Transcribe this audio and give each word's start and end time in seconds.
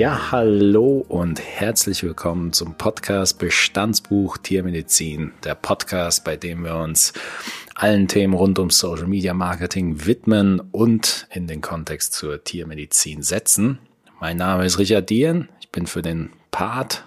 Ja, 0.00 0.30
hallo 0.32 1.04
und 1.08 1.42
herzlich 1.42 2.02
willkommen 2.02 2.54
zum 2.54 2.72
Podcast 2.72 3.38
Bestandsbuch 3.38 4.38
Tiermedizin, 4.38 5.32
der 5.44 5.54
Podcast, 5.54 6.24
bei 6.24 6.36
dem 6.36 6.64
wir 6.64 6.76
uns 6.76 7.12
allen 7.74 8.08
Themen 8.08 8.32
rund 8.32 8.58
um 8.58 8.70
Social 8.70 9.06
Media 9.06 9.34
Marketing 9.34 10.06
widmen 10.06 10.58
und 10.72 11.28
in 11.34 11.46
den 11.46 11.60
Kontext 11.60 12.14
zur 12.14 12.42
Tiermedizin 12.42 13.20
setzen. 13.20 13.78
Mein 14.22 14.38
Name 14.38 14.64
ist 14.64 14.78
Richard 14.78 15.10
Dien, 15.10 15.50
ich 15.60 15.68
bin 15.68 15.86
für 15.86 16.00
den 16.00 16.30
Part 16.50 17.04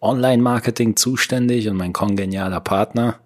Online 0.00 0.40
Marketing 0.40 0.94
zuständig 0.94 1.68
und 1.68 1.76
mein 1.76 1.92
kongenialer 1.92 2.60
Partner 2.60 3.18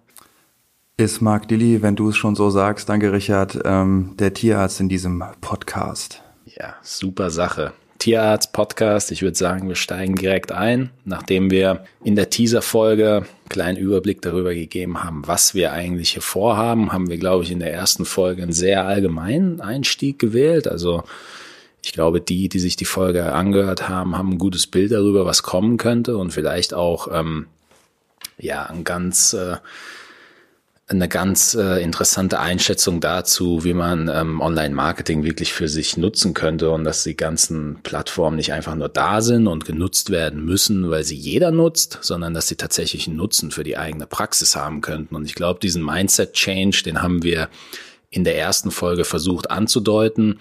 ist 0.97 1.21
Marc 1.21 1.47
Dilly, 1.47 1.83
wenn 1.83 1.95
du 1.95 2.09
es 2.09 2.17
schon 2.17 2.35
so 2.35 2.49
sagst. 2.49 2.89
Danke, 2.89 3.13
Richard, 3.13 3.59
ähm, 3.63 4.15
der 4.17 4.33
Tierarzt 4.33 4.79
in 4.79 4.89
diesem 4.89 5.23
Podcast. 5.39 6.23
Ja, 6.45 6.77
super 6.81 7.29
Sache. 7.29 7.73
Tierarzt 8.03 8.51
Podcast. 8.51 9.13
Ich 9.13 9.21
würde 9.21 9.37
sagen, 9.37 9.69
wir 9.69 9.77
steigen 9.77 10.17
direkt 10.17 10.51
ein, 10.51 10.89
nachdem 11.05 11.49
wir 11.49 11.85
in 12.03 12.17
der 12.17 12.29
Teaser-Folge 12.29 13.15
einen 13.15 13.47
kleinen 13.47 13.77
Überblick 13.77 14.21
darüber 14.21 14.53
gegeben 14.53 15.05
haben, 15.05 15.25
was 15.25 15.55
wir 15.55 15.71
eigentlich 15.71 16.09
hier 16.09 16.21
vorhaben, 16.21 16.91
haben 16.91 17.09
wir, 17.09 17.17
glaube 17.17 17.45
ich, 17.45 17.51
in 17.51 17.59
der 17.59 17.71
ersten 17.71 18.03
Folge 18.03 18.43
einen 18.43 18.51
sehr 18.51 18.85
allgemeinen 18.85 19.61
Einstieg 19.61 20.19
gewählt. 20.19 20.67
Also 20.67 21.03
ich 21.81 21.93
glaube, 21.93 22.19
die, 22.19 22.49
die 22.49 22.59
sich 22.59 22.75
die 22.75 22.83
Folge 22.83 23.31
angehört 23.31 23.87
haben, 23.87 24.17
haben 24.17 24.31
ein 24.31 24.37
gutes 24.37 24.67
Bild 24.67 24.91
darüber, 24.91 25.25
was 25.25 25.41
kommen 25.41 25.77
könnte 25.77 26.17
und 26.17 26.31
vielleicht 26.31 26.73
auch 26.73 27.07
ähm, 27.09 27.45
ja 28.37 28.65
ein 28.65 28.83
ganz 28.83 29.31
äh, 29.31 29.55
eine 30.87 31.07
ganz 31.07 31.53
äh, 31.53 31.81
interessante 31.81 32.39
Einschätzung 32.39 32.99
dazu, 32.99 33.63
wie 33.63 33.73
man 33.73 34.09
ähm, 34.09 34.41
Online-Marketing 34.41 35.23
wirklich 35.23 35.53
für 35.53 35.69
sich 35.69 35.95
nutzen 35.95 36.33
könnte 36.33 36.71
und 36.71 36.83
dass 36.83 37.03
die 37.03 37.15
ganzen 37.15 37.79
Plattformen 37.83 38.35
nicht 38.35 38.51
einfach 38.51 38.75
nur 38.75 38.89
da 38.89 39.21
sind 39.21 39.47
und 39.47 39.63
genutzt 39.63 40.09
werden 40.09 40.43
müssen, 40.43 40.89
weil 40.89 41.05
sie 41.05 41.15
jeder 41.15 41.51
nutzt, 41.51 41.99
sondern 42.01 42.33
dass 42.33 42.49
sie 42.49 42.57
tatsächlich 42.57 43.07
einen 43.07 43.15
Nutzen 43.15 43.51
für 43.51 43.63
die 43.63 43.77
eigene 43.77 44.07
Praxis 44.07 44.57
haben 44.57 44.81
könnten. 44.81 45.15
Und 45.15 45.25
ich 45.25 45.35
glaube, 45.35 45.61
diesen 45.61 45.83
Mindset-Change, 45.83 46.83
den 46.83 47.01
haben 47.01 47.23
wir 47.23 47.49
in 48.09 48.25
der 48.25 48.37
ersten 48.37 48.69
Folge 48.69 49.05
versucht 49.05 49.49
anzudeuten. 49.49 50.39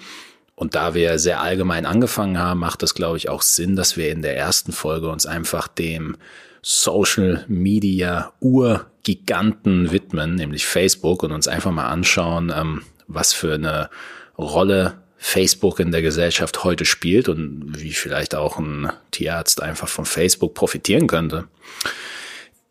Und 0.56 0.74
da 0.74 0.94
wir 0.94 1.20
sehr 1.20 1.40
allgemein 1.40 1.86
angefangen 1.86 2.38
haben, 2.38 2.60
macht 2.60 2.82
das, 2.82 2.94
glaube 2.94 3.16
ich, 3.16 3.28
auch 3.28 3.42
Sinn, 3.42 3.76
dass 3.76 3.96
wir 3.96 4.10
in 4.10 4.22
der 4.22 4.36
ersten 4.36 4.72
Folge 4.72 5.08
uns 5.08 5.24
einfach 5.24 5.68
dem 5.68 6.16
Social 6.62 7.44
Media 7.48 8.32
Urgiganten 8.40 9.90
widmen, 9.90 10.36
nämlich 10.36 10.64
Facebook, 10.64 11.24
und 11.24 11.32
uns 11.32 11.48
einfach 11.48 11.72
mal 11.72 11.88
anschauen, 11.88 12.52
ähm, 12.54 12.82
was 13.08 13.32
für 13.32 13.54
eine 13.54 13.90
Rolle 14.38 15.02
Facebook 15.18 15.78
in 15.80 15.92
der 15.92 16.02
Gesellschaft 16.02 16.64
heute 16.64 16.84
spielt 16.84 17.28
und 17.28 17.80
wie 17.80 17.92
vielleicht 17.92 18.34
auch 18.34 18.58
ein 18.58 18.92
Tierarzt 19.10 19.62
einfach 19.62 19.88
von 19.88 20.04
Facebook 20.04 20.54
profitieren 20.54 21.06
könnte. 21.06 21.46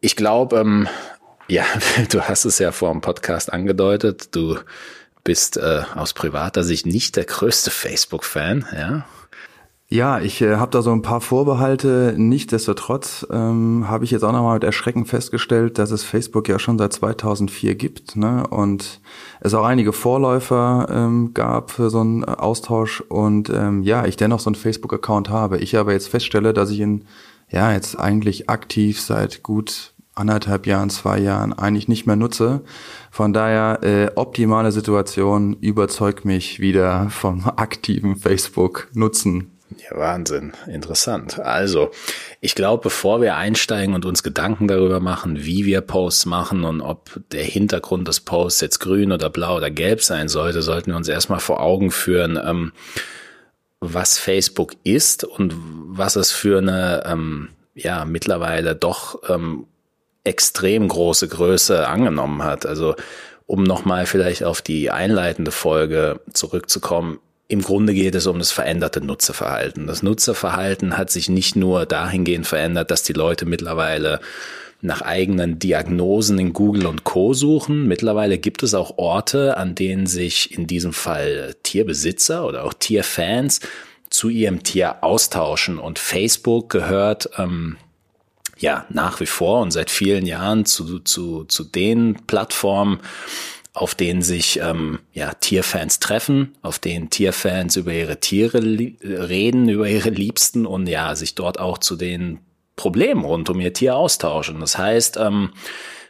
Ich 0.01 0.15
glaube, 0.15 0.59
ähm, 0.59 0.87
ja, 1.47 1.65
du 2.09 2.21
hast 2.21 2.45
es 2.45 2.59
ja 2.59 2.71
vor 2.71 2.91
dem 2.91 3.01
Podcast 3.01 3.51
angedeutet, 3.51 4.35
du 4.35 4.57
bist 5.23 5.57
äh, 5.57 5.83
aus 5.95 6.13
privater 6.13 6.63
Sicht 6.63 6.85
nicht 6.85 7.15
der 7.15 7.25
größte 7.25 7.71
Facebook-Fan, 7.71 8.65
ja. 8.75 9.05
Ja, 9.93 10.21
ich 10.21 10.41
äh, 10.41 10.55
habe 10.55 10.71
da 10.71 10.81
so 10.81 10.93
ein 10.93 11.01
paar 11.01 11.19
Vorbehalte. 11.19 12.15
Nichtsdestotrotz 12.15 13.27
ähm, 13.29 13.89
habe 13.89 14.05
ich 14.05 14.11
jetzt 14.11 14.23
auch 14.23 14.31
nochmal 14.31 14.53
mit 14.53 14.63
Erschrecken 14.63 15.03
festgestellt, 15.05 15.77
dass 15.77 15.91
es 15.91 16.05
Facebook 16.05 16.47
ja 16.47 16.59
schon 16.59 16.77
seit 16.77 16.93
2004 16.93 17.75
gibt 17.75 18.15
ne? 18.15 18.47
und 18.47 19.01
es 19.41 19.53
auch 19.53 19.65
einige 19.65 19.91
Vorläufer 19.91 20.87
ähm, 20.89 21.33
gab 21.33 21.71
für 21.71 21.89
so 21.89 21.99
einen 21.99 22.23
Austausch 22.23 23.01
und 23.01 23.49
ähm, 23.49 23.83
ja, 23.83 24.05
ich 24.05 24.15
dennoch 24.15 24.39
so 24.39 24.49
einen 24.49 24.55
Facebook-Account 24.55 25.29
habe. 25.29 25.57
Ich 25.57 25.75
aber 25.75 25.91
jetzt 25.91 26.07
feststelle, 26.07 26.53
dass 26.53 26.69
ich 26.69 26.79
ihn 26.79 27.03
ja 27.49 27.73
jetzt 27.73 27.99
eigentlich 27.99 28.49
aktiv 28.49 29.01
seit 29.01 29.43
gut 29.43 29.91
anderthalb 30.15 30.67
Jahren, 30.67 30.89
zwei 30.89 31.19
Jahren 31.19 31.51
eigentlich 31.51 31.89
nicht 31.89 32.05
mehr 32.05 32.15
nutze. 32.15 32.61
Von 33.11 33.33
daher 33.33 33.83
äh, 33.83 34.09
optimale 34.15 34.71
Situation 34.71 35.57
überzeugt 35.59 36.23
mich 36.23 36.61
wieder 36.61 37.09
vom 37.09 37.43
aktiven 37.57 38.15
Facebook-Nutzen. 38.15 39.51
Ja, 39.77 39.97
Wahnsinn. 39.97 40.53
Interessant. 40.67 41.39
Also, 41.39 41.91
ich 42.41 42.55
glaube, 42.55 42.83
bevor 42.83 43.21
wir 43.21 43.35
einsteigen 43.35 43.95
und 43.95 44.05
uns 44.05 44.23
Gedanken 44.23 44.67
darüber 44.67 44.99
machen, 44.99 45.43
wie 45.45 45.65
wir 45.65 45.81
Posts 45.81 46.25
machen 46.25 46.63
und 46.63 46.81
ob 46.81 47.19
der 47.31 47.43
Hintergrund 47.43 48.07
des 48.07 48.19
Posts 48.19 48.61
jetzt 48.61 48.79
grün 48.79 49.11
oder 49.11 49.29
blau 49.29 49.57
oder 49.57 49.71
gelb 49.71 50.03
sein 50.03 50.27
sollte, 50.27 50.61
sollten 50.61 50.91
wir 50.91 50.97
uns 50.97 51.07
erstmal 51.07 51.39
vor 51.39 51.61
Augen 51.61 51.91
führen, 51.91 52.39
ähm, 52.43 52.73
was 53.79 54.17
Facebook 54.19 54.73
ist 54.83 55.23
und 55.23 55.53
was 55.55 56.15
es 56.15 56.31
für 56.31 56.59
eine, 56.59 57.03
ähm, 57.05 57.49
ja, 57.73 58.05
mittlerweile 58.05 58.75
doch 58.75 59.21
ähm, 59.29 59.67
extrem 60.23 60.87
große 60.87 61.27
Größe 61.27 61.87
angenommen 61.87 62.43
hat. 62.43 62.65
Also, 62.65 62.95
um 63.47 63.63
nochmal 63.63 64.05
vielleicht 64.05 64.43
auf 64.43 64.61
die 64.61 64.91
einleitende 64.91 65.51
Folge 65.51 66.21
zurückzukommen, 66.31 67.19
im 67.51 67.61
Grunde 67.61 67.93
geht 67.93 68.15
es 68.15 68.27
um 68.27 68.39
das 68.39 68.53
veränderte 68.53 69.01
Nutzerverhalten. 69.01 69.85
Das 69.85 70.03
Nutzerverhalten 70.03 70.97
hat 70.97 71.11
sich 71.11 71.27
nicht 71.27 71.57
nur 71.57 71.85
dahingehend 71.85 72.47
verändert, 72.47 72.91
dass 72.91 73.03
die 73.03 73.11
Leute 73.11 73.45
mittlerweile 73.45 74.21
nach 74.79 75.01
eigenen 75.01 75.59
Diagnosen 75.59 76.39
in 76.39 76.53
Google 76.53 76.85
und 76.85 77.03
Co 77.03 77.33
suchen. 77.33 77.89
Mittlerweile 77.89 78.37
gibt 78.37 78.63
es 78.63 78.73
auch 78.73 78.97
Orte, 78.97 79.57
an 79.57 79.75
denen 79.75 80.07
sich 80.07 80.57
in 80.57 80.65
diesem 80.65 80.93
Fall 80.93 81.53
Tierbesitzer 81.63 82.47
oder 82.47 82.63
auch 82.63 82.73
Tierfans 82.73 83.59
zu 84.09 84.29
ihrem 84.29 84.63
Tier 84.63 85.03
austauschen. 85.03 85.77
Und 85.77 85.99
Facebook 85.99 86.69
gehört 86.69 87.31
ähm, 87.37 87.75
ja 88.59 88.85
nach 88.87 89.19
wie 89.19 89.25
vor 89.25 89.59
und 89.59 89.71
seit 89.71 89.89
vielen 89.89 90.25
Jahren 90.25 90.63
zu, 90.63 90.99
zu, 90.99 91.43
zu 91.43 91.65
den 91.65 92.15
Plattformen, 92.27 93.01
auf 93.73 93.95
denen 93.95 94.21
sich 94.21 94.59
ähm, 94.61 94.99
ja, 95.13 95.33
Tierfans 95.33 95.99
treffen, 95.99 96.55
auf 96.61 96.79
denen 96.79 97.09
Tierfans 97.09 97.77
über 97.77 97.93
ihre 97.93 98.19
Tiere 98.19 98.59
reden, 98.59 99.69
über 99.69 99.87
ihre 99.87 100.09
Liebsten 100.09 100.65
und 100.65 100.87
ja, 100.87 101.15
sich 101.15 101.35
dort 101.35 101.59
auch 101.59 101.77
zu 101.77 101.95
den 101.95 102.39
Problemen 102.75 103.23
rund 103.23 103.49
um 103.49 103.59
ihr 103.59 103.73
Tier 103.73 103.95
austauschen. 103.95 104.59
Das 104.59 104.77
heißt, 104.77 105.17
ähm, 105.17 105.51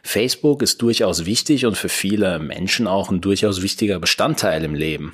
Facebook 0.02 0.62
ist 0.62 0.82
durchaus 0.82 1.24
wichtig 1.24 1.64
und 1.64 1.76
für 1.76 1.88
viele 1.88 2.40
Menschen 2.40 2.88
auch 2.88 3.10
ein 3.10 3.20
durchaus 3.20 3.62
wichtiger 3.62 4.00
Bestandteil 4.00 4.64
im 4.64 4.74
Leben. 4.74 5.12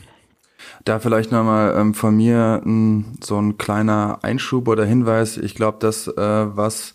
Da 0.84 1.00
vielleicht 1.00 1.32
nochmal 1.32 1.74
ähm, 1.76 1.92
von 1.92 2.16
mir 2.16 2.62
m, 2.64 3.18
so 3.22 3.38
ein 3.38 3.58
kleiner 3.58 4.20
Einschub 4.22 4.68
oder 4.68 4.86
Hinweis. 4.86 5.36
Ich 5.36 5.54
glaube, 5.54 5.78
das, 5.80 6.06
äh, 6.08 6.12
was 6.16 6.94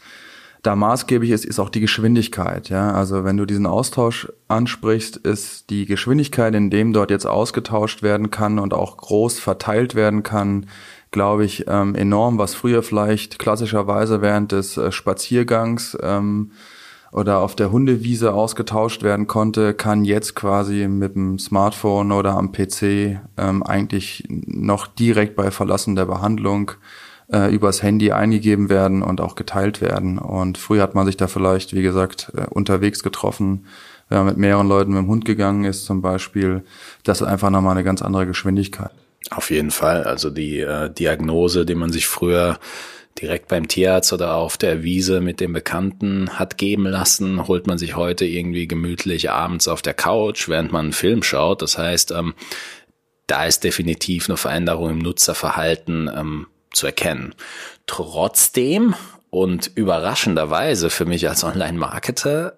da 0.63 0.77
maßgeblich 0.77 1.31
ist, 1.31 1.43
ist 1.43 1.59
auch 1.59 1.69
die 1.69 1.81
Geschwindigkeit. 1.81 2.69
Ja, 2.69 2.93
also 2.93 3.25
wenn 3.25 3.35
du 3.35 3.45
diesen 3.45 3.65
Austausch 3.65 4.31
ansprichst, 4.47 5.17
ist 5.17 5.69
die 5.69 5.85
Geschwindigkeit, 5.85 6.55
in 6.55 6.69
dem 6.69 6.93
dort 6.93 7.11
jetzt 7.11 7.25
ausgetauscht 7.27 8.01
werden 8.01 8.31
kann 8.31 8.59
und 8.59 8.73
auch 8.73 8.95
groß 8.95 9.39
verteilt 9.39 9.93
werden 9.93 10.23
kann, 10.23 10.67
glaube 11.11 11.43
ich, 11.43 11.65
ähm, 11.67 11.95
enorm, 11.95 12.37
was 12.37 12.55
früher 12.55 12.81
vielleicht 12.81 13.39
klassischerweise 13.39 14.21
während 14.21 14.53
des 14.53 14.77
äh, 14.77 14.91
Spaziergangs 14.91 15.97
ähm, 16.01 16.51
oder 17.11 17.39
auf 17.39 17.55
der 17.55 17.71
Hundewiese 17.71 18.33
ausgetauscht 18.33 19.03
werden 19.03 19.27
konnte, 19.27 19.73
kann 19.73 20.05
jetzt 20.05 20.33
quasi 20.33 20.87
mit 20.87 21.15
dem 21.15 21.39
Smartphone 21.39 22.11
oder 22.13 22.35
am 22.37 22.53
PC 22.53 23.19
ähm, 23.37 23.63
eigentlich 23.63 24.23
noch 24.29 24.87
direkt 24.87 25.35
bei 25.35 25.51
Verlassen 25.51 25.95
der 25.95 26.05
Behandlung 26.05 26.71
äh, 27.33 27.53
übers 27.53 27.81
Handy 27.81 28.11
eingegeben 28.11 28.69
werden 28.69 29.01
und 29.01 29.19
auch 29.19 29.35
geteilt 29.35 29.81
werden. 29.81 30.19
Und 30.19 30.57
früher 30.57 30.83
hat 30.83 30.95
man 30.95 31.05
sich 31.05 31.17
da 31.17 31.27
vielleicht, 31.27 31.73
wie 31.73 31.81
gesagt, 31.81 32.31
äh, 32.37 32.45
unterwegs 32.49 33.01
getroffen, 33.01 33.65
wenn 34.09 34.19
man 34.19 34.27
mit 34.27 34.37
mehreren 34.37 34.67
Leuten 34.67 34.91
mit 34.91 34.99
dem 34.99 35.07
Hund 35.07 35.25
gegangen 35.25 35.63
ist 35.63 35.85
zum 35.85 36.01
Beispiel. 36.01 36.63
Das 37.03 37.21
ist 37.21 37.27
einfach 37.27 37.49
nochmal 37.49 37.71
eine 37.71 37.83
ganz 37.83 38.01
andere 38.01 38.27
Geschwindigkeit. 38.27 38.91
Auf 39.31 39.49
jeden 39.49 39.71
Fall. 39.71 40.03
Also 40.03 40.29
die 40.29 40.59
äh, 40.59 40.91
Diagnose, 40.93 41.65
die 41.65 41.75
man 41.75 41.91
sich 41.91 42.07
früher 42.07 42.59
direkt 43.19 43.47
beim 43.47 43.67
Tierarzt 43.67 44.11
oder 44.11 44.35
auf 44.35 44.57
der 44.57 44.83
Wiese 44.83 45.21
mit 45.21 45.39
dem 45.39 45.53
Bekannten 45.53 46.31
hat 46.31 46.57
geben 46.57 46.85
lassen, 46.85 47.47
holt 47.47 47.67
man 47.67 47.77
sich 47.77 47.95
heute 47.95 48.25
irgendwie 48.25 48.67
gemütlich 48.67 49.29
abends 49.29 49.67
auf 49.67 49.81
der 49.81 49.93
Couch, 49.93 50.49
während 50.49 50.71
man 50.71 50.85
einen 50.85 50.93
Film 50.93 51.23
schaut. 51.23 51.61
Das 51.61 51.77
heißt, 51.77 52.11
ähm, 52.11 52.33
da 53.27 53.45
ist 53.45 53.63
definitiv 53.63 54.29
eine 54.29 54.37
Veränderung 54.37 54.89
im 54.89 54.99
Nutzerverhalten 54.99 56.09
ähm, 56.13 56.47
zu 56.73 56.85
erkennen. 56.87 57.33
Trotzdem 57.87 58.95
und 59.29 59.71
überraschenderweise 59.75 60.89
für 60.89 61.05
mich 61.05 61.27
als 61.27 61.43
Online-Marketer 61.43 62.53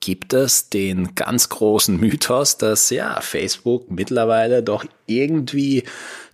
gibt 0.00 0.32
es 0.32 0.68
den 0.68 1.14
ganz 1.14 1.48
großen 1.48 1.98
Mythos, 1.98 2.58
dass 2.58 2.90
ja 2.90 3.20
Facebook 3.20 3.90
mittlerweile 3.90 4.62
doch 4.62 4.84
irgendwie 5.06 5.84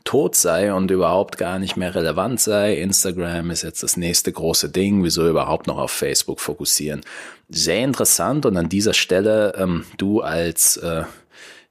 tot 0.04 0.34
sei 0.34 0.72
und 0.72 0.90
überhaupt 0.90 1.38
gar 1.38 1.58
nicht 1.58 1.76
mehr 1.76 1.94
relevant 1.94 2.38
sei. 2.40 2.76
Instagram 2.76 3.50
ist 3.50 3.62
jetzt 3.62 3.82
das 3.82 3.96
nächste 3.96 4.30
große 4.32 4.68
Ding. 4.68 5.02
Wieso 5.02 5.28
überhaupt 5.28 5.66
noch 5.66 5.78
auf 5.78 5.90
Facebook 5.90 6.40
fokussieren? 6.40 7.00
Sehr 7.48 7.82
interessant 7.82 8.44
und 8.44 8.56
an 8.56 8.68
dieser 8.68 8.94
Stelle 8.94 9.54
ähm, 9.56 9.86
du 9.96 10.20
als 10.20 10.76
äh, 10.76 11.04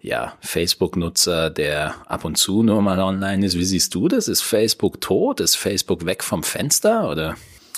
ja, 0.04 0.34
Facebook-Nutzer, 0.42 1.50
der 1.50 1.96
ab 2.06 2.26
und 2.26 2.38
zu 2.38 2.62
nur 2.62 2.82
mal 2.82 3.00
online 3.00 3.46
ist. 3.46 3.58
Wie 3.58 3.64
siehst 3.64 3.96
du 3.96 4.10
das? 4.10 4.28
Ist 4.28 4.42
Facebook 4.42 5.00
tot? 5.00 5.40
Ist 5.40 5.56
Facebook 5.56 6.06
weg 6.06 6.24
vom 6.24 6.44
Fenster 6.44 7.10
oder? 7.10 7.36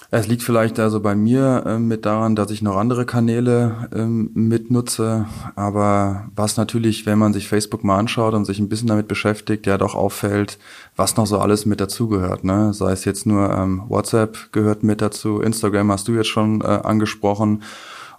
Es 0.09 0.27
liegt 0.27 0.41
vielleicht 0.43 0.79
also 0.79 1.01
bei 1.01 1.13
mir 1.13 1.63
äh, 1.65 1.79
mit 1.79 2.05
daran, 2.05 2.35
dass 2.35 2.49
ich 2.49 2.61
noch 2.61 2.77
andere 2.77 3.05
Kanäle 3.05 3.89
ähm, 3.93 4.31
mitnutze. 4.33 5.25
Aber 5.55 6.29
was 6.35 6.57
natürlich, 6.57 7.05
wenn 7.05 7.19
man 7.19 7.33
sich 7.33 7.47
Facebook 7.47 7.83
mal 7.83 7.99
anschaut 7.99 8.33
und 8.33 8.45
sich 8.45 8.59
ein 8.59 8.69
bisschen 8.69 8.87
damit 8.87 9.07
beschäftigt, 9.07 9.67
ja 9.67 9.77
doch 9.77 9.93
auffällt, 9.93 10.57
was 10.95 11.17
noch 11.17 11.27
so 11.27 11.37
alles 11.37 11.65
mit 11.65 11.79
dazugehört. 11.79 12.43
Ne? 12.43 12.73
Sei 12.73 12.91
es 12.91 13.05
jetzt 13.05 13.27
nur 13.27 13.51
ähm, 13.51 13.83
WhatsApp 13.87 14.51
gehört 14.51 14.83
mit 14.83 15.01
dazu, 15.01 15.41
Instagram 15.41 15.91
hast 15.91 16.07
du 16.07 16.13
jetzt 16.13 16.29
schon 16.29 16.61
äh, 16.61 16.65
angesprochen 16.65 17.61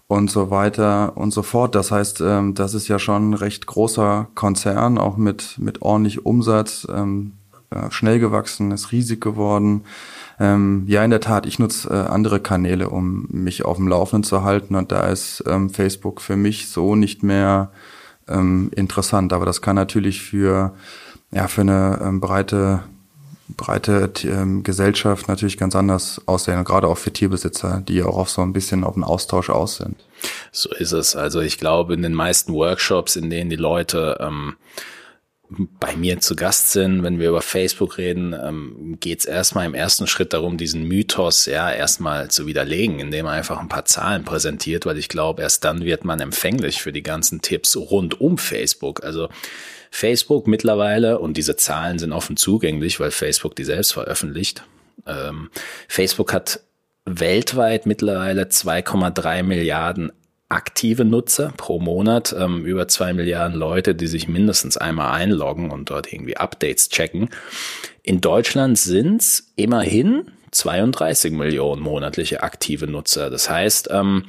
und 0.08 0.31
so 0.31 0.50
weiter 0.50 1.17
und 1.17 1.32
so 1.32 1.43
fort. 1.43 1.75
Das 1.75 1.91
heißt, 1.91 2.20
ähm, 2.20 2.55
das 2.55 2.75
ist 2.75 2.88
ja 2.88 2.99
schon 2.99 3.31
ein 3.31 3.35
recht 3.35 3.67
großer 3.67 4.29
Konzern, 4.35 4.99
auch 4.99 5.17
mit, 5.17 5.56
mit 5.58 5.82
ordentlich 5.82 6.25
Umsatz, 6.25 6.87
ähm, 6.91 7.32
äh, 7.70 7.91
schnell 7.91 8.20
gewachsen, 8.20 8.70
ist 8.70 8.93
riesig 8.93 9.20
geworden. 9.20 9.82
Ähm, 10.38 10.85
ja, 10.87 11.03
in 11.05 11.11
der 11.11 11.20
Tat, 11.20 11.47
ich 11.47 11.58
nutze 11.58 11.88
äh, 11.88 12.08
andere 12.08 12.41
Kanäle, 12.41 12.91
um 12.91 13.26
mich 13.31 13.64
auf 13.64 13.79
dem 13.79 13.88
Laufenden 13.88 14.23
zu 14.23 14.44
halten 14.44 14.75
und 14.75 14.93
da 14.93 15.06
ist 15.06 15.43
ähm, 15.47 15.70
Facebook 15.70 16.20
für 16.20 16.37
mich 16.37 16.69
so 16.69 16.94
nicht 16.94 17.23
mehr 17.23 17.70
ähm, 18.29 18.70
interessant. 18.76 19.32
Aber 19.32 19.47
das 19.47 19.62
kann 19.62 19.76
natürlich 19.76 20.23
für, 20.23 20.75
ja, 21.32 21.49
für 21.49 21.62
eine 21.62 21.99
ähm, 22.02 22.20
breite 22.20 22.82
breite 23.49 24.13
ähm, 24.25 24.63
Gesellschaft 24.63 25.29
natürlich 25.29 25.57
ganz 25.57 25.77
anders 25.77 26.21
aussehen, 26.27 26.65
gerade 26.65 26.89
auch 26.89 26.99
für 26.99 27.13
Tierbesitzer, 27.13 27.83
die 27.87 28.03
auch 28.03 28.17
auf 28.17 28.31
so 28.31 28.43
ein 28.43 28.53
bisschen 28.53 28.85
auf 28.85 28.95
den 28.95 29.05
Austausch 29.05 29.51
aus 29.51 29.77
sind. 29.77 29.97
So 30.53 30.71
ist 30.71 30.93
es. 30.93 31.17
Also 31.17 31.41
ich 31.41 31.59
glaube, 31.59 31.95
in 31.95 32.03
den 32.03 32.15
meisten 32.15 32.53
Workshops, 32.53 33.17
in 33.17 33.31
denen 33.31 33.51
die 33.51 33.57
Leute 33.57 34.19
ähm, 34.21 34.57
bei 35.49 35.95
mir 35.97 36.21
zu 36.21 36.35
Gast 36.35 36.73
sind, 36.73 37.03
wenn 37.05 37.21
wir 37.21 37.29
über 37.29 37.43
Facebook 37.43 37.99
reden, 37.99 38.33
ähm, 38.33 38.97
geht 38.99 39.21
es 39.21 39.25
erstmal 39.27 39.67
im 39.67 39.75
ersten 39.75 40.09
Schritt 40.09 40.33
darum, 40.33 40.57
diesen 40.57 40.83
Mythos 40.85 41.47
ja 41.47 41.71
erstmal 41.71 42.29
zu 42.31 42.47
widerlegen, 42.47 42.99
indem 42.99 43.27
er 43.27 43.33
einfach 43.33 43.61
ein 43.61 43.69
paar 43.69 43.85
Zahlen 43.85 44.25
präsentiert, 44.25 44.87
weil 44.87 44.99
ich 44.99 45.09
glaube, 45.09 45.43
erst 45.43 45.65
dann 45.65 45.85
wird 45.85 46.05
man 46.05 46.19
empfänglich 46.19 46.83
für 46.83 46.93
die 46.93 47.03
ganzen 47.03 47.43
Tipps 47.43 47.77
rund 47.77 48.21
um 48.21 48.39
Facebook. 48.39 49.05
Also 49.05 49.29
Facebook 49.97 50.47
mittlerweile, 50.47 51.21
und 51.21 51.39
diese 51.39 51.57
Zahlen 51.57 51.99
sind 51.99 52.13
offen 52.13 52.37
zugänglich, 52.37 53.01
weil 53.01 53.11
Facebook 53.11 53.57
die 53.57 53.65
selbst 53.65 53.95
veröffentlicht. 53.95 54.63
Ähm, 55.07 55.49
Facebook 55.89 56.35
hat 56.35 56.61
weltweit 57.07 57.87
mittlerweile 57.87 58.43
2,3 58.43 59.43
Milliarden 59.43 60.13
aktive 60.51 61.07
Nutzer 61.07 61.55
pro 61.57 61.81
Monat, 61.81 62.37
ähm, 62.39 62.67
über 62.67 62.89
zwei 62.89 63.15
Milliarden 63.15 63.57
Leute, 63.59 63.95
die 63.95 64.07
sich 64.07 64.29
mindestens 64.29 64.77
einmal 64.77 65.15
einloggen 65.15 65.71
und 65.71 65.89
dort 65.89 66.13
irgendwie 66.13 66.37
Updates 66.37 66.91
checken. 66.91 67.31
In 68.03 68.21
Deutschland 68.21 68.77
sind 68.77 69.23
es 69.23 69.51
immerhin 69.57 70.31
32 70.51 71.33
Millionen 71.33 71.81
monatliche 71.81 72.43
aktive 72.43 72.87
Nutzer. 72.87 73.31
Das 73.31 73.49
heißt, 73.49 73.89
ähm, 73.91 74.27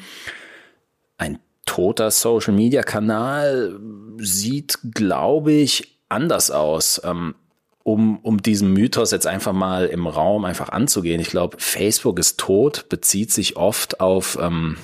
toter 1.68 2.10
Social-Media-Kanal 2.10 3.80
sieht, 4.18 4.80
glaube 4.94 5.54
ich, 5.54 6.00
anders 6.10 6.50
aus. 6.50 7.00
Ähm, 7.04 7.36
um, 7.88 8.18
um 8.19 8.42
diesen 8.42 8.74
Mythos 8.74 9.12
jetzt 9.12 9.28
einfach 9.28 9.54
mal 9.54 9.86
im 9.86 10.08
Raum 10.08 10.44
einfach 10.44 10.69
anzugehen. 10.69 11.22
Ich 11.22 11.30
glaube, 11.30 11.56
Facebook 11.58 12.19
ist 12.19 12.38
tot, 12.38 12.90
bezieht 12.90 13.31
sich 13.31 13.56
oft 13.56 14.02
auf, 14.02 14.38
ähm, 14.42 14.75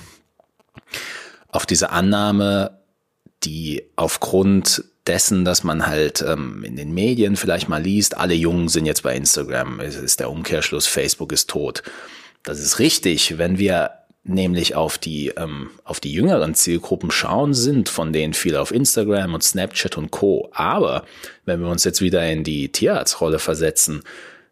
auf 1.48 1.66
diese 1.66 1.90
Annahme, 1.90 2.78
die 3.42 3.82
aufgrund 3.96 4.84
dessen, 5.06 5.44
dass 5.44 5.64
man 5.64 5.86
halt 5.86 6.24
ähm, 6.26 6.64
in 6.64 6.76
den 6.76 6.94
Medien 6.94 7.36
vielleicht 7.36 7.68
mal 7.68 7.82
liest, 7.82 8.16
alle 8.16 8.32
Jungen 8.32 8.68
sind 8.68 8.86
jetzt 8.86 9.02
bei 9.02 9.14
Instagram, 9.14 9.80
es 9.80 9.96
ist 9.96 10.20
der 10.20 10.30
Umkehrschluss, 10.30 10.86
Facebook 10.86 11.32
ist 11.32 11.50
tot. 11.50 11.82
Das 12.42 12.58
ist 12.58 12.78
richtig, 12.78 13.36
wenn 13.36 13.58
wir 13.58 13.90
nämlich 14.24 14.74
auf 14.74 14.98
die, 14.98 15.28
ähm, 15.36 15.70
auf 15.84 16.00
die 16.00 16.12
jüngeren 16.12 16.54
Zielgruppen 16.54 17.10
schauen, 17.10 17.54
sind 17.54 17.88
von 17.88 18.12
denen 18.12 18.32
viele 18.32 18.60
auf 18.60 18.72
Instagram 18.72 19.34
und 19.34 19.42
Snapchat 19.42 19.96
und 19.98 20.10
Co. 20.10 20.50
Aber 20.52 21.04
wenn 21.44 21.60
wir 21.60 21.68
uns 21.68 21.84
jetzt 21.84 22.00
wieder 22.00 22.26
in 22.30 22.42
die 22.42 22.72
Tierarztrolle 22.72 23.38
versetzen, 23.38 24.02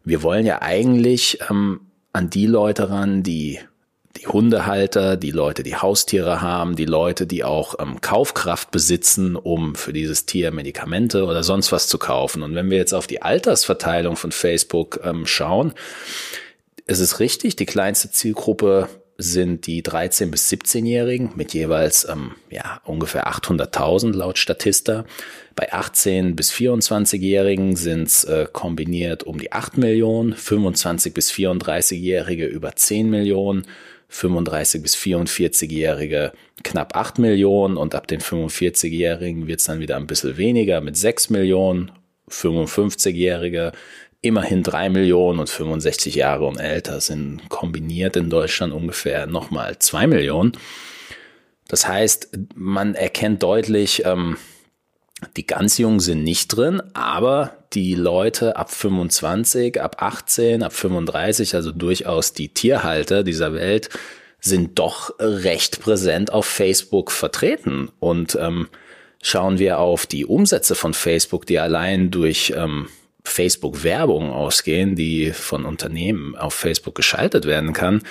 wir 0.03 0.21
wollen 0.21 0.45
ja 0.45 0.61
eigentlich 0.61 1.39
ähm, 1.49 1.81
an 2.13 2.29
die 2.29 2.45
Leute 2.45 2.89
ran, 2.89 3.23
die 3.23 3.59
die 4.17 4.27
Hundehalter, 4.27 5.17
die 5.17 5.31
Leute, 5.31 5.63
die 5.63 5.75
Haustiere 5.75 6.39
haben, 6.39 6.75
die 6.75 6.85
Leute, 6.85 7.25
die 7.25 7.43
auch 7.43 7.75
ähm, 7.79 7.99
Kaufkraft 7.99 8.69
besitzen, 8.69 9.35
um 9.35 9.73
für 9.73 9.91
dieses 9.91 10.27
Tier 10.27 10.51
Medikamente 10.51 11.25
oder 11.25 11.43
sonst 11.43 11.71
was 11.71 11.87
zu 11.87 11.97
kaufen. 11.97 12.43
Und 12.43 12.53
wenn 12.53 12.69
wir 12.69 12.77
jetzt 12.77 12.93
auf 12.93 13.07
die 13.07 13.23
Altersverteilung 13.23 14.15
von 14.15 14.31
Facebook 14.31 14.99
ähm, 15.03 15.25
schauen, 15.25 15.73
ist 16.85 16.99
es 16.99 17.19
richtig, 17.19 17.55
die 17.55 17.65
kleinste 17.65 18.11
Zielgruppe 18.11 18.87
sind 19.17 19.67
die 19.67 19.83
13- 19.83 20.31
bis 20.31 20.49
17-Jährigen 20.51 21.31
mit 21.35 21.53
jeweils 21.53 22.07
ähm, 22.09 22.31
ja, 22.49 22.81
ungefähr 22.83 23.27
800.000 23.27 24.13
laut 24.13 24.37
Statista. 24.37 25.05
Bei 25.55 25.71
18- 25.71 26.35
bis 26.35 26.51
24-Jährigen 26.51 27.75
sind 27.75 28.07
es 28.07 28.23
äh, 28.23 28.47
kombiniert 28.51 29.23
um 29.23 29.39
die 29.39 29.51
8 29.51 29.77
Millionen, 29.77 30.33
25- 30.33 31.13
bis 31.13 31.31
34-Jährige 31.31 32.45
über 32.45 32.75
10 32.75 33.09
Millionen, 33.09 33.67
35- 34.11 34.81
bis 34.81 34.95
44-Jährige 34.95 36.33
knapp 36.63 36.95
8 36.95 37.19
Millionen 37.19 37.77
und 37.77 37.95
ab 37.95 38.07
den 38.07 38.19
45-Jährigen 38.19 39.47
wird 39.47 39.59
es 39.59 39.65
dann 39.65 39.79
wieder 39.79 39.97
ein 39.97 40.07
bisschen 40.07 40.37
weniger 40.37 40.81
mit 40.81 40.97
6 40.97 41.29
Millionen, 41.29 41.91
55-Jährige 42.29 43.73
immerhin 44.23 44.63
drei 44.63 44.89
Millionen 44.89 45.39
und 45.39 45.49
65 45.49 46.15
Jahre 46.15 46.45
und 46.45 46.57
älter 46.57 47.01
sind 47.01 47.49
kombiniert 47.49 48.15
in 48.15 48.29
Deutschland 48.29 48.73
ungefähr 48.73 49.27
nochmal 49.27 49.77
zwei 49.79 50.07
Millionen. 50.07 50.53
Das 51.67 51.87
heißt, 51.87 52.29
man 52.55 52.95
erkennt 52.95 53.43
deutlich, 53.43 54.03
ähm, 54.05 54.37
die 55.35 55.45
ganz 55.45 55.77
Jungen 55.77 55.99
sind 55.99 56.23
nicht 56.23 56.47
drin, 56.47 56.81
aber 56.93 57.57
die 57.73 57.95
Leute 57.95 58.55
ab 58.55 58.71
25, 58.71 59.81
ab 59.81 59.97
18, 59.99 60.63
ab 60.63 60.73
35, 60.73 61.55
also 61.55 61.71
durchaus 61.71 62.33
die 62.33 62.49
Tierhalter 62.49 63.23
dieser 63.23 63.53
Welt, 63.53 63.89
sind 64.39 64.79
doch 64.79 65.13
recht 65.19 65.81
präsent 65.81 66.31
auf 66.31 66.45
Facebook 66.45 67.11
vertreten. 67.11 67.89
Und 67.99 68.37
ähm, 68.39 68.69
schauen 69.21 69.59
wir 69.59 69.79
auf 69.79 70.05
die 70.05 70.25
Umsätze 70.25 70.75
von 70.75 70.93
Facebook, 70.93 71.45
die 71.45 71.59
allein 71.59 72.11
durch 72.11 72.53
ähm, 72.55 72.87
Facebook-Werbung 73.23 74.31
ausgehen, 74.31 74.95
die 74.95 75.31
von 75.31 75.65
Unternehmen 75.65 76.35
auf 76.35 76.53
Facebook 76.53 76.95
geschaltet 76.95 77.45
werden 77.45 77.73
kann, 77.73 78.01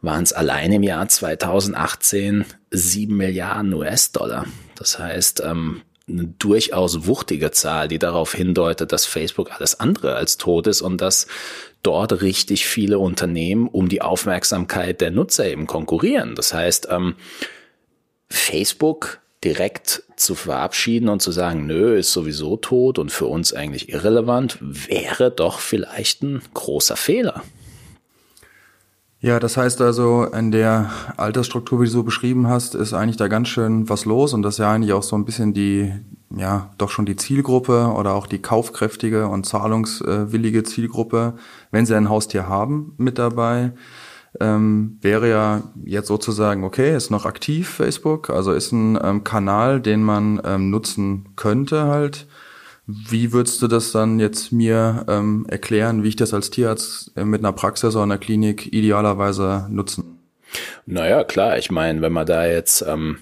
waren 0.00 0.22
es 0.22 0.32
allein 0.32 0.72
im 0.72 0.82
Jahr 0.82 1.08
2018 1.08 2.44
sieben 2.70 3.16
Milliarden 3.16 3.74
US-Dollar. 3.74 4.46
Das 4.76 4.98
heißt, 4.98 5.42
ähm, 5.44 5.82
eine 6.08 6.24
durchaus 6.38 7.06
wuchtige 7.06 7.50
Zahl, 7.50 7.88
die 7.88 7.98
darauf 7.98 8.34
hindeutet, 8.34 8.92
dass 8.92 9.04
Facebook 9.04 9.52
alles 9.52 9.78
andere 9.78 10.14
als 10.14 10.36
tot 10.36 10.66
ist 10.66 10.82
und 10.82 11.00
dass 11.00 11.26
dort 11.82 12.22
richtig 12.22 12.66
viele 12.66 12.98
Unternehmen 12.98 13.68
um 13.68 13.88
die 13.88 14.02
Aufmerksamkeit 14.02 15.00
der 15.00 15.10
Nutzer 15.10 15.46
eben 15.46 15.66
konkurrieren. 15.66 16.34
Das 16.34 16.52
heißt, 16.52 16.88
ähm, 16.90 17.14
Facebook 18.28 19.21
direkt 19.44 20.04
zu 20.16 20.34
verabschieden 20.34 21.08
und 21.08 21.20
zu 21.20 21.32
sagen, 21.32 21.66
nö, 21.66 21.96
ist 21.96 22.12
sowieso 22.12 22.56
tot 22.56 22.98
und 22.98 23.10
für 23.10 23.26
uns 23.26 23.52
eigentlich 23.52 23.88
irrelevant, 23.88 24.58
wäre 24.60 25.30
doch 25.30 25.58
vielleicht 25.58 26.22
ein 26.22 26.42
großer 26.54 26.96
Fehler. 26.96 27.42
Ja, 29.20 29.38
das 29.38 29.56
heißt 29.56 29.80
also, 29.80 30.24
in 30.24 30.50
der 30.50 30.90
Altersstruktur, 31.16 31.80
wie 31.80 31.84
du 31.84 31.90
so 31.90 32.02
beschrieben 32.02 32.48
hast, 32.48 32.74
ist 32.74 32.92
eigentlich 32.92 33.16
da 33.16 33.28
ganz 33.28 33.48
schön 33.48 33.88
was 33.88 34.04
los 34.04 34.32
und 34.32 34.42
das 34.42 34.54
ist 34.54 34.58
ja 34.58 34.72
eigentlich 34.72 34.92
auch 34.92 35.04
so 35.04 35.14
ein 35.14 35.24
bisschen 35.24 35.54
die, 35.54 35.92
ja, 36.36 36.70
doch 36.76 36.90
schon 36.90 37.06
die 37.06 37.14
Zielgruppe 37.14 37.92
oder 37.96 38.14
auch 38.14 38.26
die 38.26 38.40
kaufkräftige 38.40 39.28
und 39.28 39.46
zahlungswillige 39.46 40.64
Zielgruppe, 40.64 41.34
wenn 41.70 41.86
sie 41.86 41.96
ein 41.96 42.08
Haustier 42.08 42.48
haben, 42.48 42.94
mit 42.98 43.16
dabei 43.18 43.72
ähm, 44.40 44.98
wäre 45.00 45.28
ja 45.28 45.62
jetzt 45.84 46.08
sozusagen, 46.08 46.64
okay, 46.64 46.96
ist 46.96 47.10
noch 47.10 47.26
aktiv 47.26 47.68
Facebook, 47.68 48.30
also 48.30 48.52
ist 48.52 48.72
ein 48.72 48.98
ähm, 49.02 49.24
Kanal, 49.24 49.80
den 49.80 50.02
man 50.02 50.40
ähm, 50.44 50.70
nutzen 50.70 51.28
könnte 51.36 51.82
halt. 51.82 52.26
Wie 52.86 53.32
würdest 53.32 53.62
du 53.62 53.68
das 53.68 53.92
dann 53.92 54.18
jetzt 54.18 54.50
mir 54.50 55.04
ähm, 55.08 55.46
erklären, 55.48 56.02
wie 56.02 56.08
ich 56.08 56.16
das 56.16 56.34
als 56.34 56.50
Tierarzt 56.50 57.12
äh, 57.16 57.24
mit 57.24 57.40
einer 57.40 57.52
Praxis 57.52 57.94
oder 57.94 58.04
einer 58.04 58.18
Klinik 58.18 58.72
idealerweise 58.72 59.66
nutzen? 59.70 60.18
Naja, 60.84 61.24
klar, 61.24 61.58
ich 61.58 61.70
meine, 61.70 62.02
wenn 62.02 62.12
man 62.12 62.26
da 62.26 62.44
jetzt, 62.46 62.82
ähm, 62.82 63.18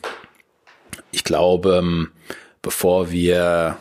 ich 1.11 1.25
glaube, 1.25 1.77
ähm, 1.77 2.09
bevor 2.63 3.11
wir 3.11 3.77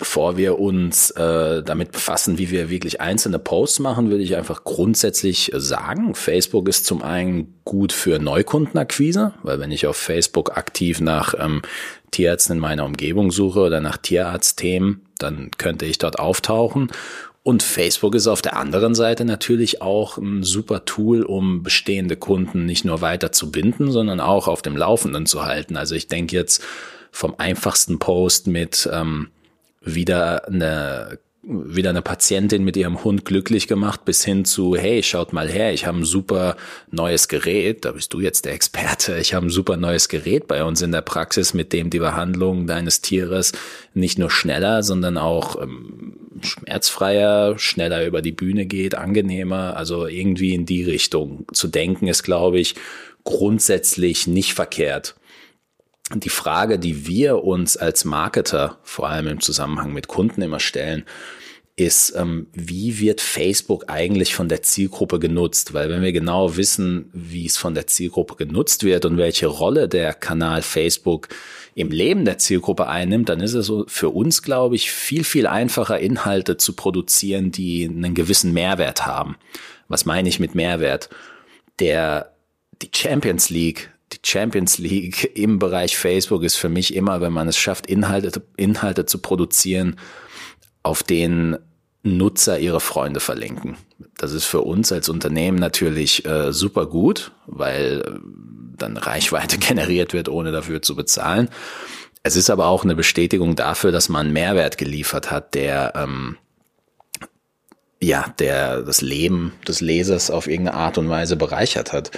bevor 0.00 0.38
wir 0.38 0.58
uns 0.58 1.10
äh, 1.12 1.62
damit 1.62 1.92
befassen, 1.92 2.38
wie 2.38 2.50
wir 2.50 2.70
wirklich 2.70 3.02
einzelne 3.02 3.38
Posts 3.38 3.80
machen, 3.80 4.10
würde 4.10 4.24
ich 4.24 4.34
einfach 4.34 4.64
grundsätzlich 4.64 5.52
sagen, 5.54 6.14
Facebook 6.14 6.68
ist 6.68 6.86
zum 6.86 7.02
einen 7.02 7.60
gut 7.64 7.92
für 7.92 8.18
Neukundenakquise, 8.18 9.34
weil 9.42 9.60
wenn 9.60 9.70
ich 9.70 9.86
auf 9.86 9.98
Facebook 9.98 10.56
aktiv 10.56 11.02
nach 11.02 11.34
ähm, 11.38 11.60
Tierärzten 12.10 12.56
in 12.56 12.60
meiner 12.60 12.86
Umgebung 12.86 13.30
suche 13.30 13.60
oder 13.60 13.82
nach 13.82 13.98
Tierarztthemen, 13.98 15.02
dann 15.18 15.50
könnte 15.58 15.84
ich 15.84 15.98
dort 15.98 16.18
auftauchen. 16.18 16.90
Und 17.42 17.62
Facebook 17.62 18.14
ist 18.14 18.26
auf 18.26 18.40
der 18.40 18.56
anderen 18.56 18.94
Seite 18.94 19.26
natürlich 19.26 19.82
auch 19.82 20.16
ein 20.16 20.42
super 20.42 20.86
Tool, 20.86 21.22
um 21.22 21.62
bestehende 21.62 22.16
Kunden 22.16 22.64
nicht 22.64 22.86
nur 22.86 23.02
weiter 23.02 23.32
zu 23.32 23.50
binden, 23.50 23.90
sondern 23.90 24.20
auch 24.20 24.48
auf 24.48 24.62
dem 24.62 24.78
Laufenden 24.78 25.26
zu 25.26 25.44
halten. 25.44 25.76
Also 25.76 25.94
ich 25.94 26.08
denke 26.08 26.36
jetzt 26.36 26.62
vom 27.12 27.34
einfachsten 27.36 27.98
Post 27.98 28.46
mit 28.46 28.88
ähm, 28.90 29.28
wieder 29.80 30.46
eine 30.46 31.18
wieder 31.42 31.90
eine 31.90 32.02
Patientin 32.02 32.64
mit 32.64 32.76
ihrem 32.76 33.02
Hund 33.02 33.24
glücklich 33.24 33.66
gemacht, 33.66 34.04
bis 34.04 34.24
hin 34.24 34.44
zu, 34.44 34.76
hey, 34.76 35.02
schaut 35.02 35.32
mal 35.32 35.48
her, 35.48 35.72
ich 35.72 35.86
habe 35.86 35.98
ein 35.98 36.04
super 36.04 36.56
neues 36.90 37.28
Gerät, 37.28 37.86
da 37.86 37.92
bist 37.92 38.12
du 38.12 38.20
jetzt 38.20 38.44
der 38.44 38.52
Experte, 38.52 39.16
ich 39.16 39.32
habe 39.32 39.46
ein 39.46 39.50
super 39.50 39.78
neues 39.78 40.10
Gerät 40.10 40.46
bei 40.46 40.62
uns 40.64 40.82
in 40.82 40.92
der 40.92 41.00
Praxis, 41.00 41.54
mit 41.54 41.72
dem 41.72 41.88
die 41.88 41.98
Behandlung 41.98 42.66
deines 42.66 43.00
Tieres 43.00 43.52
nicht 43.94 44.18
nur 44.18 44.30
schneller, 44.30 44.82
sondern 44.82 45.16
auch 45.16 45.60
ähm, 45.60 46.16
schmerzfreier, 46.42 47.58
schneller 47.58 48.06
über 48.06 48.20
die 48.20 48.32
Bühne 48.32 48.66
geht, 48.66 48.94
angenehmer, 48.94 49.76
also 49.76 50.06
irgendwie 50.06 50.54
in 50.54 50.66
die 50.66 50.84
Richtung 50.84 51.46
zu 51.54 51.68
denken, 51.68 52.06
ist, 52.06 52.22
glaube 52.22 52.60
ich, 52.60 52.74
grundsätzlich 53.24 54.26
nicht 54.26 54.52
verkehrt 54.52 55.14
die 56.14 56.28
Frage, 56.28 56.78
die 56.78 57.06
wir 57.06 57.44
uns 57.44 57.76
als 57.76 58.04
Marketer, 58.04 58.78
vor 58.82 59.08
allem 59.08 59.28
im 59.28 59.40
Zusammenhang 59.40 59.92
mit 59.92 60.08
Kunden 60.08 60.42
immer 60.42 60.60
stellen, 60.60 61.04
ist, 61.76 62.14
ähm, 62.16 62.48
wie 62.52 62.98
wird 62.98 63.20
Facebook 63.20 63.84
eigentlich 63.88 64.34
von 64.34 64.48
der 64.48 64.62
Zielgruppe 64.62 65.18
genutzt? 65.18 65.72
Weil 65.72 65.88
wenn 65.88 66.02
wir 66.02 66.12
genau 66.12 66.56
wissen, 66.56 67.08
wie 67.12 67.46
es 67.46 67.56
von 67.56 67.74
der 67.74 67.86
Zielgruppe 67.86 68.36
genutzt 68.36 68.84
wird 68.84 69.04
und 69.04 69.16
welche 69.16 69.46
Rolle 69.46 69.88
der 69.88 70.12
Kanal 70.12 70.62
Facebook 70.62 71.28
im 71.74 71.90
Leben 71.90 72.24
der 72.24 72.38
Zielgruppe 72.38 72.88
einnimmt, 72.88 73.28
dann 73.28 73.40
ist 73.40 73.54
es 73.54 73.72
für 73.86 74.10
uns, 74.10 74.42
glaube 74.42 74.74
ich, 74.74 74.90
viel, 74.90 75.24
viel 75.24 75.46
einfacher, 75.46 75.98
Inhalte 75.98 76.56
zu 76.56 76.74
produzieren, 76.74 77.50
die 77.50 77.84
einen 77.84 78.14
gewissen 78.14 78.52
Mehrwert 78.52 79.06
haben. 79.06 79.36
Was 79.88 80.04
meine 80.04 80.28
ich 80.28 80.40
mit 80.40 80.54
Mehrwert? 80.54 81.08
Der, 81.78 82.32
die 82.82 82.90
Champions 82.94 83.48
League 83.48 83.90
die 84.12 84.18
Champions 84.24 84.78
League 84.78 85.36
im 85.36 85.58
Bereich 85.58 85.96
Facebook 85.96 86.42
ist 86.42 86.56
für 86.56 86.68
mich 86.68 86.94
immer, 86.94 87.20
wenn 87.20 87.32
man 87.32 87.48
es 87.48 87.56
schafft, 87.56 87.86
Inhalte, 87.86 88.42
Inhalte 88.56 89.06
zu 89.06 89.18
produzieren, 89.18 89.96
auf 90.82 91.02
denen 91.02 91.58
Nutzer 92.02 92.58
ihre 92.58 92.80
Freunde 92.80 93.20
verlinken. 93.20 93.76
Das 94.16 94.32
ist 94.32 94.46
für 94.46 94.62
uns 94.62 94.90
als 94.90 95.08
Unternehmen 95.08 95.58
natürlich 95.58 96.24
äh, 96.24 96.52
super 96.52 96.86
gut, 96.86 97.32
weil 97.46 98.02
äh, 98.04 98.10
dann 98.76 98.96
Reichweite 98.96 99.58
generiert 99.58 100.12
wird, 100.12 100.28
ohne 100.28 100.52
dafür 100.52 100.82
zu 100.82 100.96
bezahlen. 100.96 101.48
Es 102.22 102.36
ist 102.36 102.50
aber 102.50 102.66
auch 102.66 102.84
eine 102.84 102.94
Bestätigung 102.94 103.56
dafür, 103.56 103.92
dass 103.92 104.08
man 104.08 104.32
Mehrwert 104.32 104.78
geliefert 104.78 105.30
hat, 105.30 105.54
der 105.54 105.92
ähm, 105.96 106.36
ja, 108.02 108.32
der 108.38 108.82
das 108.82 109.02
Leben 109.02 109.52
des 109.68 109.80
Lesers 109.82 110.30
auf 110.30 110.46
irgendeine 110.46 110.78
Art 110.78 110.96
und 110.96 111.10
Weise 111.10 111.36
bereichert 111.36 111.92
hat. 111.92 112.10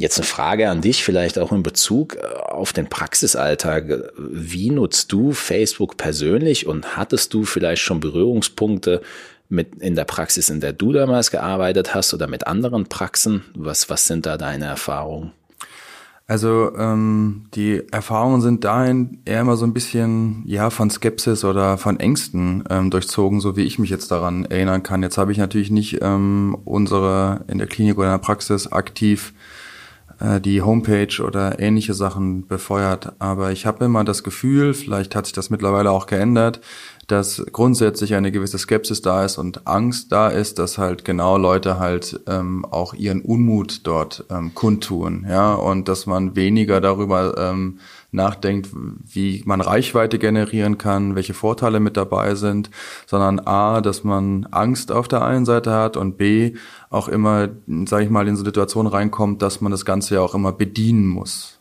Jetzt 0.00 0.16
eine 0.16 0.26
Frage 0.26 0.70
an 0.70 0.80
dich, 0.80 1.04
vielleicht 1.04 1.38
auch 1.38 1.52
in 1.52 1.62
Bezug 1.62 2.16
äh, 2.16 2.20
auf 2.20 2.72
den 2.72 2.88
Praxisalltag. 2.88 3.84
Wie 4.16 4.70
nutzt 4.70 5.12
du 5.12 5.32
Facebook 5.32 5.98
persönlich 5.98 6.66
und 6.66 6.96
hattest 6.96 7.34
du 7.34 7.44
vielleicht 7.44 7.82
schon 7.82 8.00
Berührungspunkte 8.00 9.02
mit 9.50 9.74
in 9.82 9.96
der 9.96 10.06
Praxis, 10.06 10.48
in 10.48 10.60
der 10.60 10.72
du 10.72 10.94
damals 10.94 11.30
gearbeitet 11.30 11.94
hast 11.94 12.14
oder 12.14 12.28
mit 12.28 12.46
anderen 12.46 12.86
Praxen? 12.86 13.44
Was, 13.54 13.90
was 13.90 14.06
sind 14.06 14.24
da 14.24 14.38
deine 14.38 14.64
Erfahrungen? 14.64 15.32
Also 16.26 16.74
ähm, 16.78 17.48
die 17.52 17.82
Erfahrungen 17.90 18.40
sind 18.40 18.64
dahin 18.64 19.18
eher 19.26 19.42
immer 19.42 19.58
so 19.58 19.66
ein 19.66 19.74
bisschen 19.74 20.44
ja 20.46 20.70
von 20.70 20.88
Skepsis 20.88 21.44
oder 21.44 21.76
von 21.76 22.00
Ängsten 22.00 22.64
ähm, 22.70 22.90
durchzogen, 22.90 23.40
so 23.40 23.54
wie 23.54 23.64
ich 23.64 23.78
mich 23.78 23.90
jetzt 23.90 24.10
daran 24.10 24.46
erinnern 24.46 24.82
kann. 24.82 25.02
Jetzt 25.02 25.18
habe 25.18 25.32
ich 25.32 25.36
natürlich 25.36 25.70
nicht 25.70 25.98
ähm, 26.00 26.56
unsere 26.64 27.44
in 27.48 27.58
der 27.58 27.66
Klinik 27.66 27.98
oder 27.98 28.06
in 28.06 28.14
der 28.14 28.24
Praxis 28.24 28.66
aktiv 28.68 29.34
äh, 30.20 30.40
die 30.40 30.62
Homepage 30.62 31.22
oder 31.24 31.58
ähnliche 31.58 31.94
Sachen 31.94 32.46
befeuert. 32.46 33.12
Aber 33.18 33.50
ich 33.52 33.66
habe 33.66 33.84
immer 33.84 34.04
das 34.04 34.22
Gefühl, 34.22 34.74
vielleicht 34.74 35.14
hat 35.16 35.26
sich 35.26 35.32
das 35.32 35.50
mittlerweile 35.50 35.90
auch 35.90 36.06
geändert, 36.06 36.60
dass 37.06 37.44
grundsätzlich 37.50 38.14
eine 38.14 38.30
gewisse 38.30 38.58
Skepsis 38.58 39.02
da 39.02 39.24
ist 39.24 39.36
und 39.38 39.66
Angst 39.66 40.12
da 40.12 40.28
ist, 40.28 40.58
dass 40.58 40.78
halt 40.78 41.04
genau 41.04 41.36
Leute 41.38 41.78
halt 41.78 42.20
ähm, 42.28 42.64
auch 42.64 42.94
ihren 42.94 43.22
Unmut 43.22 43.80
dort 43.84 44.24
ähm, 44.30 44.54
kundtun, 44.54 45.26
ja, 45.28 45.54
und 45.54 45.88
dass 45.88 46.06
man 46.06 46.36
weniger 46.36 46.80
darüber 46.80 47.36
ähm, 47.36 47.78
nachdenkt, 48.12 48.70
wie 48.72 49.42
man 49.44 49.60
Reichweite 49.60 50.18
generieren 50.18 50.78
kann, 50.78 51.14
welche 51.14 51.34
Vorteile 51.34 51.80
mit 51.80 51.96
dabei 51.96 52.34
sind, 52.34 52.70
sondern 53.06 53.40
A, 53.40 53.80
dass 53.80 54.04
man 54.04 54.46
Angst 54.50 54.92
auf 54.92 55.08
der 55.08 55.22
einen 55.22 55.44
Seite 55.44 55.72
hat 55.72 55.96
und 55.96 56.16
B, 56.16 56.54
auch 56.90 57.08
immer, 57.08 57.48
sage 57.86 58.04
ich 58.04 58.10
mal, 58.10 58.26
in 58.26 58.36
so 58.36 58.44
Situationen 58.44 58.92
reinkommt, 58.92 59.42
dass 59.42 59.60
man 59.60 59.70
das 59.70 59.84
Ganze 59.84 60.16
ja 60.16 60.20
auch 60.20 60.34
immer 60.34 60.52
bedienen 60.52 61.06
muss. 61.06 61.58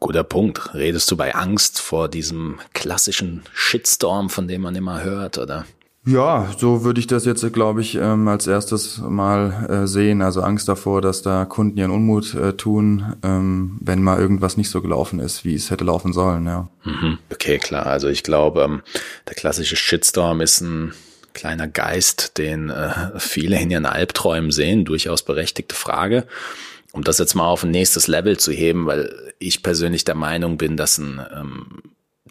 Guter 0.00 0.24
Punkt. 0.24 0.74
Redest 0.74 1.10
du 1.10 1.16
bei 1.16 1.34
Angst 1.34 1.80
vor 1.80 2.08
diesem 2.08 2.58
klassischen 2.74 3.42
Shitstorm, 3.52 4.28
von 4.28 4.46
dem 4.46 4.62
man 4.62 4.74
immer 4.74 5.02
hört, 5.02 5.38
oder? 5.38 5.64
Ja, 6.06 6.48
so 6.56 6.84
würde 6.84 7.00
ich 7.00 7.08
das 7.08 7.24
jetzt, 7.24 7.52
glaube 7.52 7.80
ich, 7.80 7.96
ähm, 7.96 8.28
als 8.28 8.46
erstes 8.46 8.98
mal 8.98 9.66
äh, 9.68 9.86
sehen. 9.88 10.22
Also 10.22 10.40
Angst 10.40 10.68
davor, 10.68 11.02
dass 11.02 11.22
da 11.22 11.44
Kunden 11.44 11.78
ihren 11.78 11.90
Unmut 11.90 12.32
äh, 12.34 12.52
tun, 12.52 13.16
ähm, 13.24 13.76
wenn 13.80 14.02
mal 14.02 14.20
irgendwas 14.20 14.56
nicht 14.56 14.70
so 14.70 14.80
gelaufen 14.80 15.18
ist, 15.18 15.44
wie 15.44 15.56
es 15.56 15.72
hätte 15.72 15.82
laufen 15.82 16.12
sollen, 16.12 16.46
ja. 16.46 16.68
Mhm. 16.84 17.18
Okay, 17.32 17.58
klar. 17.58 17.86
Also 17.86 18.08
ich 18.08 18.22
glaube, 18.22 18.62
ähm, 18.62 18.82
der 19.28 19.34
klassische 19.34 19.74
Shitstorm 19.74 20.40
ist 20.40 20.60
ein 20.60 20.92
kleiner 21.34 21.66
Geist, 21.66 22.38
den 22.38 22.70
äh, 22.70 23.18
viele 23.18 23.60
in 23.60 23.72
ihren 23.72 23.86
Albträumen 23.86 24.52
sehen. 24.52 24.84
Durchaus 24.84 25.24
berechtigte 25.24 25.74
Frage. 25.74 26.26
Um 26.92 27.02
das 27.02 27.18
jetzt 27.18 27.34
mal 27.34 27.48
auf 27.48 27.64
ein 27.64 27.72
nächstes 27.72 28.06
Level 28.06 28.38
zu 28.38 28.52
heben, 28.52 28.86
weil 28.86 29.12
ich 29.40 29.64
persönlich 29.64 30.04
der 30.04 30.14
Meinung 30.14 30.56
bin, 30.56 30.76
dass 30.76 30.98
ein 30.98 31.20
ähm, 31.34 31.82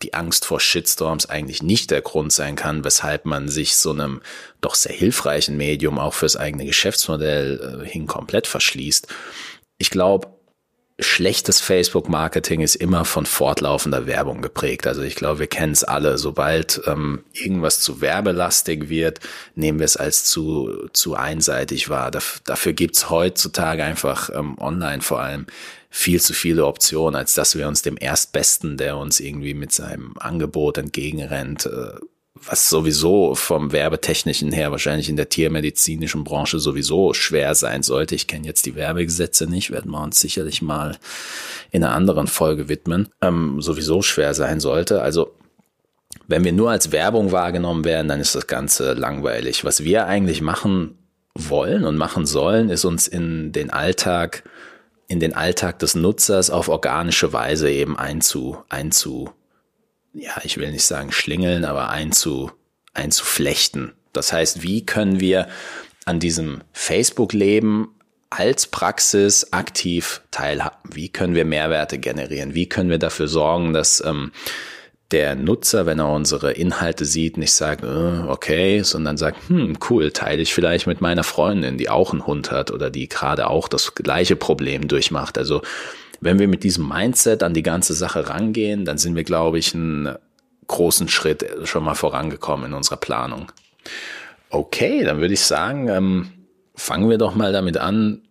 die 0.03 0.13
Angst 0.13 0.45
vor 0.45 0.59
Shitstorms 0.59 1.27
eigentlich 1.27 1.63
nicht 1.63 1.91
der 1.91 2.01
Grund 2.01 2.33
sein 2.33 2.55
kann, 2.55 2.83
weshalb 2.83 3.25
man 3.25 3.47
sich 3.47 3.77
so 3.77 3.91
einem 3.91 4.21
doch 4.61 4.75
sehr 4.75 4.93
hilfreichen 4.93 5.57
Medium 5.57 5.99
auch 5.99 6.13
fürs 6.13 6.35
eigene 6.35 6.65
Geschäftsmodell 6.65 7.81
äh, 7.83 7.87
hin 7.87 8.05
komplett 8.05 8.47
verschließt. 8.47 9.07
Ich 9.77 9.89
glaube, 9.89 10.35
schlechtes 10.97 11.59
Facebook-Marketing 11.59 12.61
ist 12.61 12.75
immer 12.75 13.03
von 13.03 13.25
fortlaufender 13.25 14.07
Werbung 14.07 14.41
geprägt. 14.41 14.87
Also 14.87 15.01
ich 15.01 15.15
glaube, 15.15 15.39
wir 15.39 15.47
kennen 15.47 15.73
es 15.73 15.83
alle. 15.83 16.17
Sobald 16.17 16.81
ähm, 16.85 17.23
irgendwas 17.33 17.81
zu 17.81 17.99
werbelastig 17.99 18.87
wird, 18.87 19.19
nehmen 19.55 19.79
wir 19.79 19.85
es 19.85 19.97
als 19.97 20.23
zu, 20.23 20.87
zu 20.93 21.15
einseitig 21.15 21.89
wahr. 21.89 22.11
Daf 22.11 22.39
dafür 22.45 22.71
gibt's 22.71 23.09
heutzutage 23.09 23.83
einfach 23.83 24.29
ähm, 24.33 24.57
online 24.57 25.01
vor 25.01 25.19
allem 25.19 25.47
viel 25.89 26.21
zu 26.21 26.33
viele 26.33 26.65
Optionen, 26.65 27.15
als 27.15 27.33
dass 27.33 27.57
wir 27.57 27.67
uns 27.67 27.81
dem 27.81 27.97
Erstbesten, 27.97 28.77
der 28.77 28.97
uns 28.97 29.19
irgendwie 29.19 29.53
mit 29.53 29.73
seinem 29.73 30.13
Angebot 30.17 30.77
entgegenrennt, 30.77 31.65
äh, 31.65 31.99
was 32.36 32.70
sowieso 32.70 33.34
vom 33.34 33.72
Werbetechnischen 33.72 34.51
her 34.51 34.72
wahrscheinlich 34.72 35.10
in 35.10 35.15
der 35.15 35.30
tiermedizinischen 35.30 36.24
Branche 36.24 36.60
sowieso 36.60 37.13
schwer 37.13 37.56
sein 37.56 37.82
sollte. 37.82 38.13
Ich 38.13 38.27
kenne 38.27 38.46
jetzt 38.46 38.65
die 38.65 38.75
Werbegesetze 38.75 39.48
nicht, 39.48 39.72
werden 39.72 39.92
wir 39.92 40.01
uns 40.01 40.20
sicherlich 40.20 40.62
mal 40.62 40.98
in 41.72 41.84
einer 41.84 41.96
anderen 41.96 42.27
Folge 42.27 42.68
widmen, 42.68 43.10
ähm, 43.22 43.62
sowieso 43.62 44.01
schwer 44.01 44.34
sein 44.34 44.60
sollte. 44.60 45.01
Also 45.01 45.34
wenn 46.27 46.44
wir 46.44 46.51
nur 46.51 46.72
als 46.72 46.92
Werbung 46.92 47.32
wahrgenommen 47.32 47.86
werden, 47.86 48.08
dann 48.08 48.20
ist 48.20 48.36
das 48.36 48.48
Ganze 48.48 48.94
langweilig. 48.94 49.63
Was 49.63 49.84
wir 49.84 50.06
eigentlich 50.06 50.42
machen 50.42 50.98
wollen 51.36 51.84
und 51.84 51.98
machen 51.98 52.25
sollen, 52.25 52.70
ist 52.70 52.86
uns 52.86 53.08
in 53.08 53.51
den 53.51 53.70
Alltag 53.70 54.44
in 55.08 55.20
den 55.20 55.34
Alltag 55.36 55.80
des 55.80 55.96
Nutzers 55.96 56.50
auf 56.50 56.68
organische 56.68 57.32
Weise 57.32 57.70
eben 57.70 57.98
einzu, 57.98 58.58
einzu, 58.70 59.30
ja, 60.15 60.31
ich 60.43 60.57
will 60.57 60.72
nicht 60.72 60.86
sagen 60.86 61.12
schlingeln, 61.12 61.65
aber 61.65 61.89
einzu, 61.89 62.51
einzuflechten. 62.93 63.91
Das 64.13 64.31
heißt, 64.31 64.63
wie 64.63 64.86
können 64.86 65.19
wir 65.19 65.48
an 66.05 66.19
diesem 66.19 66.62
Facebook-Leben 66.72 67.89
als 68.29 68.67
Praxis 68.67 69.51
aktiv 69.51 70.22
teilhaben? 70.31 70.77
Wie 70.93 71.10
können 71.10 71.36
wir 71.36 71.45
Mehrwerte 71.45 72.00
generieren? 72.00 72.55
Wie 72.55 72.69
können 72.69 72.89
wir 72.89 72.98
dafür 72.98 73.27
sorgen, 73.27 73.74
dass 73.74 74.03
ähm, 74.05 74.31
der 75.12 75.36
Nutzer, 75.36 75.86
wenn 75.86 76.00
er 76.00 76.10
unsere 76.10 76.53
Inhalte 76.53 77.05
sieht, 77.05 77.38
nicht 77.38 77.53
sagt, 77.53 77.84
äh, 77.84 78.24
okay, 78.27 78.81
sondern 78.81 79.17
sagt, 79.17 79.50
hm, 79.50 79.77
cool, 79.89 80.12
teile 80.12 80.41
ich 80.41 80.53
vielleicht 80.53 80.88
mit 80.88 81.01
meiner 81.01 81.24
Freundin, 81.24 81.77
die 81.77 81.89
auch 81.89 82.12
einen 82.12 82.25
Hund 82.25 82.51
hat 82.51 82.72
oder 82.72 82.89
die 82.89 83.10
gerade 83.10 83.48
auch 83.48 83.67
das 83.67 83.95
gleiche 83.95 84.36
Problem 84.36 84.88
durchmacht. 84.88 85.38
Also 85.38 85.62
wenn 86.22 86.39
wir 86.39 86.48
mit 86.48 86.63
diesem 86.63 86.88
Mindset 86.88 87.43
an 87.43 87.53
die 87.53 87.63
ganze 87.63 87.93
Sache 87.93 88.29
rangehen, 88.29 88.86
dann 88.86 88.98
sind 88.98 89.15
wir, 89.15 89.24
glaube 89.24 89.60
ich, 89.60 89.74
ein 89.74 90.15
großen 90.67 91.07
Schritt 91.07 91.45
schon 91.63 91.84
mal 91.84 91.95
vorangekommen 91.95 92.67
in 92.67 92.74
unserer 92.74 92.98
Planung. 92.98 93.51
Okay, 94.50 95.03
dann 95.03 95.19
würde 95.19 95.34
ich 95.34 95.41
sagen, 95.41 95.89
ähm, 95.89 96.31
fangen 96.75 97.10
wir 97.10 97.17
doch 97.17 97.36
mal 97.36 97.51
damit 97.51 97.77
an, 97.77 98.22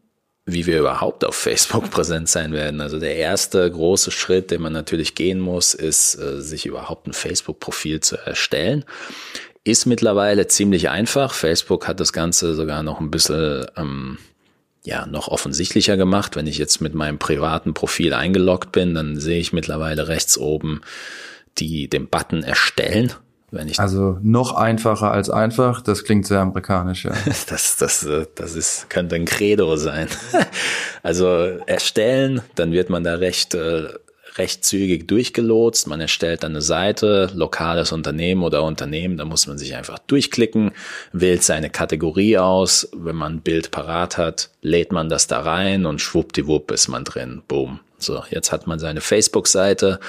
wie 0.47 0.67
wir 0.67 0.81
überhaupt 0.81 1.25
auf 1.25 1.35
Facebook 1.35 1.91
präsent 1.91 2.29
sein 2.29 2.53
werden. 2.53 2.81
Also 2.81 2.99
der 2.99 3.17
erste 3.17 3.71
große 3.71 4.11
Schritt, 4.11 4.51
den 4.51 4.63
man 4.63 4.73
natürlich 4.73 5.15
gehen 5.15 5.41
muss, 5.41 5.75
ist, 5.75 6.17
äh, 6.17 6.41
sich 6.41 6.67
überhaupt 6.67 7.07
ein 7.07 7.13
Facebook-Profil 7.13 8.01
zu 8.01 8.17
erstellen. 8.17 8.85
Ist 9.65 9.87
mittlerweile 9.87 10.47
ziemlich 10.47 10.91
einfach. 10.91 11.33
Facebook 11.33 11.89
hat 11.89 11.99
das 11.99 12.13
Ganze 12.13 12.55
sogar 12.55 12.83
noch 12.83 13.01
ein 13.01 13.11
bisschen 13.11 13.67
ähm, 13.77 14.19
ja, 14.85 15.07
noch 15.07 15.29
offensichtlicher 15.29 15.97
gemacht. 15.97 16.37
Wenn 16.37 16.47
ich 16.47 16.59
jetzt 16.59 16.81
mit 16.81 16.95
meinem 16.95 17.19
privaten 17.19 17.75
Profil 17.75 18.13
eingeloggt 18.13 18.73
bin, 18.73 18.95
dann 18.95 19.19
sehe 19.19 19.41
ich 19.41 19.53
mittlerweile 19.53 20.09
rechts 20.09 20.37
oben 20.39 20.83
die, 21.59 21.89
den 21.89 22.09
Button 22.09 22.43
erstellen. 22.43 23.13
Wenn 23.51 23.69
ich 23.69 23.79
also 23.79 24.19
noch 24.21 24.53
einfacher 24.55 25.13
als 25.13 25.31
einfach, 25.31 25.81
das 25.81 26.05
klingt 26.05 26.27
sehr 26.27 26.41
amerikanisch, 26.41 27.05
ja. 27.05 27.13
das, 27.49 27.77
das, 27.77 28.07
das 28.35 28.55
ist, 28.55 28.91
könnte 28.91 29.15
ein 29.15 29.25
Credo 29.25 29.77
sein. 29.77 30.09
also 31.03 31.29
erstellen, 31.67 32.43
dann 32.57 32.73
wird 32.73 32.91
man 32.91 33.05
da 33.05 33.15
recht, 33.15 33.55
äh, 33.55 33.89
recht 34.37 34.65
zügig 34.65 35.07
durchgelotst. 35.09 35.87
Man 35.87 36.01
erstellt 36.01 36.43
dann 36.43 36.53
eine 36.53 36.63
Seite, 36.63 37.31
lokales 37.35 37.93
Unternehmen 37.93 38.43
oder 38.43 38.63
Unternehmen, 38.65 39.17
da 39.17 39.25
muss 39.25 39.47
man 39.47 39.59
sich 39.59 39.75
einfach 39.75 39.99
durchklicken, 40.01 40.73
wählt 41.13 41.43
seine 41.43 41.71
Kategorie 41.71 42.39
aus. 42.39 42.89
Wenn 42.93 43.17
man 43.17 43.35
ein 43.35 43.41
Bild 43.41 43.71
parat 43.71 44.19
hat, 44.19 44.51
lädt 44.61 44.93
man 44.93 45.09
das 45.09 45.27
da 45.27 45.41
rein 45.41 45.87
und 45.87 46.01
schwuppdiwupp 46.01 46.71
ist 46.71 46.89
man 46.89 47.05
drin. 47.05 47.43
Boom. 47.47 47.81
So, 47.99 48.25
jetzt 48.31 48.53
hat 48.53 48.67
man 48.67 48.79
seine 48.79 49.01
Facebook-Seite. 49.01 50.01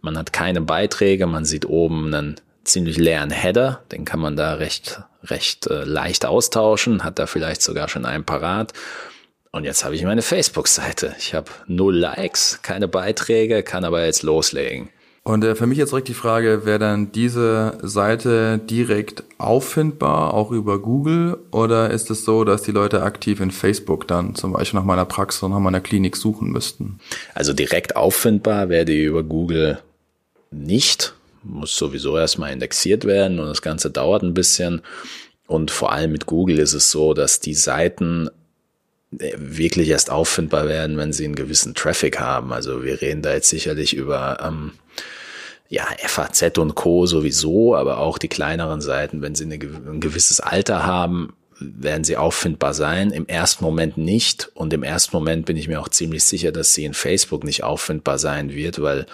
Man 0.00 0.16
hat 0.16 0.32
keine 0.32 0.60
Beiträge, 0.60 1.26
man 1.26 1.44
sieht 1.44 1.66
oben 1.66 2.14
einen 2.14 2.36
ziemlich 2.64 2.96
leeren 2.96 3.30
Header, 3.30 3.82
den 3.92 4.04
kann 4.04 4.20
man 4.20 4.36
da 4.36 4.54
recht, 4.54 5.00
recht 5.24 5.66
äh, 5.68 5.84
leicht 5.84 6.26
austauschen, 6.26 7.04
hat 7.04 7.18
da 7.18 7.26
vielleicht 7.26 7.62
sogar 7.62 7.88
schon 7.88 8.04
einen 8.04 8.24
parat. 8.24 8.72
Und 9.56 9.64
jetzt 9.64 9.86
habe 9.86 9.94
ich 9.94 10.04
meine 10.04 10.20
Facebook-Seite. 10.20 11.14
Ich 11.18 11.32
habe 11.32 11.50
null 11.66 11.96
Likes, 11.96 12.60
keine 12.60 12.88
Beiträge, 12.88 13.62
kann 13.62 13.84
aber 13.84 14.04
jetzt 14.04 14.22
loslegen. 14.22 14.90
Und 15.22 15.44
äh, 15.44 15.54
für 15.54 15.66
mich 15.66 15.78
jetzt 15.78 15.92
direkt 15.92 16.08
die 16.08 16.14
Frage, 16.14 16.66
wäre 16.66 16.78
dann 16.78 17.10
diese 17.10 17.78
Seite 17.82 18.58
direkt 18.58 19.24
auffindbar, 19.38 20.34
auch 20.34 20.50
über 20.50 20.78
Google? 20.78 21.38
Oder 21.52 21.90
ist 21.90 22.10
es 22.10 22.26
so, 22.26 22.44
dass 22.44 22.64
die 22.64 22.70
Leute 22.70 23.02
aktiv 23.02 23.40
in 23.40 23.50
Facebook 23.50 24.06
dann 24.06 24.34
zum 24.34 24.52
Beispiel 24.52 24.78
nach 24.78 24.84
meiner 24.84 25.06
Praxis 25.06 25.42
und 25.42 25.52
nach 25.52 25.58
meiner 25.58 25.80
Klinik 25.80 26.16
suchen 26.16 26.50
müssten? 26.50 27.00
Also 27.34 27.54
direkt 27.54 27.96
auffindbar 27.96 28.68
wäre 28.68 28.84
die 28.84 29.04
über 29.04 29.22
Google 29.22 29.78
nicht 30.50 31.14
muss 31.42 31.76
sowieso 31.76 32.18
erstmal 32.18 32.52
indexiert 32.52 33.04
werden 33.04 33.38
und 33.38 33.46
das 33.46 33.62
Ganze 33.62 33.88
dauert 33.90 34.22
ein 34.22 34.34
bisschen. 34.34 34.82
Und 35.46 35.70
vor 35.70 35.92
allem 35.92 36.10
mit 36.10 36.26
Google 36.26 36.58
ist 36.58 36.74
es 36.74 36.90
so, 36.90 37.14
dass 37.14 37.38
die 37.38 37.54
Seiten 37.54 38.28
wirklich 39.36 39.88
erst 39.88 40.10
auffindbar 40.10 40.68
werden, 40.68 40.96
wenn 40.96 41.12
sie 41.12 41.24
einen 41.24 41.34
gewissen 41.34 41.74
Traffic 41.74 42.20
haben. 42.20 42.52
Also 42.52 42.84
wir 42.84 43.00
reden 43.00 43.22
da 43.22 43.32
jetzt 43.32 43.48
sicherlich 43.48 43.94
über 43.94 44.38
ähm, 44.42 44.72
ja, 45.68 45.84
FAZ 45.98 46.58
und 46.58 46.74
Co. 46.74 47.06
sowieso, 47.06 47.74
aber 47.74 47.98
auch 47.98 48.18
die 48.18 48.28
kleineren 48.28 48.80
Seiten, 48.80 49.22
wenn 49.22 49.34
sie 49.34 49.44
eine, 49.44 49.54
ein 49.54 50.00
gewisses 50.00 50.40
Alter 50.40 50.86
haben, 50.86 51.34
werden 51.58 52.04
sie 52.04 52.16
auffindbar 52.16 52.74
sein. 52.74 53.10
Im 53.10 53.26
ersten 53.26 53.64
Moment 53.64 53.96
nicht. 53.96 54.50
Und 54.54 54.72
im 54.72 54.82
ersten 54.82 55.16
Moment 55.16 55.46
bin 55.46 55.56
ich 55.56 55.68
mir 55.68 55.80
auch 55.80 55.88
ziemlich 55.88 56.24
sicher, 56.24 56.52
dass 56.52 56.74
sie 56.74 56.84
in 56.84 56.94
Facebook 56.94 57.44
nicht 57.44 57.64
auffindbar 57.64 58.18
sein 58.18 58.52
wird, 58.52 58.80
weil 58.80 59.06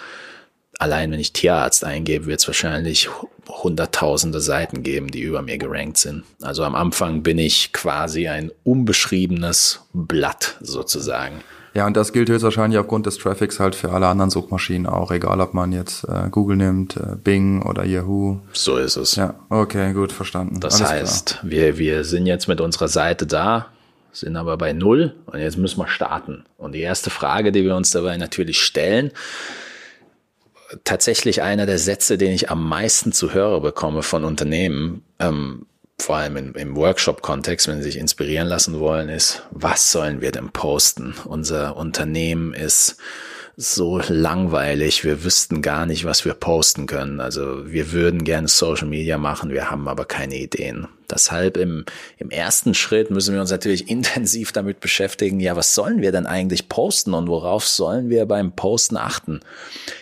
allein 0.83 1.11
wenn 1.11 1.19
ich 1.19 1.33
Tierarzt 1.33 1.85
eingebe, 1.85 2.25
wird 2.25 2.41
es 2.41 2.47
wahrscheinlich 2.47 3.09
hunderttausende 3.47 4.41
Seiten 4.41 4.83
geben, 4.83 5.11
die 5.11 5.21
über 5.21 5.41
mir 5.41 5.57
gerankt 5.57 5.97
sind. 5.97 6.23
Also 6.41 6.63
am 6.63 6.75
Anfang 6.75 7.23
bin 7.23 7.37
ich 7.39 7.71
quasi 7.71 8.27
ein 8.27 8.51
unbeschriebenes 8.63 9.81
Blatt 9.93 10.57
sozusagen. 10.59 11.35
Ja, 11.73 11.87
und 11.87 11.97
das 11.97 12.13
gilt 12.13 12.29
höchstwahrscheinlich 12.29 12.77
aufgrund 12.77 13.07
des 13.07 13.17
Traffics 13.17 13.59
halt 13.59 13.73
für 13.73 13.91
alle 13.91 14.07
anderen 14.07 14.29
Suchmaschinen 14.29 14.85
auch, 14.85 15.11
egal 15.11 15.41
ob 15.41 15.55
man 15.55 15.71
jetzt 15.71 16.03
äh, 16.03 16.29
Google 16.29 16.57
nimmt, 16.57 16.97
äh, 16.97 17.15
Bing 17.15 17.63
oder 17.63 17.83
Yahoo. 17.83 18.39
So 18.51 18.77
ist 18.77 18.95
es. 18.95 19.15
Ja, 19.15 19.33
okay, 19.49 19.93
gut, 19.93 20.11
verstanden. 20.11 20.59
Das 20.59 20.81
Alles 20.81 20.91
heißt, 20.91 21.39
wir, 21.41 21.79
wir 21.79 22.03
sind 22.03 22.27
jetzt 22.27 22.47
mit 22.47 22.61
unserer 22.61 22.89
Seite 22.89 23.25
da, 23.25 23.67
sind 24.11 24.35
aber 24.35 24.57
bei 24.57 24.73
Null 24.73 25.15
und 25.25 25.39
jetzt 25.39 25.57
müssen 25.57 25.79
wir 25.79 25.87
starten. 25.87 26.43
Und 26.57 26.73
die 26.73 26.81
erste 26.81 27.09
Frage, 27.09 27.51
die 27.51 27.63
wir 27.63 27.75
uns 27.75 27.89
dabei 27.89 28.17
natürlich 28.17 28.61
stellen, 28.61 29.11
tatsächlich 30.83 31.41
einer 31.41 31.65
der 31.65 31.79
Sätze, 31.79 32.17
den 32.17 32.31
ich 32.31 32.49
am 32.49 32.67
meisten 32.67 33.11
zu 33.11 33.33
hören 33.33 33.61
bekomme 33.61 34.03
von 34.03 34.23
Unternehmen, 34.23 35.03
ähm, 35.19 35.65
vor 35.99 36.17
allem 36.17 36.37
in, 36.37 36.53
im 36.53 36.75
Workshop-Kontext, 36.75 37.67
wenn 37.67 37.77
sie 37.77 37.83
sich 37.83 37.97
inspirieren 37.97 38.47
lassen 38.47 38.79
wollen, 38.79 39.09
ist, 39.09 39.43
was 39.51 39.91
sollen 39.91 40.21
wir 40.21 40.31
denn 40.31 40.49
posten? 40.49 41.15
Unser 41.25 41.77
Unternehmen 41.77 42.53
ist 42.53 42.97
so 43.55 44.01
langweilig, 44.07 45.03
wir 45.03 45.23
wüssten 45.23 45.61
gar 45.61 45.85
nicht, 45.85 46.05
was 46.05 46.25
wir 46.25 46.33
posten 46.33 46.87
können. 46.87 47.21
Also 47.21 47.71
wir 47.71 47.91
würden 47.91 48.23
gerne 48.23 48.47
Social 48.47 48.87
Media 48.87 49.17
machen, 49.17 49.51
wir 49.51 49.69
haben 49.69 49.87
aber 49.87 50.05
keine 50.05 50.35
Ideen. 50.35 50.87
Deshalb 51.13 51.57
im, 51.57 51.85
im 52.17 52.31
ersten 52.31 52.73
Schritt 52.73 53.11
müssen 53.11 53.33
wir 53.33 53.41
uns 53.41 53.51
natürlich 53.51 53.89
intensiv 53.89 54.51
damit 54.51 54.79
beschäftigen, 54.79 55.39
ja, 55.39 55.55
was 55.55 55.75
sollen 55.75 56.01
wir 56.01 56.11
denn 56.11 56.25
eigentlich 56.25 56.69
posten 56.69 57.13
und 57.13 57.27
worauf 57.27 57.67
sollen 57.67 58.09
wir 58.09 58.25
beim 58.25 58.51
Posten 58.51 58.97
achten? 58.97 59.41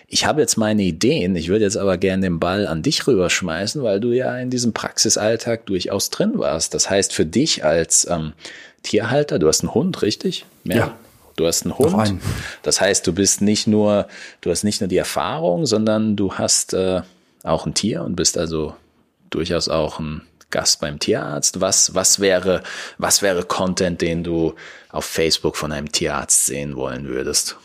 Ich 0.07 0.25
habe 0.25 0.41
jetzt 0.41 0.57
meine 0.57 0.83
Ideen, 0.83 1.35
ich 1.35 1.49
würde 1.49 1.65
jetzt 1.65 1.77
aber 1.77 1.97
gerne 1.97 2.23
den 2.23 2.39
Ball 2.39 2.67
an 2.67 2.81
dich 2.81 3.05
rüberschmeißen, 3.07 3.83
weil 3.83 3.99
du 3.99 4.11
ja 4.11 4.37
in 4.37 4.49
diesem 4.49 4.73
Praxisalltag 4.73 5.65
durchaus 5.65 6.09
drin 6.09 6.33
warst. 6.35 6.73
Das 6.73 6.89
heißt, 6.89 7.13
für 7.13 7.25
dich 7.25 7.63
als 7.65 8.07
ähm, 8.09 8.33
Tierhalter, 8.83 9.39
du 9.39 9.47
hast 9.47 9.61
einen 9.61 9.73
Hund, 9.73 10.01
richtig? 10.01 10.45
Mehr? 10.63 10.77
Ja. 10.77 10.97
Du 11.37 11.47
hast 11.47 11.63
einen 11.63 11.77
Hund. 11.77 11.95
Einen. 11.95 12.21
Das 12.61 12.81
heißt, 12.81 13.07
du 13.07 13.13
bist 13.13 13.41
nicht 13.41 13.67
nur, 13.67 14.07
du 14.41 14.51
hast 14.51 14.63
nicht 14.63 14.81
nur 14.81 14.87
die 14.87 14.97
Erfahrung, 14.97 15.65
sondern 15.65 16.15
du 16.15 16.33
hast 16.33 16.73
äh, 16.73 17.01
auch 17.43 17.65
ein 17.65 17.73
Tier 17.73 18.03
und 18.03 18.15
bist 18.15 18.37
also 18.37 18.75
durchaus 19.29 19.69
auch 19.69 19.99
ein 19.99 20.21
Gast 20.51 20.81
beim 20.81 20.99
Tierarzt. 20.99 21.61
Was, 21.61 21.95
was 21.95 22.19
wäre, 22.19 22.61
was 22.97 23.21
wäre 23.21 23.43
Content, 23.43 24.01
den 24.01 24.23
du 24.23 24.53
auf 24.89 25.05
Facebook 25.05 25.55
von 25.55 25.71
einem 25.71 25.91
Tierarzt 25.91 26.45
sehen 26.45 26.75
wollen 26.75 27.07
würdest? 27.07 27.57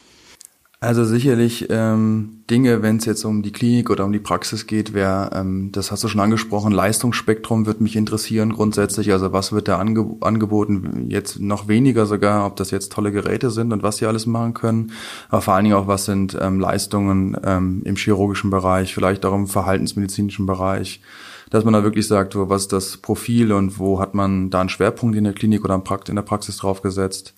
Also 0.79 1.07
sicherlich 1.07 1.66
ähm, 1.70 2.44
Dinge, 2.51 2.83
wenn 2.83 2.99
es 2.99 3.07
jetzt 3.07 3.25
um 3.25 3.42
die 3.42 3.51
Klinik 3.51 3.88
oder 3.88 4.05
um 4.05 4.12
die 4.12 4.18
Praxis 4.18 4.66
geht, 4.66 4.92
wäre, 4.92 5.31
ähm, 5.33 5.70
das 5.72 5.90
hast 5.90 6.05
du 6.05 6.09
schon 6.09 6.20
angesprochen, 6.20 6.70
Leistungsspektrum 6.70 7.64
wird 7.64 7.81
mich 7.81 7.96
interessieren 7.96 8.53
grundsätzlich. 8.53 9.11
Also 9.11 9.33
was 9.33 9.53
wird 9.53 9.68
da 9.68 9.79
ange 9.79 10.16
angeboten? 10.20 11.07
Jetzt 11.09 11.40
noch 11.40 11.66
weniger 11.66 12.05
sogar, 12.05 12.46
ob 12.46 12.57
das 12.57 12.70
jetzt 12.70 12.92
tolle 12.92 13.11
Geräte 13.11 13.51
sind 13.51 13.72
und 13.72 13.83
was 13.83 13.96
sie 13.96 14.07
alles 14.07 14.27
machen 14.27 14.53
können. 14.53 14.92
Aber 15.31 15.40
vor 15.40 15.55
allen 15.55 15.64
Dingen 15.64 15.77
auch, 15.77 15.88
was 15.88 16.05
sind 16.05 16.37
ähm, 16.38 16.61
Leistungen 16.61 17.38
ähm, 17.42 17.81
im 17.85 17.96
chirurgischen 17.96 18.51
Bereich, 18.51 18.94
vielleicht 18.94 19.25
auch 19.25 19.35
im 19.35 19.46
verhaltensmedizinischen 19.46 20.44
Bereich. 20.44 21.01
Dass 21.50 21.64
man 21.64 21.74
da 21.74 21.82
wirklich 21.85 22.09
sagt, 22.09 22.35
wo, 22.35 22.48
was 22.48 22.62
ist 22.62 22.72
das 22.72 22.96
Profil 22.96 23.52
und 23.52 23.78
wo 23.78 24.00
hat 24.00 24.14
man 24.14 24.50
da 24.50 24.61
einen 24.61 24.68
Schwerpunkt 24.68 25.16
in 25.16 25.24
der 25.24 25.32
Klinik 25.32 25.64
oder 25.64 25.80
in 26.09 26.16
der 26.16 26.22
Praxis 26.22 26.56
drauf 26.59 26.82
gesetzt. 26.82 27.35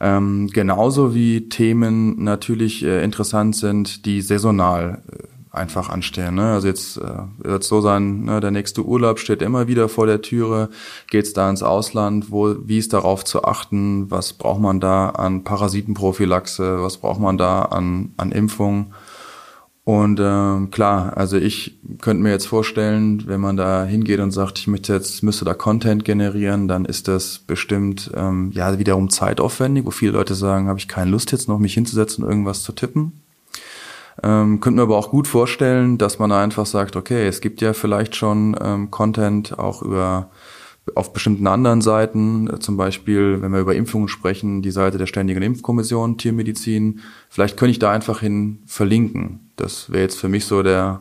Ähm, 0.00 0.48
genauso 0.52 1.14
wie 1.14 1.48
Themen 1.50 2.24
natürlich 2.24 2.82
äh, 2.82 3.04
interessant 3.04 3.54
sind, 3.54 4.06
die 4.06 4.22
saisonal 4.22 5.02
äh, 5.12 5.26
einfach 5.50 5.90
anstehen. 5.90 6.36
Ne? 6.36 6.52
Also 6.52 6.68
jetzt 6.68 6.96
äh, 6.96 7.02
wird 7.38 7.64
so 7.64 7.80
sein, 7.80 8.24
ne, 8.24 8.40
der 8.40 8.50
nächste 8.50 8.84
Urlaub 8.84 9.18
steht 9.18 9.42
immer 9.42 9.66
wieder 9.68 9.88
vor 9.88 10.06
der 10.06 10.22
Türe. 10.22 10.70
Geht 11.08 11.26
es 11.26 11.32
da 11.32 11.50
ins 11.50 11.62
Ausland? 11.62 12.30
Wo, 12.30 12.54
wie 12.64 12.78
ist 12.78 12.92
darauf 12.92 13.24
zu 13.24 13.44
achten? 13.44 14.10
Was 14.10 14.32
braucht 14.32 14.60
man 14.60 14.80
da 14.80 15.10
an 15.10 15.44
Parasitenprophylaxe? 15.44 16.82
Was 16.82 16.98
braucht 16.98 17.20
man 17.20 17.36
da 17.36 17.62
an, 17.62 18.14
an 18.16 18.32
Impfung? 18.32 18.94
Und 19.84 20.20
äh, 20.20 20.66
klar, 20.70 21.16
also 21.16 21.36
ich 21.36 21.78
könnte 22.00 22.22
mir 22.22 22.30
jetzt 22.30 22.46
vorstellen, 22.46 23.24
wenn 23.26 23.40
man 23.40 23.56
da 23.56 23.84
hingeht 23.84 24.20
und 24.20 24.30
sagt, 24.30 24.58
ich 24.58 24.66
möchte 24.66 24.92
jetzt 24.92 25.22
müsste 25.22 25.44
da 25.44 25.54
Content 25.54 26.04
generieren, 26.04 26.68
dann 26.68 26.84
ist 26.84 27.08
das 27.08 27.38
bestimmt 27.38 28.10
ähm, 28.14 28.50
ja 28.52 28.78
wiederum 28.78 29.08
zeitaufwendig, 29.08 29.86
wo 29.86 29.90
viele 29.90 30.12
Leute 30.12 30.34
sagen, 30.34 30.68
habe 30.68 30.78
ich 30.78 30.86
keine 30.86 31.10
Lust 31.10 31.32
jetzt 31.32 31.48
noch 31.48 31.58
mich 31.58 31.74
hinzusetzen 31.74 32.24
und 32.24 32.30
irgendwas 32.30 32.62
zu 32.62 32.72
tippen. 32.72 33.22
Ähm, 34.22 34.60
könnte 34.60 34.76
mir 34.76 34.82
aber 34.82 34.98
auch 34.98 35.10
gut 35.10 35.26
vorstellen, 35.26 35.96
dass 35.96 36.18
man 36.18 36.30
einfach 36.30 36.66
sagt, 36.66 36.94
okay, 36.94 37.26
es 37.26 37.40
gibt 37.40 37.62
ja 37.62 37.72
vielleicht 37.72 38.16
schon 38.16 38.54
ähm, 38.60 38.90
Content 38.90 39.58
auch 39.58 39.82
über 39.82 40.30
auf 40.94 41.12
bestimmten 41.12 41.46
anderen 41.46 41.82
Seiten, 41.82 42.48
zum 42.60 42.76
Beispiel, 42.76 43.42
wenn 43.42 43.52
wir 43.52 43.60
über 43.60 43.74
Impfungen 43.74 44.08
sprechen, 44.08 44.62
die 44.62 44.70
Seite 44.70 44.98
der 44.98 45.06
Ständigen 45.06 45.42
Impfkommission 45.42 46.18
Tiermedizin, 46.18 47.00
vielleicht 47.28 47.56
könnte 47.56 47.70
ich 47.70 47.78
da 47.78 47.90
einfach 47.90 48.20
hin 48.20 48.60
verlinken. 48.66 49.49
Das 49.60 49.90
wäre 49.90 50.02
jetzt 50.02 50.18
für 50.18 50.28
mich 50.28 50.46
so 50.46 50.62
der, 50.62 51.00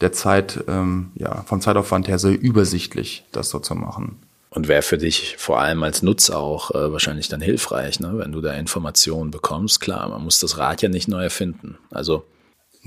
der 0.00 0.12
Zeit, 0.12 0.64
ähm, 0.68 1.10
ja, 1.14 1.42
vom 1.42 1.60
Zeitaufwand 1.60 2.08
her 2.08 2.18
sehr 2.18 2.40
übersichtlich, 2.40 3.24
das 3.32 3.50
so 3.50 3.58
zu 3.58 3.74
machen. 3.74 4.16
Und 4.50 4.68
wäre 4.68 4.82
für 4.82 4.96
dich 4.96 5.36
vor 5.38 5.60
allem 5.60 5.82
als 5.82 6.02
Nutzer 6.02 6.38
auch 6.38 6.70
äh, 6.70 6.90
wahrscheinlich 6.92 7.28
dann 7.28 7.42
hilfreich, 7.42 8.00
ne? 8.00 8.12
wenn 8.14 8.32
du 8.32 8.40
da 8.40 8.54
Informationen 8.54 9.30
bekommst. 9.30 9.80
Klar, 9.80 10.08
man 10.08 10.24
muss 10.24 10.40
das 10.40 10.56
Rad 10.56 10.80
ja 10.80 10.88
nicht 10.88 11.08
neu 11.08 11.24
erfinden. 11.24 11.76
Also 11.90 12.24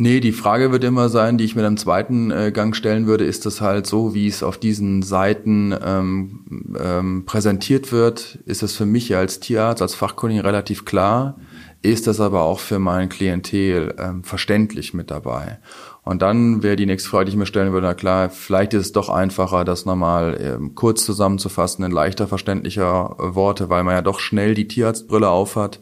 Nee, 0.02 0.22
die 0.22 0.32
Frage 0.32 0.72
wird 0.72 0.86
immer 0.86 1.10
sein, 1.10 1.38
die 1.38 1.44
ich 1.44 1.58
mir 1.58 1.68
im 1.68 1.76
zweiten 1.76 2.32
äh, 2.32 2.54
Gang 2.54 2.74
stellen 2.74 3.06
würde, 3.06 3.26
ist 3.26 3.46
das 3.46 3.60
halt 3.60 3.86
so, 3.86 4.14
wie 4.14 4.28
es 4.28 4.44
auf 4.44 4.58
diesen 4.58 5.02
Seiten 5.02 5.76
ähm, 5.84 6.76
ähm, 6.80 7.26
präsentiert 7.26 7.92
wird, 7.92 8.40
ist 8.46 8.64
es 8.64 8.78
für 8.78 8.86
mich 8.86 9.14
als 9.18 9.42
Tierarzt, 9.42 9.82
als 9.82 9.96
Fachkundige 9.96 10.46
relativ 10.46 10.86
klar, 10.86 11.36
ist 11.82 12.08
das 12.08 12.20
aber 12.20 12.42
auch 12.42 12.60
für 12.60 12.80
mein 12.80 13.10
Klientel 13.10 13.96
ähm, 13.98 14.24
verständlich 14.24 14.94
mit 14.94 15.12
dabei. 15.12 15.60
Und 16.04 16.22
dann 16.22 16.64
wäre 16.64 16.76
die 16.76 16.86
nächste 16.86 17.10
Frage, 17.10 17.26
die 17.26 17.32
ich 17.32 17.38
mir 17.38 17.46
stellen 17.46 17.72
würde, 17.72 17.88
na 17.88 17.94
klar, 17.94 18.30
vielleicht 18.30 18.74
ist 18.74 18.88
es 18.88 18.92
doch 18.92 19.10
einfacher, 19.10 19.64
das 19.64 19.86
nochmal 19.86 20.38
ähm, 20.42 20.76
kurz 20.76 21.06
zusammenzufassen 21.06 21.86
in 21.86 21.92
leichter 21.92 22.28
verständlicher 22.28 23.16
äh, 23.20 23.36
Worte, 23.36 23.70
weil 23.70 23.84
man 23.84 23.94
ja 23.94 24.02
doch 24.02 24.20
schnell 24.20 24.56
die 24.56 24.68
Tierarztbrille 24.68 25.30
aufhat 25.30 25.80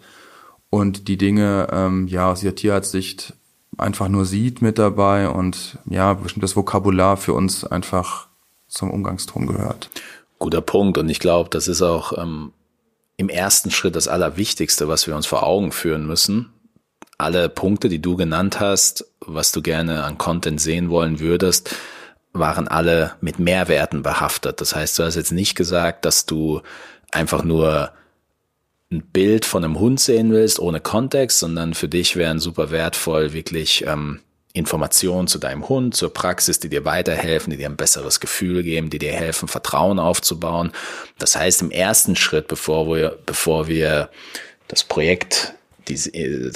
und 0.70 1.08
die 1.08 1.18
Dinge 1.18 1.68
ähm, 1.72 2.08
ja 2.08 2.32
aus 2.32 2.44
ihrer 2.44 2.56
Tierarztsicht 2.56 3.34
einfach 3.78 4.10
nur 4.10 4.26
sieht 4.26 4.62
mit 4.62 4.78
dabei 4.78 5.30
und 5.30 5.78
ja, 5.86 6.14
bestimmtes 6.14 6.56
Vokabular 6.56 7.18
für 7.18 7.34
uns 7.34 7.64
einfach 7.64 8.28
zum 8.68 8.92
Umgangston 8.92 9.48
gehört. 9.48 9.90
Guter 10.40 10.62
Punkt. 10.62 10.98
Und 10.98 11.10
ich 11.10 11.20
glaube, 11.20 11.50
das 11.50 11.68
ist 11.68 11.82
auch 11.82 12.18
ähm, 12.18 12.52
im 13.18 13.30
ersten 13.30 13.72
Schritt 13.72 13.96
das 13.96 14.08
Allerwichtigste, 14.08 14.88
was 14.88 15.08
wir 15.08 15.16
uns 15.16 15.26
vor 15.26 15.44
Augen 15.44 15.72
führen 15.72 16.06
müssen. 16.06 16.54
Alle 17.18 17.50
Punkte, 17.50 17.90
die 17.90 18.02
du 18.02 18.16
genannt 18.16 18.60
hast, 18.60 19.06
was 19.20 19.52
du 19.52 19.64
gerne 19.64 20.04
an 20.04 20.20
Content 20.20 20.62
sehen 20.62 20.90
wollen 20.90 21.20
würdest, 21.20 21.76
waren 22.32 22.68
alle 22.68 23.16
mit 23.20 23.40
Mehrwerten 23.40 24.04
behaftet. 24.04 24.62
Das 24.62 24.76
heißt, 24.76 25.00
du 25.00 25.04
hast 25.04 25.16
jetzt 25.16 25.32
nicht 25.32 25.56
gesagt, 25.56 26.06
dass 26.06 26.28
du 26.28 26.62
einfach 27.12 27.44
nur 27.44 27.92
ein 28.92 29.02
Bild 29.02 29.46
von 29.46 29.64
einem 29.64 29.80
Hund 29.80 30.00
sehen 30.00 30.32
willst, 30.32 30.60
ohne 30.60 30.80
Kontext, 30.80 31.40
sondern 31.40 31.74
für 31.74 31.90
dich 31.90 32.16
wären 32.16 32.40
super 32.40 32.70
wertvoll 32.70 33.34
wirklich 33.34 33.86
ähm, 33.86 34.22
Informationen 34.58 35.28
zu 35.28 35.40
deinem 35.40 35.70
Hund, 35.70 35.96
zur 35.96 36.14
Praxis, 36.14 36.60
die 36.60 36.70
dir 36.70 36.86
weiterhelfen, 36.86 37.52
die 37.52 37.58
dir 37.58 37.68
ein 37.68 37.78
besseres 37.78 38.20
Gefühl 38.20 38.64
geben, 38.64 38.90
die 38.90 39.00
dir 39.00 39.14
helfen, 39.14 39.48
Vertrauen 39.48 40.00
aufzubauen. 40.00 40.72
Das 41.20 41.36
heißt, 41.36 41.62
im 41.62 41.72
ersten 41.72 42.16
Schritt, 42.16 42.48
bevor 42.48 42.88
wir, 42.88 43.18
bevor 43.26 43.68
wir 43.68 44.10
das 44.68 44.84
Projekt 44.84 45.54
die, 45.88 45.96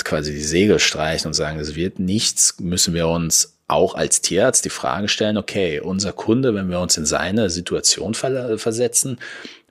quasi 0.04 0.32
die 0.34 0.44
Segel 0.44 0.80
streichen 0.80 1.28
und 1.28 1.34
sagen, 1.34 1.60
es 1.60 1.76
wird 1.76 2.00
nichts, 2.00 2.56
müssen 2.60 2.94
wir 2.94 3.08
uns 3.08 3.56
auch 3.68 3.96
als 3.96 4.22
Tierarzt 4.22 4.66
die 4.66 4.70
Frage 4.70 5.08
stellen, 5.08 5.38
okay, 5.38 5.80
unser 5.80 6.12
Kunde, 6.12 6.54
wenn 6.54 6.70
wir 6.70 6.80
uns 6.82 6.98
in 6.98 7.06
seine 7.06 7.50
Situation 7.50 8.14
versetzen, 8.14 9.18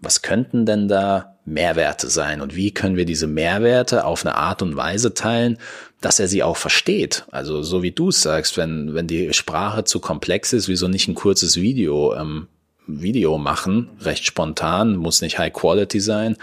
was 0.01 0.23
könnten 0.23 0.67
denn 0.67 0.89
da 0.89 1.37
Mehrwerte 1.45 2.09
sein 2.09 2.41
und 2.41 2.55
wie 2.55 2.73
können 2.73 2.97
wir 2.97 3.05
diese 3.05 3.27
Mehrwerte 3.27 4.05
auf 4.05 4.25
eine 4.25 4.37
Art 4.37 4.63
und 4.63 4.77
Weise 4.77 5.15
teilen, 5.15 5.59
dass 6.01 6.21
er 6.21 6.29
sie 6.29 6.43
auch 6.43 6.57
versteht. 6.57 7.25
Also 7.31 7.63
so 7.63 7.83
wie 7.83 7.91
du 7.91 8.09
es 8.09 8.23
sagst, 8.23 8.57
wenn, 8.57 8.95
wenn 8.95 9.07
die 9.07 9.33
Sprache 9.33 9.85
zu 9.85 10.01
komplex 10.01 10.53
ist, 10.53 10.69
wieso 10.69 10.89
nicht 10.89 11.09
ein 11.09 11.15
kurzes 11.15 11.57
Video, 11.57 12.15
ähm, 12.15 12.49
Video 12.87 13.39
machen, 13.39 13.91
recht 14.01 14.25
spontan, 14.25 14.97
muss 14.97 15.21
nicht 15.21 15.39
High 15.39 15.53
Quality 15.53 16.01
sein 16.01 16.37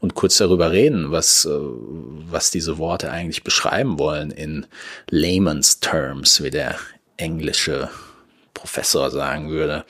und 0.00 0.14
kurz 0.14 0.36
darüber 0.36 0.72
reden, 0.72 1.12
was, 1.12 1.44
äh, 1.44 1.50
was 1.50 2.50
diese 2.50 2.78
Worte 2.78 3.10
eigentlich 3.10 3.44
beschreiben 3.44 3.98
wollen 3.98 4.30
in 4.30 4.66
layman's 5.10 5.80
terms, 5.80 6.42
wie 6.42 6.50
der 6.50 6.76
englische 7.16 7.88
Professor 8.64 9.10
sagen 9.10 9.50
würde. 9.50 9.84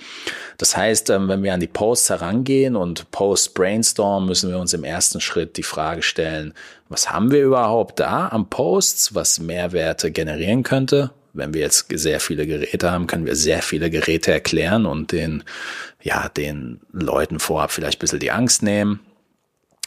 Das 0.58 0.76
heißt, 0.76 1.10
ähm, 1.10 1.28
wenn 1.28 1.44
wir 1.44 1.54
an 1.54 1.60
die 1.60 1.68
Posts 1.68 2.10
herangehen 2.10 2.74
und 2.74 3.08
Post 3.12 3.54
Brainstorm, 3.54 4.26
müssen 4.26 4.50
wir 4.50 4.58
uns 4.58 4.72
im 4.72 4.82
ersten 4.82 5.20
Schritt 5.20 5.56
die 5.56 5.62
Frage 5.62 6.02
stellen, 6.02 6.52
was 6.88 7.08
haben 7.08 7.30
wir 7.30 7.44
überhaupt 7.44 8.00
da 8.00 8.28
am 8.30 8.50
Posts, 8.50 9.14
was 9.14 9.38
Mehrwerte 9.38 10.10
generieren 10.10 10.64
könnte? 10.64 11.12
Wenn 11.34 11.54
wir 11.54 11.60
jetzt 11.60 11.86
sehr 11.92 12.18
viele 12.18 12.48
Geräte 12.48 12.90
haben, 12.90 13.06
können 13.06 13.26
wir 13.26 13.36
sehr 13.36 13.62
viele 13.62 13.90
Geräte 13.90 14.32
erklären 14.32 14.86
und 14.86 15.12
den, 15.12 15.44
ja, 16.02 16.28
den 16.28 16.80
Leuten 16.92 17.38
vorab 17.38 17.70
vielleicht 17.70 17.98
ein 17.98 18.00
bisschen 18.00 18.20
die 18.20 18.32
Angst 18.32 18.64
nehmen 18.64 18.98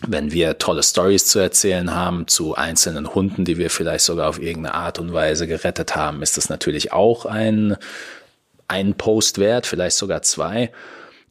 wenn 0.06 0.32
wir 0.32 0.60
tolle 0.60 0.84
Stories 0.84 1.26
zu 1.26 1.40
erzählen 1.40 1.96
haben 1.96 2.28
zu 2.28 2.54
einzelnen 2.54 3.16
Hunden, 3.16 3.46
die 3.46 3.58
wir 3.58 3.72
vielleicht 3.72 4.06
sogar 4.06 4.30
auf 4.30 4.40
irgendeine 4.40 4.76
Art 4.76 5.00
und 5.00 5.12
Weise 5.12 5.48
gerettet 5.48 5.96
haben, 5.96 6.22
ist 6.22 6.38
das 6.38 6.50
natürlich 6.50 6.94
auch 6.94 7.26
ein 7.26 7.78
einen 8.68 8.96
Post 8.96 9.40
wert, 9.40 9.66
vielleicht 9.66 9.98
sogar 9.98 10.22
zwei. 10.22 10.72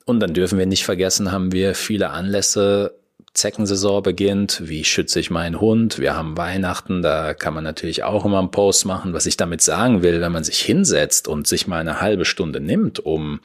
Und 0.04 0.20
dann 0.20 0.34
dürfen 0.34 0.58
wir 0.58 0.66
nicht 0.66 0.84
vergessen, 0.84 1.32
haben 1.32 1.52
wir 1.52 1.74
viele 1.74 2.10
Anlässe. 2.10 2.94
Zeckensaison 3.34 4.02
beginnt. 4.02 4.62
Wie 4.64 4.84
schütze 4.84 5.20
ich 5.20 5.30
meinen 5.30 5.60
Hund? 5.60 5.98
Wir 5.98 6.16
haben 6.16 6.38
Weihnachten, 6.38 7.02
da 7.02 7.34
kann 7.34 7.52
man 7.52 7.64
natürlich 7.64 8.02
auch 8.02 8.24
immer 8.24 8.38
einen 8.38 8.50
Post 8.50 8.86
machen. 8.86 9.12
Was 9.12 9.26
ich 9.26 9.36
damit 9.36 9.60
sagen 9.60 10.02
will, 10.02 10.20
wenn 10.22 10.32
man 10.32 10.44
sich 10.44 10.60
hinsetzt 10.60 11.28
und 11.28 11.46
sich 11.46 11.66
mal 11.66 11.80
eine 11.80 12.00
halbe 12.00 12.24
Stunde 12.24 12.60
nimmt, 12.60 13.00
um 13.00 13.40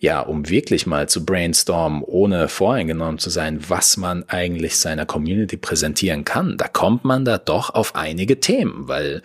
ja, 0.00 0.18
um 0.18 0.48
wirklich 0.48 0.84
mal 0.88 1.08
zu 1.08 1.24
brainstormen, 1.24 2.02
ohne 2.02 2.48
voreingenommen 2.48 3.20
zu 3.20 3.30
sein, 3.30 3.60
was 3.68 3.96
man 3.96 4.28
eigentlich 4.28 4.76
seiner 4.76 5.06
Community 5.06 5.56
präsentieren 5.56 6.24
kann, 6.24 6.56
da 6.56 6.66
kommt 6.66 7.04
man 7.04 7.24
da 7.24 7.38
doch 7.38 7.70
auf 7.70 7.94
einige 7.94 8.40
Themen, 8.40 8.88
weil 8.88 9.22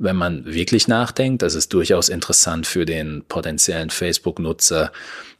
wenn 0.00 0.16
man 0.16 0.46
wirklich 0.46 0.88
nachdenkt, 0.88 1.42
das 1.42 1.54
ist 1.54 1.72
durchaus 1.74 2.08
interessant 2.08 2.66
für 2.66 2.86
den 2.86 3.22
potenziellen 3.28 3.90
Facebook-Nutzer, 3.90 4.92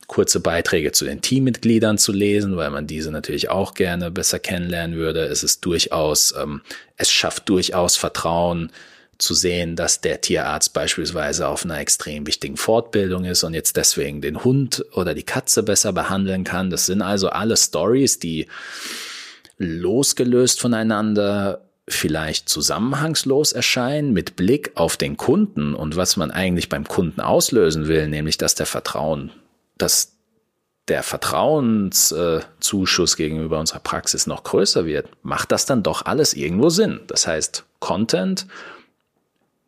kurze 0.07 0.40
Beiträge 0.40 0.92
zu 0.92 1.07
den 1.07 1.23
Teammitgliedern 1.23 1.96
zu 1.96 2.12
lesen, 2.12 2.57
weil 2.57 2.70
man 2.70 2.87
diese 2.87 3.11
natürlich 3.11 3.49
auch 3.49 3.73
gerne 3.75 4.11
besser 4.11 4.38
kennenlernen 4.38 4.96
würde. 4.96 5.25
Es 5.25 5.42
ist 5.42 5.64
durchaus, 5.64 6.35
ähm, 6.38 6.61
es 6.96 7.11
schafft 7.11 7.49
durchaus 7.49 7.96
Vertrauen 7.96 8.70
zu 9.16 9.33
sehen, 9.35 9.77
dass 9.77 10.03
der 10.03 10.20
Tierarzt 10.20 10.75
beispielsweise 10.75 11.49
auf 11.49 11.64
einer 11.64 11.79
extrem 11.79 12.27
wichtigen 12.27 12.57
Fortbildung 12.57 13.25
ist 13.25 13.44
und 13.44 13.55
jetzt 13.55 13.77
deswegen 13.77 14.20
den 14.20 14.44
Hund 14.44 14.85
oder 14.92 15.14
die 15.14 15.23
Katze 15.23 15.62
besser 15.62 15.92
behandeln 15.94 16.44
kann. 16.44 16.68
Das 16.68 16.87
sind 16.87 17.01
also 17.01 17.31
alle 17.31 17.57
Stories, 17.57 18.18
die 18.18 18.46
losgelöst 19.57 20.61
voneinander 20.61 21.70
vielleicht 21.92 22.48
zusammenhangslos 22.48 23.53
erscheinen 23.53 24.12
mit 24.12 24.37
Blick 24.37 24.70
auf 24.74 24.96
den 24.96 25.16
Kunden 25.16 25.74
und 25.74 25.96
was 25.96 26.16
man 26.16 26.31
eigentlich 26.31 26.68
beim 26.68 26.87
Kunden 26.87 27.20
auslösen 27.20 27.88
will, 27.88 28.07
nämlich 28.09 28.38
dass 28.38 28.55
der 28.55 28.66
Vertrauen, 28.66 29.33
dass 29.79 30.12
der 30.88 31.03
Vertrauenszuschuss 31.03 33.16
gegenüber 33.16 33.59
unserer 33.61 33.81
Praxis 33.81 34.26
noch 34.26 34.44
größer 34.44 34.87
wird, 34.87 35.09
macht 35.22 35.53
das 35.53 35.66
dann 35.66 35.83
doch 35.83 36.07
alles 36.07 36.35
irgendwo 36.35 36.68
Sinn. 36.68 37.00
Das 37.07 37.26
heißt, 37.26 37.64
Content 37.79 38.46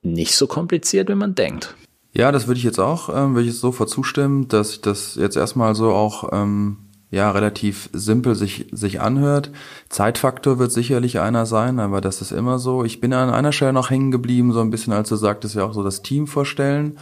nicht 0.02 0.37
so 0.37 0.46
kompliziert, 0.46 1.08
wie 1.08 1.14
man 1.14 1.35
denkt. 1.35 1.74
Ja, 2.12 2.32
das 2.32 2.46
würde 2.46 2.58
ich 2.58 2.64
jetzt 2.64 2.80
auch, 2.80 3.08
ähm, 3.08 3.35
würde 3.35 3.42
ich 3.42 3.54
jetzt 3.54 3.61
sofort 3.61 3.88
zustimmen, 3.88 4.48
dass 4.48 4.72
ich 4.72 4.80
das 4.80 5.14
jetzt 5.14 5.37
erstmal 5.37 5.74
so 5.74 5.92
auch 5.92 6.30
ähm, 6.32 6.78
ja 7.12 7.31
relativ 7.31 7.90
simpel 7.92 8.35
sich, 8.35 8.66
sich 8.72 9.01
anhört. 9.01 9.53
Zeitfaktor 9.90 10.59
wird 10.59 10.72
sicherlich 10.72 11.20
einer 11.20 11.46
sein, 11.46 11.79
aber 11.79 12.01
das 12.01 12.22
ist 12.22 12.33
immer 12.33 12.59
so. 12.59 12.85
Ich 12.85 13.01
bin 13.01 13.12
an 13.12 13.31
einer 13.31 13.53
Stelle 13.53 13.75
noch 13.75 13.90
hängen 13.90 14.11
geblieben, 14.11 14.53
so 14.53 14.61
ein 14.61 14.70
bisschen, 14.70 14.94
als 14.94 15.11
du 15.11 15.16
sagtest, 15.16 15.55
ja 15.55 15.64
auch 15.64 15.75
so 15.75 15.85
das 15.85 16.03
Team 16.03 16.27
vorstellen. 16.27 16.98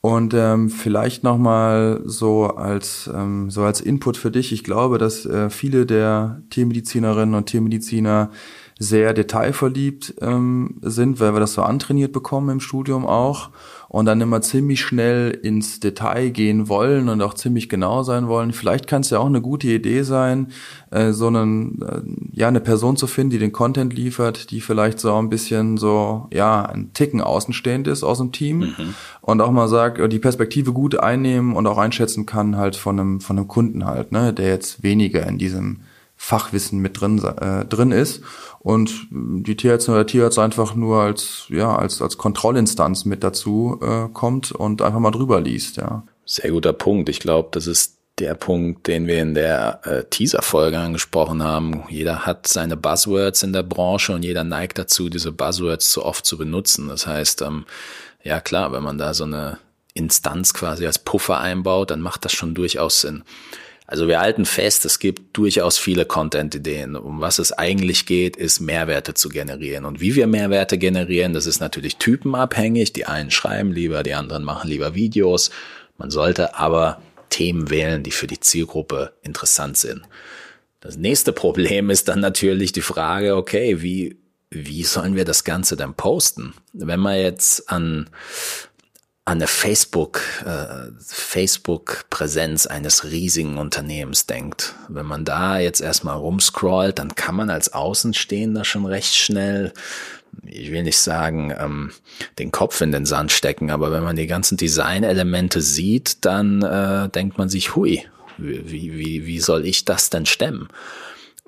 Und 0.00 0.34
ähm, 0.34 0.68
vielleicht 0.68 1.24
nochmal 1.24 2.02
so 2.04 2.48
als 2.48 3.10
ähm, 3.12 3.50
so 3.50 3.62
als 3.62 3.80
Input 3.80 4.16
für 4.16 4.30
dich. 4.30 4.52
Ich 4.52 4.62
glaube, 4.62 4.98
dass 4.98 5.24
äh, 5.26 5.48
viele 5.48 5.86
der 5.86 6.42
Tiermedizinerinnen 6.50 7.34
und 7.34 7.46
Tiermediziner 7.46 8.30
sehr 8.78 9.14
detailverliebt 9.14 10.16
ähm, 10.20 10.76
sind, 10.82 11.18
weil 11.18 11.32
wir 11.32 11.40
das 11.40 11.54
so 11.54 11.62
antrainiert 11.62 12.12
bekommen 12.12 12.50
im 12.50 12.60
Studium 12.60 13.06
auch 13.06 13.50
und 13.88 14.04
dann 14.04 14.20
immer 14.20 14.42
ziemlich 14.42 14.82
schnell 14.82 15.30
ins 15.30 15.80
Detail 15.80 16.28
gehen 16.28 16.68
wollen 16.68 17.08
und 17.08 17.22
auch 17.22 17.32
ziemlich 17.32 17.70
genau 17.70 18.02
sein 18.02 18.28
wollen. 18.28 18.52
Vielleicht 18.52 18.86
kann 18.86 19.00
es 19.00 19.08
ja 19.08 19.18
auch 19.18 19.26
eine 19.26 19.40
gute 19.40 19.68
Idee 19.68 20.02
sein, 20.02 20.48
äh, 20.90 21.12
so 21.12 21.28
einen, 21.28 21.80
äh, 21.80 22.02
ja, 22.38 22.48
eine 22.48 22.60
Person 22.60 22.98
zu 22.98 23.06
finden, 23.06 23.30
die 23.30 23.38
den 23.38 23.52
Content 23.52 23.94
liefert, 23.94 24.50
die 24.50 24.60
vielleicht 24.60 25.00
so 25.00 25.14
ein 25.14 25.30
bisschen 25.30 25.78
so, 25.78 26.28
ja, 26.30 26.62
ein 26.62 26.92
Ticken 26.92 27.22
außenstehend 27.22 27.88
ist 27.88 28.04
aus 28.04 28.18
dem 28.18 28.32
Team 28.32 28.58
mhm. 28.58 28.94
und 29.22 29.40
auch 29.40 29.52
mal 29.52 29.68
sagt, 29.68 29.98
äh, 29.98 30.08
die 30.08 30.18
Perspektive 30.18 30.74
gut 30.74 31.00
einnehmen 31.00 31.56
und 31.56 31.66
auch 31.66 31.78
einschätzen 31.78 32.26
kann 32.26 32.58
halt 32.58 32.76
von 32.76 33.00
einem, 33.00 33.20
von 33.22 33.38
einem 33.38 33.48
Kunden 33.48 33.86
halt, 33.86 34.12
ne, 34.12 34.34
der 34.34 34.48
jetzt 34.48 34.82
weniger 34.82 35.26
in 35.26 35.38
diesem 35.38 35.78
Fachwissen 36.16 36.80
mit 36.80 37.00
drin, 37.00 37.22
äh, 37.22 37.64
drin 37.66 37.92
ist 37.92 38.22
und 38.60 39.06
die 39.10 39.56
Tierärztin 39.56 39.94
oder 39.94 40.06
Tierarzt 40.06 40.38
einfach 40.38 40.74
nur 40.74 41.02
als 41.02 41.44
ja 41.48 41.76
als 41.76 42.00
als 42.00 42.18
Kontrollinstanz 42.18 43.04
mit 43.04 43.22
dazu 43.22 43.78
äh, 43.82 44.08
kommt 44.12 44.52
und 44.52 44.82
einfach 44.82 45.00
mal 45.00 45.10
drüber 45.10 45.40
liest, 45.40 45.76
ja. 45.76 46.04
Sehr 46.24 46.50
guter 46.50 46.72
Punkt. 46.72 47.08
Ich 47.08 47.20
glaube, 47.20 47.50
das 47.52 47.68
ist 47.68 47.96
der 48.18 48.34
Punkt, 48.34 48.86
den 48.86 49.06
wir 49.06 49.20
in 49.20 49.34
der 49.34 49.80
äh, 49.84 50.04
Teaser-Folge 50.04 50.78
angesprochen 50.78 51.42
haben. 51.42 51.84
Jeder 51.88 52.26
hat 52.26 52.48
seine 52.48 52.76
Buzzwords 52.76 53.42
in 53.42 53.52
der 53.52 53.62
Branche 53.62 54.14
und 54.14 54.24
jeder 54.24 54.42
neigt 54.42 54.78
dazu, 54.78 55.08
diese 55.08 55.32
Buzzwords 55.32 55.90
zu 55.90 56.04
oft 56.04 56.24
zu 56.24 56.38
benutzen. 56.38 56.88
Das 56.88 57.06
heißt, 57.06 57.42
ähm, 57.42 57.66
ja 58.24 58.40
klar, 58.40 58.72
wenn 58.72 58.82
man 58.82 58.98
da 58.98 59.14
so 59.14 59.24
eine 59.24 59.58
Instanz 59.92 60.54
quasi 60.54 60.86
als 60.86 60.98
Puffer 60.98 61.38
einbaut, 61.40 61.90
dann 61.90 62.00
macht 62.00 62.24
das 62.24 62.32
schon 62.32 62.54
durchaus 62.54 63.02
Sinn. 63.02 63.22
Also 63.88 64.08
wir 64.08 64.20
halten 64.20 64.46
fest, 64.46 64.84
es 64.84 64.98
gibt 64.98 65.36
durchaus 65.36 65.78
viele 65.78 66.06
Content-Ideen. 66.06 66.96
Um 66.96 67.20
was 67.20 67.38
es 67.38 67.52
eigentlich 67.52 68.04
geht, 68.04 68.36
ist 68.36 68.60
Mehrwerte 68.60 69.14
zu 69.14 69.28
generieren. 69.28 69.84
Und 69.84 70.00
wie 70.00 70.16
wir 70.16 70.26
Mehrwerte 70.26 70.76
generieren, 70.76 71.32
das 71.32 71.46
ist 71.46 71.60
natürlich 71.60 71.96
typenabhängig. 71.96 72.92
Die 72.92 73.06
einen 73.06 73.30
schreiben 73.30 73.70
lieber, 73.70 74.02
die 74.02 74.14
anderen 74.14 74.42
machen 74.42 74.68
lieber 74.68 74.94
Videos. 74.96 75.50
Man 75.98 76.10
sollte 76.10 76.56
aber 76.56 77.00
Themen 77.30 77.70
wählen, 77.70 78.02
die 78.02 78.10
für 78.10 78.26
die 78.26 78.40
Zielgruppe 78.40 79.12
interessant 79.22 79.76
sind. 79.76 80.02
Das 80.80 80.96
nächste 80.96 81.32
Problem 81.32 81.90
ist 81.90 82.08
dann 82.08 82.20
natürlich 82.20 82.72
die 82.72 82.80
Frage, 82.80 83.36
okay, 83.36 83.82
wie, 83.82 84.16
wie 84.50 84.82
sollen 84.82 85.14
wir 85.14 85.24
das 85.24 85.44
Ganze 85.44 85.76
denn 85.76 85.94
posten? 85.94 86.54
Wenn 86.72 87.00
man 87.00 87.16
jetzt 87.18 87.70
an 87.70 88.10
an 89.26 89.40
der 89.40 89.48
Facebook, 89.48 90.20
äh, 90.44 90.92
Facebook-Präsenz 91.00 92.66
eines 92.66 93.04
riesigen 93.04 93.58
Unternehmens 93.58 94.26
denkt. 94.26 94.76
Wenn 94.88 95.04
man 95.04 95.24
da 95.24 95.58
jetzt 95.58 95.80
erstmal 95.80 96.16
rumscrollt, 96.16 97.00
dann 97.00 97.16
kann 97.16 97.34
man 97.34 97.50
als 97.50 97.72
Außenstehender 97.72 98.64
schon 98.64 98.86
recht 98.86 99.16
schnell, 99.16 99.72
ich 100.44 100.70
will 100.70 100.84
nicht 100.84 100.98
sagen, 100.98 101.52
ähm, 101.58 101.90
den 102.38 102.52
Kopf 102.52 102.80
in 102.80 102.92
den 102.92 103.04
Sand 103.04 103.32
stecken, 103.32 103.72
aber 103.72 103.90
wenn 103.90 104.04
man 104.04 104.14
die 104.14 104.28
ganzen 104.28 104.56
Designelemente 104.56 105.60
sieht, 105.60 106.24
dann 106.24 106.62
äh, 106.62 107.08
denkt 107.08 107.36
man 107.36 107.48
sich, 107.48 107.74
hui, 107.74 108.04
wie, 108.38 108.96
wie, 108.96 109.26
wie 109.26 109.40
soll 109.40 109.66
ich 109.66 109.84
das 109.84 110.08
denn 110.08 110.26
stemmen? 110.26 110.68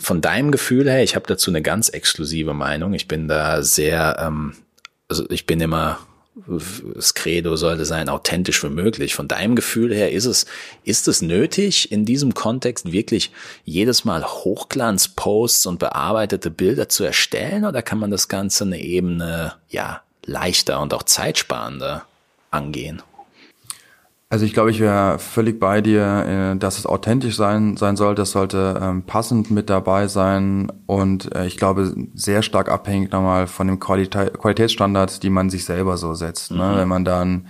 Von 0.01 0.21
deinem 0.21 0.51
Gefühl 0.51 0.91
her, 0.91 1.05
ich 1.05 1.15
habe 1.15 1.29
dazu 1.29 1.53
eine 1.53 1.63
ganz 1.63 1.91
exklusive 1.91 2.55
Meinung. 2.55 2.93
Ich 2.93 3.07
bin 3.07 3.29
da 3.29 3.63
sehr, 3.63 4.17
ähm, 4.21 4.55
also 5.09 5.31
ich 5.31 5.47
bin 5.47 5.61
immer 5.61 6.01
das 6.47 7.15
Credo 7.15 7.57
sollte 7.57 7.85
sein, 7.85 8.09
authentisch 8.09 8.63
wie 8.63 8.69
möglich. 8.69 9.15
Von 9.15 9.29
deinem 9.29 9.57
Gefühl 9.57 9.95
her 9.95 10.13
ist 10.13 10.27
es, 10.27 10.47
ist 10.85 11.09
es 11.09 11.23
nötig, 11.23 11.91
in 11.91 12.05
diesem 12.05 12.35
Kontext 12.35 12.93
wirklich 12.93 13.31
jedes 13.65 14.05
Mal 14.05 14.25
Hochglanzposts 14.25 15.67
und 15.67 15.79
bearbeitete 15.79 16.51
Bilder 16.51 16.89
zu 16.89 17.05
erstellen 17.05 17.65
oder 17.65 17.83
kann 17.83 17.99
man 17.99 18.11
das 18.11 18.29
Ganze 18.29 18.65
eine 18.65 18.81
Ebene, 18.81 19.55
ja, 19.69 20.03
leichter 20.25 20.81
und 20.81 20.95
auch 20.95 21.03
zeitsparender 21.03 22.07
angehen? 22.51 23.03
Also 24.31 24.45
ich 24.45 24.53
glaube, 24.53 24.71
ich 24.71 24.79
wäre 24.79 25.19
völlig 25.19 25.59
bei 25.59 25.81
dir, 25.81 26.53
äh, 26.55 26.59
dass 26.59 26.79
es 26.79 26.85
authentisch 26.85 27.35
sein, 27.35 27.79
sein 27.79 27.97
sollte. 27.97 28.23
Es 28.23 28.33
sollte 28.33 28.79
ähm, 28.81 29.03
passend 29.05 29.51
mit 29.51 29.71
dabei 29.71 30.07
sein 30.07 30.71
und 30.87 31.35
äh, 31.35 31.47
ich 31.47 31.57
glaube, 31.57 31.95
sehr 32.15 32.43
stark 32.43 32.71
abhängig 32.71 33.11
nochmal 33.11 33.47
von 33.47 33.67
dem 33.69 33.81
Qualitä 33.81 34.27
Qualitätsstandard, 34.27 35.23
die 35.23 35.31
man 35.31 35.49
sich 35.49 35.65
selber 35.65 35.97
so 35.97 36.13
setzt. 36.13 36.51
Ne? 36.51 36.73
Mhm. 36.73 36.77
Wenn 36.77 36.89
man 36.89 37.05
dann 37.07 37.47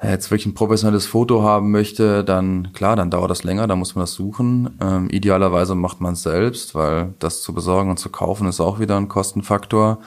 äh, 0.00 0.10
jetzt 0.10 0.32
wirklich 0.32 0.46
ein 0.46 0.54
professionelles 0.54 1.06
Foto 1.06 1.44
haben 1.44 1.70
möchte, 1.70 2.24
dann 2.24 2.72
klar, 2.72 2.96
dann 2.96 3.12
dauert 3.12 3.30
das 3.30 3.44
länger, 3.44 3.68
da 3.68 3.76
muss 3.76 3.94
man 3.94 4.02
das 4.02 4.14
suchen. 4.14 4.78
Ähm, 4.80 5.08
idealerweise 5.10 5.76
macht 5.76 6.00
man 6.00 6.14
es 6.14 6.24
selbst, 6.24 6.74
weil 6.74 7.14
das 7.20 7.40
zu 7.40 7.54
besorgen 7.54 7.88
und 7.88 7.98
zu 7.98 8.08
kaufen 8.08 8.48
ist 8.48 8.60
auch 8.60 8.80
wieder 8.80 8.96
ein 8.96 9.06
Kostenfaktor. 9.06 10.00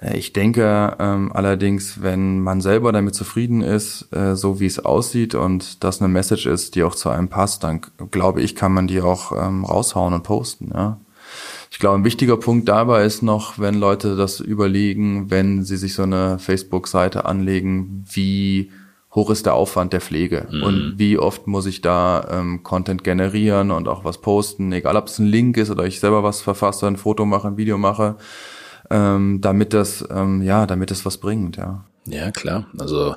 Äh, 0.00 0.16
ich 0.16 0.32
denke 0.32 0.96
ähm, 0.98 1.30
allerdings, 1.32 2.02
wenn 2.02 2.40
man 2.40 2.60
selber 2.60 2.92
damit 2.92 3.14
zufrieden 3.14 3.62
ist, 3.62 4.08
äh, 4.12 4.34
so 4.34 4.60
wie 4.60 4.66
es 4.66 4.84
aussieht 4.84 5.34
und 5.34 5.84
das 5.84 6.00
eine 6.00 6.08
Message 6.08 6.46
ist, 6.46 6.74
die 6.74 6.82
auch 6.82 6.94
zu 6.94 7.08
einem 7.08 7.28
passt, 7.28 7.64
dann 7.64 7.82
glaube 8.10 8.42
ich, 8.42 8.56
kann 8.56 8.72
man 8.72 8.86
die 8.86 9.00
auch 9.00 9.32
ähm, 9.32 9.64
raushauen 9.64 10.14
und 10.14 10.22
posten. 10.22 10.70
Ja. 10.74 11.00
Ich 11.70 11.78
glaube, 11.78 11.98
ein 11.98 12.04
wichtiger 12.04 12.36
Punkt 12.36 12.68
dabei 12.68 13.04
ist 13.04 13.22
noch, 13.22 13.58
wenn 13.58 13.74
Leute 13.74 14.16
das 14.16 14.40
überlegen, 14.40 15.30
wenn 15.30 15.64
sie 15.64 15.76
sich 15.76 15.94
so 15.94 16.02
eine 16.02 16.38
Facebook-Seite 16.38 17.26
anlegen, 17.26 18.04
wie 18.10 18.70
hoch 19.14 19.30
ist 19.30 19.46
der 19.46 19.54
Aufwand 19.54 19.92
der 19.92 20.00
Pflege 20.00 20.46
mhm. 20.50 20.62
und 20.62 20.94
wie 20.96 21.18
oft 21.18 21.46
muss 21.46 21.66
ich 21.66 21.80
da 21.80 22.28
ähm, 22.30 22.62
Content 22.62 23.02
generieren 23.02 23.70
und 23.70 23.88
auch 23.88 24.04
was 24.04 24.18
posten, 24.18 24.72
egal 24.72 24.96
ob 24.96 25.06
es 25.06 25.18
ein 25.18 25.26
Link 25.26 25.56
ist 25.56 25.70
oder 25.70 25.84
ich 25.84 25.98
selber 26.00 26.22
was 26.22 26.40
verfasse, 26.40 26.86
ein 26.86 26.96
Foto 26.96 27.24
mache, 27.24 27.48
ein 27.48 27.56
Video 27.56 27.76
mache 27.76 28.16
ähm, 28.90 29.40
damit 29.40 29.72
das, 29.72 30.04
ähm, 30.10 30.42
ja, 30.42 30.66
damit 30.66 30.90
es 30.90 31.06
was 31.06 31.18
bringt, 31.18 31.56
ja. 31.56 31.84
Ja, 32.06 32.30
klar. 32.30 32.66
Also 32.78 33.16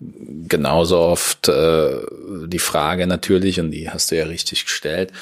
genauso 0.00 0.98
oft 0.98 1.48
äh, 1.48 2.00
die 2.46 2.58
Frage 2.58 3.06
natürlich, 3.06 3.58
und 3.60 3.70
die 3.72 3.90
hast 3.90 4.10
du 4.10 4.16
ja 4.16 4.26
richtig 4.26 4.64
gestellt, 4.64 5.12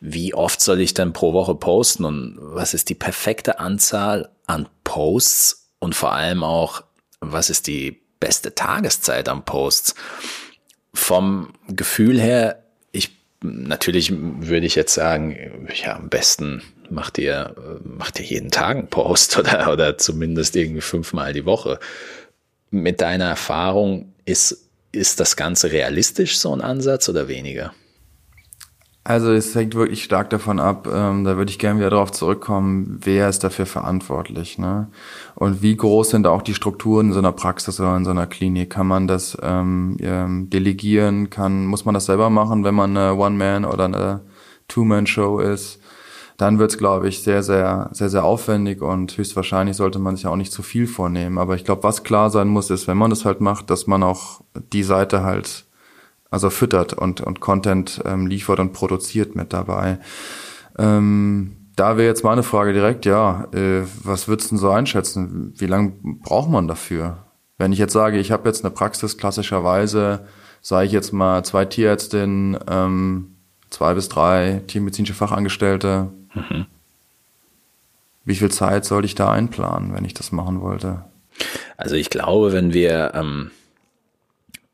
wie 0.00 0.34
oft 0.34 0.60
soll 0.60 0.80
ich 0.80 0.94
denn 0.94 1.12
pro 1.12 1.32
Woche 1.32 1.54
posten 1.54 2.04
und 2.04 2.38
was 2.40 2.74
ist 2.74 2.88
die 2.88 2.94
perfekte 2.94 3.58
Anzahl 3.58 4.30
an 4.46 4.68
Posts 4.84 5.70
und 5.78 5.94
vor 5.94 6.12
allem 6.12 6.42
auch, 6.42 6.82
was 7.20 7.50
ist 7.50 7.66
die 7.66 8.00
beste 8.20 8.54
Tageszeit 8.54 9.28
an 9.28 9.44
Posts? 9.44 9.94
Vom 10.92 11.54
Gefühl 11.68 12.20
her, 12.20 12.62
ich 12.92 13.16
natürlich 13.42 14.12
würde 14.14 14.66
ich 14.66 14.74
jetzt 14.74 14.94
sagen, 14.94 15.68
ja, 15.74 15.96
am 15.96 16.08
besten 16.08 16.62
macht 16.94 17.18
ihr, 17.18 17.54
macht 17.84 18.20
ihr 18.20 18.26
jeden 18.26 18.50
Tag 18.50 18.76
einen 18.76 18.88
Post 18.88 19.38
oder, 19.38 19.72
oder 19.72 19.98
zumindest 19.98 20.56
irgendwie 20.56 20.80
fünfmal 20.80 21.32
die 21.32 21.44
Woche. 21.44 21.78
Mit 22.70 23.00
deiner 23.00 23.26
Erfahrung 23.26 24.14
ist, 24.24 24.68
ist 24.92 25.20
das 25.20 25.36
Ganze 25.36 25.72
realistisch, 25.72 26.38
so 26.38 26.54
ein 26.54 26.60
Ansatz 26.60 27.08
oder 27.08 27.28
weniger? 27.28 27.72
Also 29.06 29.32
es 29.32 29.54
hängt 29.54 29.74
wirklich 29.74 30.02
stark 30.02 30.30
davon 30.30 30.58
ab, 30.58 30.88
ähm, 30.90 31.24
da 31.24 31.36
würde 31.36 31.50
ich 31.50 31.58
gerne 31.58 31.78
wieder 31.78 31.90
darauf 31.90 32.10
zurückkommen, 32.10 33.00
wer 33.02 33.28
ist 33.28 33.44
dafür 33.44 33.66
verantwortlich, 33.66 34.56
ne? 34.56 34.88
Und 35.34 35.60
wie 35.60 35.76
groß 35.76 36.08
sind 36.08 36.26
auch 36.26 36.40
die 36.40 36.54
Strukturen 36.54 37.08
in 37.08 37.12
so 37.12 37.18
einer 37.18 37.32
Praxis 37.32 37.78
oder 37.78 37.98
in 37.98 38.06
so 38.06 38.12
einer 38.12 38.26
Klinik? 38.26 38.70
Kann 38.70 38.86
man 38.86 39.06
das 39.06 39.36
ähm, 39.42 39.98
ähm 40.00 40.48
delegieren? 40.48 41.28
Kann, 41.28 41.66
muss 41.66 41.84
man 41.84 41.92
das 41.92 42.06
selber 42.06 42.30
machen, 42.30 42.64
wenn 42.64 42.74
man 42.74 42.96
eine 42.96 43.14
One-Man- 43.14 43.66
oder 43.66 43.84
eine 43.84 44.20
Two-Man-Show 44.68 45.38
ist? 45.40 45.80
Dann 46.36 46.58
wird 46.58 46.72
es, 46.72 46.78
glaube 46.78 47.08
ich, 47.08 47.22
sehr, 47.22 47.42
sehr, 47.42 47.90
sehr, 47.92 48.08
sehr 48.08 48.24
aufwendig 48.24 48.82
und 48.82 49.16
höchstwahrscheinlich 49.16 49.76
sollte 49.76 49.98
man 49.98 50.16
sich 50.16 50.26
auch 50.26 50.36
nicht 50.36 50.52
zu 50.52 50.62
viel 50.62 50.86
vornehmen. 50.86 51.38
Aber 51.38 51.54
ich 51.54 51.64
glaube, 51.64 51.84
was 51.84 52.02
klar 52.02 52.30
sein 52.30 52.48
muss, 52.48 52.70
ist, 52.70 52.88
wenn 52.88 52.96
man 52.96 53.10
das 53.10 53.24
halt 53.24 53.40
macht, 53.40 53.70
dass 53.70 53.86
man 53.86 54.02
auch 54.02 54.40
die 54.72 54.82
Seite 54.82 55.22
halt 55.22 55.66
also 56.30 56.50
füttert 56.50 56.92
und, 56.94 57.20
und 57.20 57.38
Content 57.38 58.02
ähm, 58.04 58.26
liefert 58.26 58.58
und 58.58 58.72
produziert 58.72 59.36
mit 59.36 59.52
dabei. 59.52 60.00
Ähm, 60.76 61.56
da 61.76 61.96
wäre 61.96 62.08
jetzt 62.08 62.24
meine 62.24 62.42
Frage 62.42 62.72
direkt, 62.72 63.06
ja, 63.06 63.46
äh, 63.52 63.82
was 64.02 64.26
würdest 64.26 64.50
du 64.50 64.54
denn 64.56 64.60
so 64.60 64.70
einschätzen? 64.70 65.54
Wie 65.56 65.66
lange 65.66 65.92
braucht 66.02 66.50
man 66.50 66.66
dafür? 66.66 67.18
Wenn 67.56 67.72
ich 67.72 67.78
jetzt 67.78 67.92
sage, 67.92 68.18
ich 68.18 68.32
habe 68.32 68.48
jetzt 68.48 68.64
eine 68.64 68.74
Praxis 68.74 69.16
klassischerweise, 69.16 70.26
sage 70.60 70.86
ich 70.86 70.92
jetzt 70.92 71.12
mal 71.12 71.44
zwei 71.44 71.64
Tierärztinnen, 71.64 72.58
ähm, 72.68 73.36
zwei 73.70 73.94
bis 73.94 74.08
drei 74.08 74.62
tiermedizinische 74.66 75.14
Fachangestellte, 75.14 76.12
Mhm. 76.34 76.66
Wie 78.24 78.36
viel 78.36 78.50
Zeit 78.50 78.84
sollte 78.84 79.06
ich 79.06 79.14
da 79.14 79.30
einplanen, 79.30 79.94
wenn 79.94 80.04
ich 80.04 80.14
das 80.14 80.32
machen 80.32 80.60
wollte? 80.60 81.04
Also 81.76 81.96
ich 81.96 82.10
glaube, 82.10 82.52
wenn 82.52 82.72
wir, 82.72 83.12
ähm, 83.14 83.50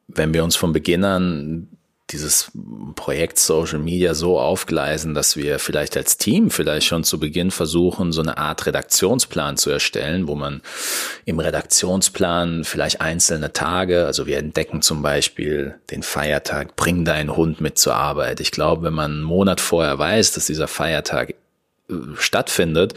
wenn 0.08 0.32
wir 0.34 0.44
uns 0.44 0.56
von 0.56 0.72
Beginn 0.72 1.04
an 1.04 1.68
dieses 2.12 2.50
Projekt 2.96 3.38
Social 3.38 3.78
Media 3.78 4.14
so 4.14 4.38
aufgleisen, 4.38 5.14
dass 5.14 5.36
wir 5.36 5.58
vielleicht 5.58 5.96
als 5.96 6.18
Team 6.18 6.50
vielleicht 6.50 6.86
schon 6.86 7.04
zu 7.04 7.20
Beginn 7.20 7.50
versuchen, 7.50 8.12
so 8.12 8.20
eine 8.20 8.36
Art 8.36 8.66
Redaktionsplan 8.66 9.56
zu 9.56 9.70
erstellen, 9.70 10.26
wo 10.26 10.34
man 10.34 10.60
im 11.24 11.38
Redaktionsplan 11.38 12.64
vielleicht 12.64 13.00
einzelne 13.00 13.52
Tage, 13.52 14.06
also 14.06 14.26
wir 14.26 14.38
entdecken 14.38 14.82
zum 14.82 15.02
Beispiel 15.02 15.76
den 15.90 16.02
Feiertag, 16.02 16.76
bring 16.76 17.04
deinen 17.04 17.36
Hund 17.36 17.60
mit 17.60 17.78
zur 17.78 17.94
Arbeit. 17.94 18.40
Ich 18.40 18.50
glaube, 18.50 18.82
wenn 18.82 18.94
man 18.94 19.12
einen 19.12 19.22
Monat 19.22 19.60
vorher 19.60 19.98
weiß, 19.98 20.32
dass 20.32 20.46
dieser 20.46 20.68
Feiertag 20.68 21.34
stattfindet 22.16 22.94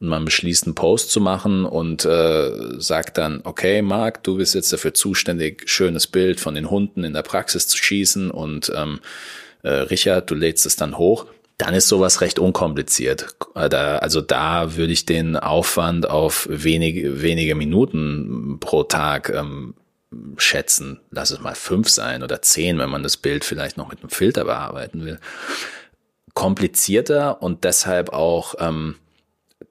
und 0.00 0.08
man 0.08 0.24
beschließt, 0.24 0.66
einen 0.66 0.74
Post 0.74 1.10
zu 1.10 1.20
machen 1.20 1.64
und 1.64 2.04
äh, 2.04 2.50
sagt 2.78 3.18
dann, 3.18 3.40
okay, 3.44 3.82
Marc, 3.82 4.22
du 4.22 4.36
bist 4.36 4.54
jetzt 4.54 4.72
dafür 4.72 4.94
zuständig, 4.94 5.68
schönes 5.68 6.06
Bild 6.06 6.40
von 6.40 6.54
den 6.54 6.70
Hunden 6.70 7.04
in 7.04 7.12
der 7.12 7.22
Praxis 7.22 7.66
zu 7.66 7.76
schießen 7.76 8.30
und 8.30 8.72
ähm, 8.74 9.00
äh, 9.62 9.68
Richard, 9.70 10.30
du 10.30 10.34
lädst 10.34 10.66
es 10.66 10.76
dann 10.76 10.98
hoch, 10.98 11.26
dann 11.58 11.74
ist 11.74 11.88
sowas 11.88 12.20
recht 12.20 12.38
unkompliziert. 12.38 13.34
Äh, 13.54 13.74
also 13.74 14.20
da 14.20 14.76
würde 14.76 14.92
ich 14.92 15.06
den 15.06 15.36
Aufwand 15.36 16.08
auf 16.08 16.46
wenige, 16.50 17.22
wenige 17.22 17.54
Minuten 17.54 18.58
pro 18.60 18.82
Tag 18.82 19.30
ähm, 19.30 19.74
schätzen. 20.36 21.00
Lass 21.10 21.30
es 21.30 21.40
mal 21.40 21.54
fünf 21.54 21.88
sein 21.88 22.22
oder 22.22 22.42
zehn, 22.42 22.78
wenn 22.78 22.90
man 22.90 23.02
das 23.02 23.16
Bild 23.16 23.44
vielleicht 23.44 23.76
noch 23.76 23.88
mit 23.88 24.00
einem 24.00 24.10
Filter 24.10 24.44
bearbeiten 24.44 25.04
will 25.04 25.18
komplizierter 26.34 27.42
und 27.42 27.64
deshalb 27.64 28.12
auch 28.12 28.54
ähm, 28.58 28.96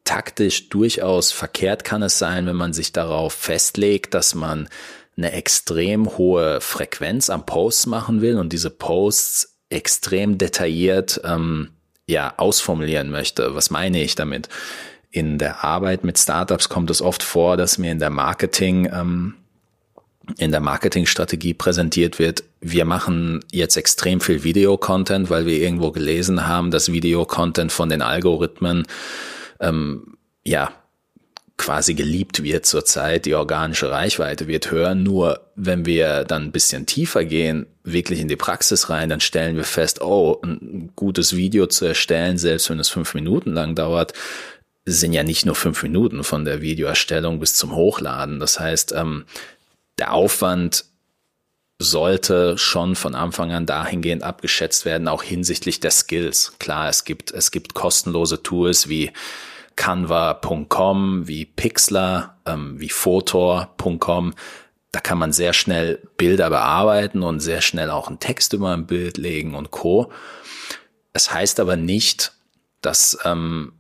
taktisch 0.04 0.70
durchaus 0.70 1.32
verkehrt 1.32 1.84
kann 1.84 2.02
es 2.02 2.18
sein, 2.18 2.46
wenn 2.46 2.56
man 2.56 2.74
sich 2.74 2.92
darauf 2.94 3.34
festlegt, 3.34 4.14
dass 4.14 4.36
man 4.36 4.70
eine 5.16 5.32
extrem 5.34 6.18
hohe 6.18 6.60
Frequenz 6.62 7.30
am 7.30 7.46
Posts 7.46 7.86
machen 7.88 8.22
will 8.22 8.38
und 8.38 8.52
diese 8.52 8.70
Posts 8.70 9.56
extrem 9.70 10.38
detailliert 10.38 11.22
ähm, 11.24 11.70
ja 12.08 12.34
ausformulieren 12.38 13.10
möchte. 13.10 13.56
Was 13.56 13.70
meine 13.70 14.02
ich 14.02 14.16
damit? 14.16 14.50
In 15.12 15.38
der 15.38 15.64
Arbeit 15.64 16.04
mit 16.04 16.18
Startups 16.18 16.70
kommt 16.70 16.90
es 16.90 17.02
oft 17.02 17.22
vor, 17.22 17.56
dass 17.56 17.78
mir 17.78 17.92
in 17.92 18.00
der 18.00 18.10
Marketing 18.10 18.90
ähm, 18.92 19.36
in 20.38 20.52
der 20.52 20.62
Marketingstrategie 20.62 21.54
präsentiert 21.54 22.18
wird, 22.20 22.44
wir 22.62 22.86
machen 22.86 23.44
jetzt 23.52 23.76
extrem 23.76 24.22
viel 24.22 24.44
Videocontent, 24.44 25.30
weil 25.30 25.46
wir 25.46 25.58
irgendwo 25.58 25.92
gelesen 25.92 26.48
haben, 26.48 26.72
dass 26.72 26.92
Videocontent 26.92 27.72
von 27.72 27.90
den 27.90 28.02
Algorithmen 28.02 28.88
ähm, 29.60 30.18
ja 30.46 30.72
quasi 31.58 31.94
geliebt 31.94 32.44
wird 32.44 32.66
zurzeit, 32.66 33.26
die 33.26 33.36
organische 33.36 33.90
Reichweite 33.90 34.48
wird 34.48 34.72
höher. 34.72 34.96
Nur 34.96 35.42
wenn 35.56 35.86
wir 35.86 36.24
dann 36.24 36.44
ein 36.46 36.52
bisschen 36.52 36.86
tiefer 36.86 37.26
gehen, 37.26 37.68
wirklich 37.84 38.20
in 38.20 38.28
die 38.28 38.36
Praxis 38.36 38.90
rein, 38.90 39.10
dann 39.10 39.22
stellen 39.22 39.56
wir 39.56 39.64
fest, 39.64 40.02
oh, 40.02 40.40
ein 40.44 40.92
gutes 40.96 41.36
Video 41.36 41.68
zu 41.68 41.86
erstellen, 41.86 42.38
selbst 42.38 42.70
wenn 42.70 42.80
es 42.80 42.90
fünf 42.90 43.14
Minuten 43.14 43.54
lang 43.54 43.76
dauert, 43.76 44.14
sind 44.86 45.14
ja 45.14 45.24
nicht 45.24 45.46
nur 45.46 45.56
fünf 45.56 45.84
Minuten 45.84 46.24
von 46.24 46.44
der 46.44 46.62
Videoerstellung 46.62 47.40
bis 47.40 47.54
zum 47.54 47.76
Hochladen. 47.76 48.40
Das 48.40 48.60
heißt, 48.60 48.94
ähm, 48.94 49.26
der 49.98 50.14
Aufwand 50.14 50.86
sollte 51.80 52.58
schon 52.58 52.96
von 52.96 53.16
Anfang 53.16 53.52
an 53.52 53.66
dahingehend 53.66 54.24
abgeschätzt 54.24 54.86
werden, 54.86 55.08
auch 55.08 55.24
hinsichtlich 55.24 55.80
der 55.80 55.92
Skills. 55.92 56.54
Klar, 56.60 56.90
es 56.90 57.04
gibt, 57.04 57.32
es 57.32 57.52
gibt 57.52 57.74
kostenlose 57.74 58.42
Tools 58.42 58.88
wie 58.90 59.12
canva.com, 59.76 61.28
wie 61.28 61.46
Pixlr, 61.46 62.38
ähm, 62.46 62.80
wie 62.80 62.90
Photor.com. 62.90 64.34
Da 64.92 65.00
kann 65.00 65.18
man 65.18 65.34
sehr 65.34 65.54
schnell 65.54 66.08
Bilder 66.18 66.50
bearbeiten 66.50 67.24
und 67.24 67.40
sehr 67.40 67.62
schnell 67.62 67.90
auch 67.90 68.08
einen 68.08 68.20
Text 68.20 68.54
über 68.54 68.72
ein 68.74 68.86
Bild 68.86 69.18
legen 69.18 69.56
und 69.56 69.72
Co. 69.72 70.12
Es 71.14 71.34
heißt 71.34 71.60
aber 71.60 71.76
nicht, 71.76 72.34
dass, 72.82 73.18
ähm, 73.26 73.74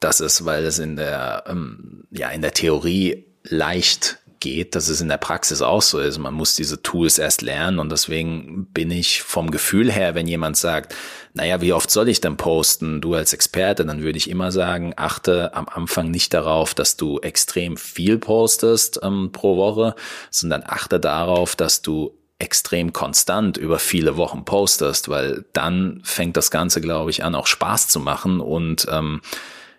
dass 0.00 0.20
es, 0.20 0.44
weil 0.46 0.64
es 0.64 0.78
in 0.78 0.96
der, 0.96 1.44
ähm, 1.46 2.04
ja, 2.10 2.30
in 2.30 2.40
der 2.40 2.54
Theorie 2.54 3.26
leicht 3.44 4.18
geht, 4.40 4.74
dass 4.74 4.88
es 4.88 5.00
in 5.00 5.08
der 5.08 5.16
Praxis 5.16 5.62
auch 5.62 5.82
so 5.82 5.98
ist. 5.98 6.18
Man 6.18 6.34
muss 6.34 6.54
diese 6.54 6.82
Tools 6.82 7.18
erst 7.18 7.42
lernen 7.42 7.78
und 7.78 7.90
deswegen 7.90 8.66
bin 8.66 8.90
ich 8.90 9.22
vom 9.22 9.50
Gefühl 9.50 9.90
her, 9.90 10.14
wenn 10.14 10.26
jemand 10.26 10.56
sagt, 10.56 10.94
naja, 11.34 11.60
wie 11.60 11.72
oft 11.72 11.90
soll 11.90 12.08
ich 12.08 12.20
denn 12.20 12.36
posten, 12.36 13.00
du 13.00 13.14
als 13.14 13.32
Experte, 13.32 13.84
dann 13.84 14.02
würde 14.02 14.18
ich 14.18 14.30
immer 14.30 14.52
sagen, 14.52 14.94
achte 14.96 15.54
am 15.54 15.68
Anfang 15.68 16.10
nicht 16.10 16.34
darauf, 16.34 16.74
dass 16.74 16.96
du 16.96 17.18
extrem 17.20 17.76
viel 17.76 18.18
postest 18.18 19.00
ähm, 19.02 19.30
pro 19.32 19.56
Woche, 19.56 19.94
sondern 20.30 20.64
achte 20.66 21.00
darauf, 21.00 21.54
dass 21.54 21.82
du 21.82 22.14
extrem 22.38 22.92
konstant 22.92 23.56
über 23.56 23.78
viele 23.78 24.16
Wochen 24.16 24.44
postest, 24.44 25.08
weil 25.08 25.44
dann 25.52 26.00
fängt 26.04 26.36
das 26.36 26.50
Ganze, 26.50 26.80
glaube 26.80 27.10
ich, 27.10 27.24
an, 27.24 27.34
auch 27.34 27.46
Spaß 27.46 27.88
zu 27.88 27.98
machen 28.00 28.40
und 28.40 28.86
ähm, 28.90 29.20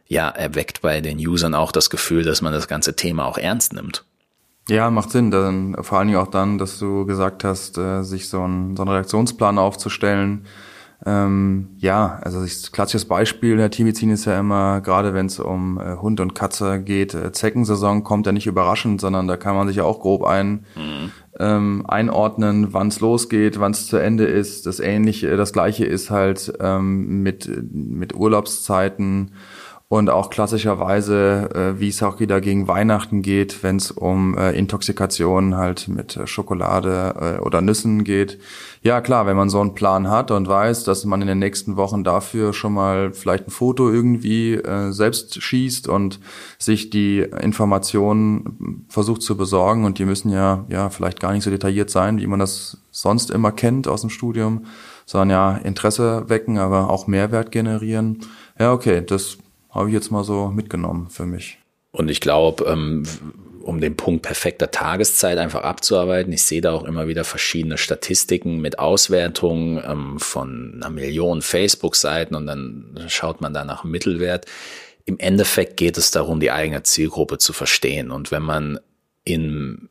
ja, 0.07 0.27
erweckt 0.27 0.81
bei 0.81 1.01
den 1.01 1.19
Usern 1.19 1.53
auch 1.53 1.71
das 1.71 1.89
Gefühl, 1.89 2.23
dass 2.23 2.41
man 2.41 2.51
das 2.51 2.67
ganze 2.67 2.95
Thema 2.95 3.25
auch 3.25 3.37
ernst 3.37 3.73
nimmt. 3.73 4.03
Ja, 4.69 4.91
macht 4.91 5.11
Sinn. 5.11 5.31
Dann, 5.31 5.75
vor 5.81 5.97
allen 5.97 6.07
Dingen 6.07 6.19
auch 6.19 6.27
dann, 6.27 6.57
dass 6.57 6.77
du 6.79 7.05
gesagt 7.05 7.43
hast, 7.43 7.77
äh, 7.77 8.03
sich 8.03 8.29
so, 8.29 8.43
ein, 8.43 8.75
so 8.77 8.83
einen 8.83 8.91
Reaktionsplan 8.91 9.57
aufzustellen. 9.57 10.45
Ähm, 11.05 11.69
ja, 11.77 12.19
also 12.21 12.41
das 12.41 12.73
klassisches 12.73 13.05
Beispiel 13.05 13.55
der 13.55 13.71
Tiermedizin 13.71 14.11
ist 14.11 14.25
ja 14.25 14.37
immer, 14.37 14.81
gerade 14.81 15.13
wenn 15.13 15.27
es 15.27 15.39
um 15.39 15.79
äh, 15.79 15.95
Hund 15.95 16.19
und 16.19 16.35
Katze 16.35 16.81
geht, 16.81 17.13
äh, 17.13 17.31
Zeckensaison 17.31 18.03
kommt 18.03 18.25
ja 18.25 18.33
nicht 18.33 18.47
überraschend, 18.47 18.99
sondern 18.99 19.25
da 19.27 19.37
kann 19.37 19.55
man 19.55 19.67
sich 19.67 19.77
ja 19.77 19.85
auch 19.85 20.01
grob 20.01 20.25
ein, 20.25 20.65
mhm. 20.75 21.11
ähm, 21.39 21.85
einordnen, 21.87 22.73
wann 22.73 22.89
es 22.89 22.99
losgeht, 22.99 23.61
wann 23.61 23.71
es 23.71 23.87
zu 23.87 23.95
Ende 23.95 24.25
ist. 24.25 24.65
Das 24.65 24.81
ähnliche, 24.81 25.37
das 25.37 25.53
gleiche 25.53 25.85
ist 25.85 26.11
halt 26.11 26.53
ähm, 26.59 27.23
mit, 27.23 27.49
mit 27.71 28.13
Urlaubszeiten 28.13 29.31
und 29.91 30.11
auch 30.11 30.29
klassischerweise, 30.29 31.49
äh, 31.55 31.79
wie 31.79 31.87
es 31.89 32.03
auch 32.03 32.19
wieder 32.19 32.41
gegen 32.41 32.67
Weihnachten 32.67 33.23
geht, 33.23 33.63
wenn 33.63 33.77
es 33.77 33.89
um 33.89 34.37
äh, 34.37 34.51
Intoxikation 34.51 35.57
halt 35.57 35.87
mit 35.87 36.15
äh, 36.15 36.27
Schokolade 36.27 37.15
äh, 37.39 37.41
oder 37.41 37.61
Nüssen 37.61 38.03
geht. 38.03 38.39
Ja 38.83 39.01
klar, 39.01 39.25
wenn 39.25 39.35
man 39.35 39.49
so 39.49 39.59
einen 39.59 39.73
Plan 39.73 40.07
hat 40.07 40.29
und 40.29 40.47
weiß, 40.47 40.83
dass 40.83 41.05
man 41.05 41.23
in 41.23 41.27
den 41.27 41.39
nächsten 41.39 41.75
Wochen 41.75 42.03
dafür 42.03 42.53
schon 42.53 42.73
mal 42.73 43.13
vielleicht 43.13 43.47
ein 43.47 43.51
Foto 43.51 43.89
irgendwie 43.89 44.53
äh, 44.53 44.91
selbst 44.91 45.41
schießt 45.41 45.87
und 45.87 46.19
sich 46.59 46.91
die 46.91 47.21
Informationen 47.21 48.85
versucht 48.89 49.23
zu 49.23 49.37
besorgen 49.37 49.85
und 49.85 49.97
die 49.97 50.05
müssen 50.05 50.29
ja 50.29 50.65
ja 50.69 50.91
vielleicht 50.91 51.19
gar 51.19 51.33
nicht 51.33 51.43
so 51.43 51.49
detailliert 51.49 51.89
sein, 51.89 52.19
wie 52.19 52.27
man 52.27 52.39
das 52.39 52.77
sonst 52.91 53.31
immer 53.31 53.51
kennt 53.51 53.87
aus 53.87 54.01
dem 54.01 54.11
Studium, 54.11 54.65
sondern 55.07 55.29
ja 55.31 55.57
Interesse 55.57 56.25
wecken, 56.27 56.59
aber 56.59 56.91
auch 56.91 57.07
Mehrwert 57.07 57.51
generieren. 57.51 58.19
Ja, 58.59 58.71
okay, 58.71 59.03
das 59.03 59.39
habe 59.69 59.89
ich 59.89 59.93
jetzt 59.93 60.11
mal 60.11 60.23
so 60.23 60.47
mitgenommen 60.47 61.09
für 61.09 61.25
mich. 61.25 61.59
Und 61.91 62.09
ich 62.09 62.21
glaube, 62.21 62.65
ähm, 62.65 63.03
um 63.61 63.81
den 63.81 63.95
Punkt 63.95 64.23
perfekter 64.23 64.71
Tageszeit 64.71 65.37
einfach 65.37 65.61
abzuarbeiten, 65.63 66.33
ich 66.33 66.43
sehe 66.43 66.61
da 66.61 66.71
auch 66.73 66.83
immer 66.83 67.07
wieder 67.07 67.23
verschiedene 67.23 67.77
Statistiken 67.77 68.59
mit 68.59 68.79
Auswertungen 68.79 69.81
ähm, 69.85 70.19
von 70.19 70.75
einer 70.75 70.89
Million 70.89 71.41
Facebook-Seiten 71.41 72.35
und 72.35 72.47
dann 72.47 73.05
schaut 73.07 73.41
man 73.41 73.53
da 73.53 73.65
nach 73.65 73.83
Mittelwert. 73.83 74.45
Im 75.05 75.19
Endeffekt 75.19 75.77
geht 75.77 75.97
es 75.97 76.11
darum, 76.11 76.39
die 76.39 76.51
eigene 76.51 76.83
Zielgruppe 76.83 77.37
zu 77.37 77.53
verstehen. 77.53 78.11
Und 78.11 78.31
wenn 78.31 78.43
man 78.43 78.79
in, 79.23 79.89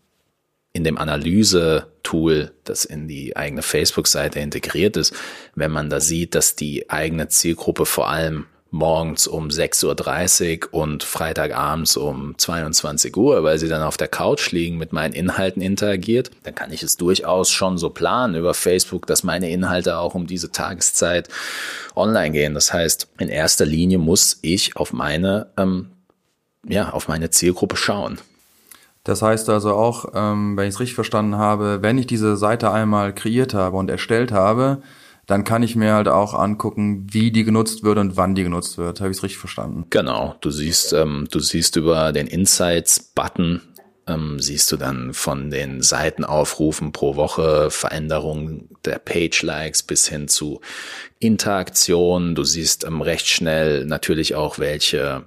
in 0.73 0.85
dem 0.85 0.99
Analyse-Tool, 0.99 2.53
das 2.65 2.85
in 2.85 3.09
die 3.09 3.37
eigene 3.37 3.63
Facebook-Seite 3.63 4.39
integriert 4.39 4.97
ist, 4.97 5.15
wenn 5.55 5.73
man 5.73 5.91
da 5.91 6.01
sieht, 6.01 6.35
dass 6.35 6.57
die 6.57 6.89
eigene 6.91 7.29
Zielgruppe 7.29 7.85
vor 7.85 8.09
allem 8.09 8.47
morgens 8.71 9.27
um 9.27 9.49
6.30 9.49 10.67
Uhr 10.67 10.75
und 10.75 11.03
Freitagabends 11.03 11.97
um 11.97 12.37
22 12.37 13.17
Uhr, 13.17 13.43
weil 13.43 13.59
sie 13.59 13.69
dann 13.69 13.83
auf 13.83 13.97
der 13.97 14.09
Couch 14.09 14.51
liegen, 14.53 14.77
mit 14.77 14.93
meinen 14.93 15.15
Inhalten 15.15 15.63
interagiert, 15.63 16.31
dann 16.43 16.55
kann 16.55 16.73
ich 16.73 16.83
es 16.83 16.97
durchaus 16.97 17.51
schon 17.51 17.79
so 17.79 17.91
planen 17.91 18.35
über 18.35 18.53
Facebook, 18.55 19.07
dass 19.07 19.25
meine 19.25 19.51
Inhalte 19.51 19.99
auch 19.99 20.15
um 20.15 20.27
diese 20.27 20.53
Tageszeit 20.53 21.29
online 21.97 22.33
gehen. 22.33 22.55
Das 22.55 22.73
heißt, 22.73 23.09
in 23.19 23.29
erster 23.29 23.65
Linie 23.65 23.99
muss 23.99 24.39
ich 24.43 24.77
auf 24.77 24.93
meine, 24.93 25.47
ähm, 25.57 25.91
ja, 26.67 26.91
auf 26.91 27.09
meine 27.09 27.31
Zielgruppe 27.31 27.77
schauen. 27.77 28.19
Das 29.05 29.23
heißt 29.23 29.49
also 29.49 29.73
auch, 29.75 30.13
ähm, 30.15 30.59
wenn 30.59 30.69
ich 30.69 30.75
es 30.75 30.81
richtig 30.81 30.95
verstanden 30.95 31.37
habe, 31.37 31.81
wenn 31.81 31.97
ich 31.97 32.07
diese 32.07 32.37
Seite 32.37 32.71
einmal 32.71 33.15
kreiert 33.15 33.55
habe 33.55 33.79
und 33.79 33.89
erstellt 33.89 34.33
habe, 34.33 34.83
dann 35.29 35.45
kann 35.45 35.63
ich 35.63 35.77
mir 35.77 35.93
halt 35.93 36.09
auch 36.09 36.35
angucken, 36.35 37.07
wie 37.11 37.31
die 37.31 37.45
genutzt 37.45 37.85
wird 37.85 37.99
und 37.99 38.17
wann 38.17 38.35
die 38.35 38.43
genutzt 38.43 38.79
wird. 38.79 39.01
Habe 39.01 39.11
ich 39.11 39.19
es 39.19 39.23
richtig 39.23 39.39
verstanden? 39.39 39.85
Genau. 39.91 40.35
Du 40.41 40.51
siehst, 40.51 40.95
ähm, 40.95 41.29
du 41.31 41.39
siehst 41.39 41.77
über 41.77 42.13
den 42.13 42.27
Insights-Button 42.27 43.61
ähm, 44.09 44.41
siehst 44.41 44.73
du 44.73 44.79
dann 44.79 45.13
von 45.13 45.51
den 45.51 45.83
Seitenaufrufen 45.83 46.93
pro 46.93 47.17
Woche 47.17 47.71
Veränderungen 47.71 48.71
der 48.87 48.99
Page-Likes 48.99 49.83
bis 49.83 50.09
hin 50.09 50.29
zu 50.29 50.63
Interaktion. 51.19 52.35
Du 52.35 52.45
siehst 52.45 52.85
ähm, 52.85 53.03
recht 53.03 53.27
schnell 53.27 53.85
natürlich 53.85 54.35
auch, 54.35 54.59
welche 54.59 55.27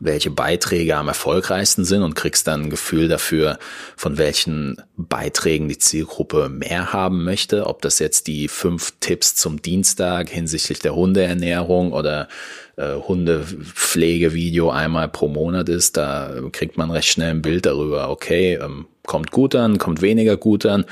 welche 0.00 0.30
Beiträge 0.30 0.96
am 0.96 1.08
erfolgreichsten 1.08 1.84
sind 1.84 2.02
und 2.02 2.14
kriegst 2.14 2.46
dann 2.46 2.64
ein 2.64 2.70
Gefühl 2.70 3.08
dafür, 3.08 3.58
von 3.96 4.18
welchen 4.18 4.76
Beiträgen 4.96 5.68
die 5.68 5.78
Zielgruppe 5.78 6.48
mehr 6.48 6.92
haben 6.92 7.24
möchte. 7.24 7.66
Ob 7.66 7.82
das 7.82 7.98
jetzt 7.98 8.26
die 8.26 8.48
fünf 8.48 8.94
Tipps 9.00 9.34
zum 9.34 9.62
Dienstag 9.62 10.28
hinsichtlich 10.28 10.80
der 10.80 10.94
Hundeernährung 10.94 11.92
oder 11.92 12.28
äh, 12.76 12.94
Hundepflegevideo 12.94 14.70
einmal 14.70 15.08
pro 15.08 15.28
Monat 15.28 15.68
ist, 15.68 15.96
da 15.96 16.30
kriegt 16.52 16.76
man 16.76 16.90
recht 16.90 17.08
schnell 17.08 17.30
ein 17.30 17.42
Bild 17.42 17.66
darüber, 17.66 18.10
okay, 18.10 18.54
ähm, 18.54 18.86
kommt 19.06 19.30
gut 19.30 19.54
an, 19.54 19.78
kommt 19.78 20.02
weniger 20.02 20.36
gut 20.36 20.66
an. 20.66 20.84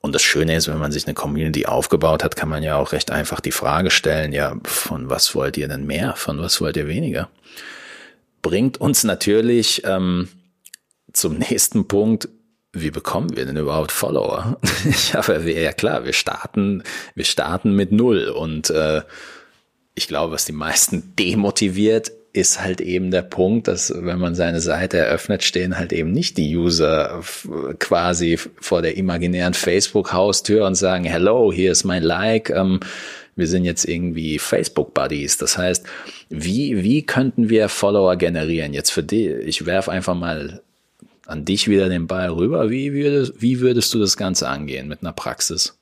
Und 0.00 0.16
das 0.16 0.22
Schöne 0.22 0.56
ist, 0.56 0.66
wenn 0.66 0.78
man 0.78 0.90
sich 0.90 1.06
eine 1.06 1.14
Community 1.14 1.66
aufgebaut 1.66 2.24
hat, 2.24 2.34
kann 2.34 2.48
man 2.48 2.64
ja 2.64 2.76
auch 2.76 2.90
recht 2.90 3.12
einfach 3.12 3.38
die 3.38 3.52
Frage 3.52 3.90
stellen, 3.92 4.32
ja, 4.32 4.56
von 4.64 5.10
was 5.10 5.36
wollt 5.36 5.56
ihr 5.56 5.68
denn 5.68 5.86
mehr, 5.86 6.14
von 6.16 6.40
was 6.40 6.60
wollt 6.60 6.76
ihr 6.76 6.88
weniger? 6.88 7.28
Bringt 8.42 8.80
uns 8.80 9.04
natürlich 9.04 9.82
ähm, 9.84 10.28
zum 11.12 11.38
nächsten 11.38 11.88
Punkt. 11.88 12.28
Wie 12.72 12.90
bekommen 12.90 13.36
wir 13.36 13.44
denn 13.44 13.56
überhaupt 13.56 13.92
Follower? 13.92 14.58
ja, 15.12 15.26
wir, 15.44 15.60
ja 15.60 15.72
klar, 15.72 16.04
wir 16.04 16.12
starten, 16.12 16.82
wir 17.14 17.24
starten 17.24 17.74
mit 17.74 17.92
null 17.92 18.28
und 18.28 18.70
äh, 18.70 19.02
ich 19.94 20.08
glaube, 20.08 20.32
was 20.32 20.44
die 20.44 20.52
meisten 20.52 21.14
demotiviert, 21.18 22.12
ist 22.34 22.62
halt 22.62 22.80
eben 22.80 23.10
der 23.10 23.20
Punkt, 23.20 23.68
dass 23.68 23.92
wenn 23.94 24.18
man 24.18 24.34
seine 24.34 24.62
Seite 24.62 24.96
eröffnet, 24.96 25.42
stehen 25.42 25.78
halt 25.78 25.92
eben 25.92 26.12
nicht 26.12 26.38
die 26.38 26.56
User 26.56 27.22
quasi 27.78 28.38
vor 28.38 28.80
der 28.80 28.96
imaginären 28.96 29.52
Facebook-Haustür 29.52 30.66
und 30.66 30.74
sagen, 30.74 31.04
hello, 31.04 31.52
hier 31.52 31.72
ist 31.72 31.84
mein 31.84 32.02
Like, 32.02 32.48
ähm, 32.48 32.80
wir 33.36 33.46
sind 33.46 33.64
jetzt 33.64 33.84
irgendwie 33.84 34.38
Facebook-Buddies. 34.38 35.38
Das 35.38 35.56
heißt, 35.56 35.86
wie, 36.28 36.82
wie 36.82 37.02
könnten 37.02 37.48
wir 37.48 37.68
Follower 37.68 38.16
generieren? 38.16 38.74
Jetzt 38.74 38.90
für 38.90 39.02
dich, 39.02 39.28
ich 39.28 39.66
werf 39.66 39.88
einfach 39.88 40.14
mal 40.14 40.62
an 41.26 41.44
dich 41.44 41.68
wieder 41.68 41.88
den 41.88 42.06
Ball 42.06 42.30
rüber. 42.30 42.70
Wie 42.70 42.92
würdest, 42.92 43.40
wie 43.40 43.60
würdest 43.60 43.92
du 43.94 43.98
das 43.98 44.16
Ganze 44.16 44.48
angehen 44.48 44.88
mit 44.88 45.02
einer 45.02 45.12
Praxis? 45.12 45.78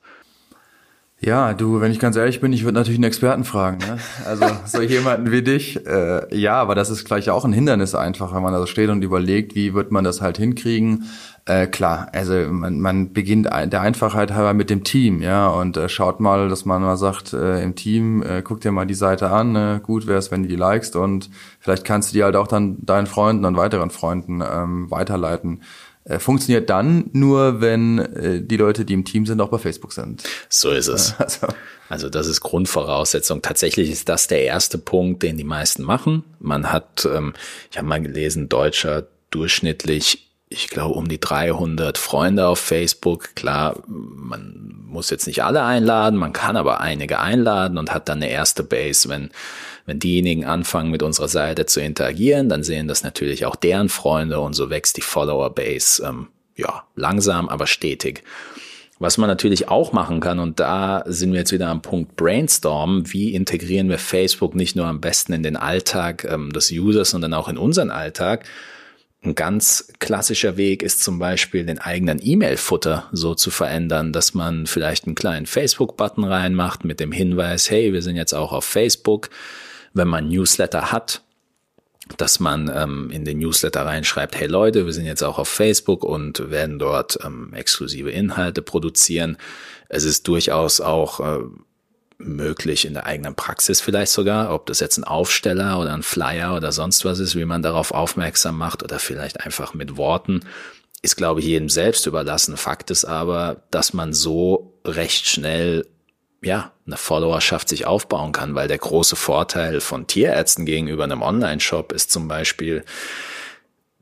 Ja, 1.23 1.53
du, 1.53 1.81
wenn 1.81 1.91
ich 1.91 1.99
ganz 1.99 2.15
ehrlich 2.15 2.41
bin, 2.41 2.51
ich 2.51 2.63
würde 2.63 2.79
natürlich 2.79 2.97
einen 2.97 3.03
Experten 3.03 3.43
fragen. 3.43 3.77
Ne? 3.77 3.97
Also 4.25 4.45
so 4.65 4.81
jemanden 4.81 5.31
wie 5.31 5.43
dich. 5.43 5.85
Äh, 5.85 6.35
ja, 6.35 6.55
aber 6.55 6.73
das 6.73 6.89
ist 6.89 7.05
gleich 7.05 7.29
auch 7.29 7.45
ein 7.45 7.53
Hindernis 7.53 7.93
einfach, 7.93 8.33
wenn 8.33 8.41
man 8.41 8.53
da 8.53 8.59
so 8.59 8.65
steht 8.65 8.89
und 8.89 9.03
überlegt, 9.03 9.53
wie 9.53 9.75
wird 9.75 9.91
man 9.91 10.03
das 10.03 10.19
halt 10.19 10.37
hinkriegen. 10.37 11.05
Äh, 11.45 11.67
klar, 11.67 12.07
also 12.13 12.33
man, 12.33 12.79
man 12.79 13.13
beginnt 13.13 13.45
der 13.45 13.81
Einfachheit 13.81 14.33
halber 14.33 14.53
mit 14.53 14.71
dem 14.71 14.83
Team, 14.83 15.21
ja, 15.21 15.47
und 15.47 15.77
äh, 15.77 15.89
schaut 15.89 16.19
mal, 16.19 16.49
dass 16.49 16.65
man 16.65 16.81
mal 16.81 16.97
sagt, 16.97 17.33
äh, 17.33 17.63
im 17.63 17.75
Team, 17.75 18.21
äh, 18.23 18.41
guck 18.43 18.61
dir 18.61 18.71
mal 18.71 18.85
die 18.85 18.93
Seite 18.93 19.29
an, 19.31 19.55
äh, 19.55 19.79
gut 19.81 20.05
wäre 20.05 20.19
es, 20.19 20.31
wenn 20.31 20.43
du 20.43 20.49
die 20.49 20.55
likest 20.55 20.95
und 20.95 21.29
vielleicht 21.59 21.83
kannst 21.83 22.11
du 22.11 22.13
die 22.13 22.23
halt 22.23 22.35
auch 22.35 22.47
dann 22.47 22.77
deinen 22.85 23.07
Freunden 23.07 23.45
und 23.45 23.57
weiteren 23.57 23.89
Freunden 23.89 24.41
ähm, 24.41 24.89
weiterleiten. 24.91 25.61
Äh, 26.03 26.19
funktioniert 26.19 26.69
dann 26.69 27.09
nur, 27.13 27.61
wenn 27.61 27.99
äh, 27.99 28.41
die 28.41 28.57
Leute, 28.57 28.85
die 28.85 28.93
im 28.93 29.05
Team 29.05 29.25
sind, 29.25 29.39
auch 29.39 29.49
bei 29.49 29.59
Facebook 29.59 29.93
sind. 29.93 30.23
So 30.49 30.71
ist 30.71 30.87
es. 30.87 31.15
Also. 31.19 31.47
also 31.89 32.09
das 32.09 32.27
ist 32.27 32.41
Grundvoraussetzung. 32.41 33.41
Tatsächlich 33.41 33.91
ist 33.91 34.09
das 34.09 34.27
der 34.27 34.43
erste 34.43 34.77
Punkt, 34.77 35.21
den 35.23 35.37
die 35.37 35.43
meisten 35.43 35.83
machen. 35.83 36.23
Man 36.39 36.71
hat, 36.71 37.07
ähm, 37.11 37.33
ich 37.69 37.77
habe 37.77 37.87
mal 37.87 38.01
gelesen, 38.01 38.49
Deutscher 38.49 39.07
durchschnittlich 39.29 40.27
ich 40.51 40.67
glaube, 40.67 40.95
um 40.95 41.07
die 41.07 41.19
300 41.19 41.97
Freunde 41.97 42.45
auf 42.45 42.59
Facebook. 42.59 43.35
Klar, 43.35 43.81
man 43.87 44.83
muss 44.85 45.09
jetzt 45.09 45.25
nicht 45.25 45.45
alle 45.45 45.63
einladen, 45.63 46.19
man 46.19 46.33
kann 46.33 46.57
aber 46.57 46.81
einige 46.81 47.19
einladen 47.19 47.77
und 47.77 47.93
hat 47.93 48.09
dann 48.09 48.17
eine 48.17 48.29
erste 48.29 48.61
Base. 48.61 49.07
Wenn, 49.07 49.31
wenn 49.85 49.99
diejenigen 49.99 50.45
anfangen, 50.45 50.91
mit 50.91 51.03
unserer 51.03 51.27
Seite 51.27 51.65
zu 51.65 51.81
interagieren, 51.81 52.49
dann 52.49 52.63
sehen 52.63 52.87
das 52.87 53.03
natürlich 53.03 53.45
auch 53.45 53.55
deren 53.55 53.89
Freunde 53.89 54.39
und 54.39 54.53
so 54.53 54.69
wächst 54.69 54.97
die 54.97 55.01
Follower-Base, 55.01 56.03
ähm, 56.05 56.27
ja, 56.55 56.83
langsam, 56.95 57.49
aber 57.49 57.67
stetig. 57.67 58.23
Was 58.99 59.17
man 59.17 59.27
natürlich 59.27 59.67
auch 59.67 59.93
machen 59.93 60.19
kann, 60.19 60.37
und 60.37 60.59
da 60.59 61.03
sind 61.07 61.31
wir 61.31 61.39
jetzt 61.39 61.51
wieder 61.51 61.69
am 61.69 61.81
Punkt 61.81 62.15
Brainstorm, 62.15 63.11
wie 63.11 63.33
integrieren 63.33 63.89
wir 63.89 63.97
Facebook 63.97 64.53
nicht 64.53 64.75
nur 64.75 64.85
am 64.85 65.01
besten 65.01 65.33
in 65.33 65.41
den 65.41 65.57
Alltag 65.57 66.23
ähm, 66.25 66.53
des 66.53 66.71
Users, 66.71 67.09
sondern 67.09 67.33
auch 67.33 67.49
in 67.49 67.57
unseren 67.57 67.89
Alltag, 67.89 68.45
ein 69.23 69.35
ganz 69.35 69.93
klassischer 69.99 70.57
Weg 70.57 70.81
ist 70.81 71.03
zum 71.03 71.19
Beispiel 71.19 71.63
den 71.63 71.77
eigenen 71.77 72.19
E-Mail-Futter 72.21 73.07
so 73.11 73.35
zu 73.35 73.51
verändern, 73.51 74.13
dass 74.13 74.33
man 74.33 74.65
vielleicht 74.65 75.05
einen 75.05 75.13
kleinen 75.13 75.45
Facebook-Button 75.45 76.23
reinmacht 76.23 76.85
mit 76.85 76.99
dem 76.99 77.11
Hinweis, 77.11 77.69
hey, 77.69 77.93
wir 77.93 78.01
sind 78.01 78.15
jetzt 78.15 78.33
auch 78.33 78.51
auf 78.51 78.65
Facebook. 78.65 79.29
Wenn 79.93 80.07
man 80.07 80.29
Newsletter 80.29 80.91
hat, 80.91 81.21
dass 82.17 82.39
man 82.39 82.71
ähm, 82.73 83.09
in 83.11 83.25
den 83.25 83.39
Newsletter 83.39 83.85
reinschreibt, 83.85 84.35
hey 84.35 84.47
Leute, 84.47 84.85
wir 84.85 84.93
sind 84.93 85.05
jetzt 85.05 85.23
auch 85.23 85.37
auf 85.37 85.47
Facebook 85.47 86.03
und 86.03 86.49
werden 86.49 86.79
dort 86.79 87.19
ähm, 87.23 87.53
exklusive 87.53 88.11
Inhalte 88.11 88.61
produzieren. 88.61 89.37
Es 89.89 90.03
ist 90.03 90.27
durchaus 90.27 90.81
auch 90.81 91.19
äh, 91.19 91.43
möglich 92.17 92.85
in 92.85 92.93
der 92.93 93.05
eigenen 93.05 93.35
Praxis 93.35 93.81
vielleicht 93.81 94.11
sogar, 94.11 94.53
ob 94.53 94.65
das 94.65 94.79
jetzt 94.79 94.97
ein 94.97 95.03
Aufsteller 95.03 95.79
oder 95.79 95.93
ein 95.93 96.03
Flyer 96.03 96.55
oder 96.55 96.71
sonst 96.71 97.03
was 97.05 97.19
ist, 97.19 97.35
wie 97.35 97.45
man 97.45 97.61
darauf 97.61 97.91
aufmerksam 97.91 98.57
macht 98.57 98.83
oder 98.83 98.99
vielleicht 98.99 99.41
einfach 99.41 99.73
mit 99.73 99.97
Worten, 99.97 100.41
ist 101.01 101.17
glaube 101.17 101.39
ich 101.39 101.47
jedem 101.47 101.69
selbst 101.69 102.05
überlassen. 102.05 102.57
Fakt 102.57 102.91
ist 102.91 103.05
aber, 103.05 103.63
dass 103.71 103.93
man 103.93 104.13
so 104.13 104.79
recht 104.85 105.27
schnell 105.27 105.85
ja, 106.41 106.71
eine 106.85 106.97
Followerschaft 106.97 107.69
sich 107.69 107.85
aufbauen 107.85 108.31
kann, 108.31 108.55
weil 108.55 108.67
der 108.67 108.79
große 108.79 109.15
Vorteil 109.15 109.79
von 109.79 110.07
Tierärzten 110.07 110.65
gegenüber 110.65 111.03
einem 111.03 111.21
Online-Shop 111.21 111.91
ist 111.91 112.11
zum 112.11 112.27
Beispiel, 112.27 112.83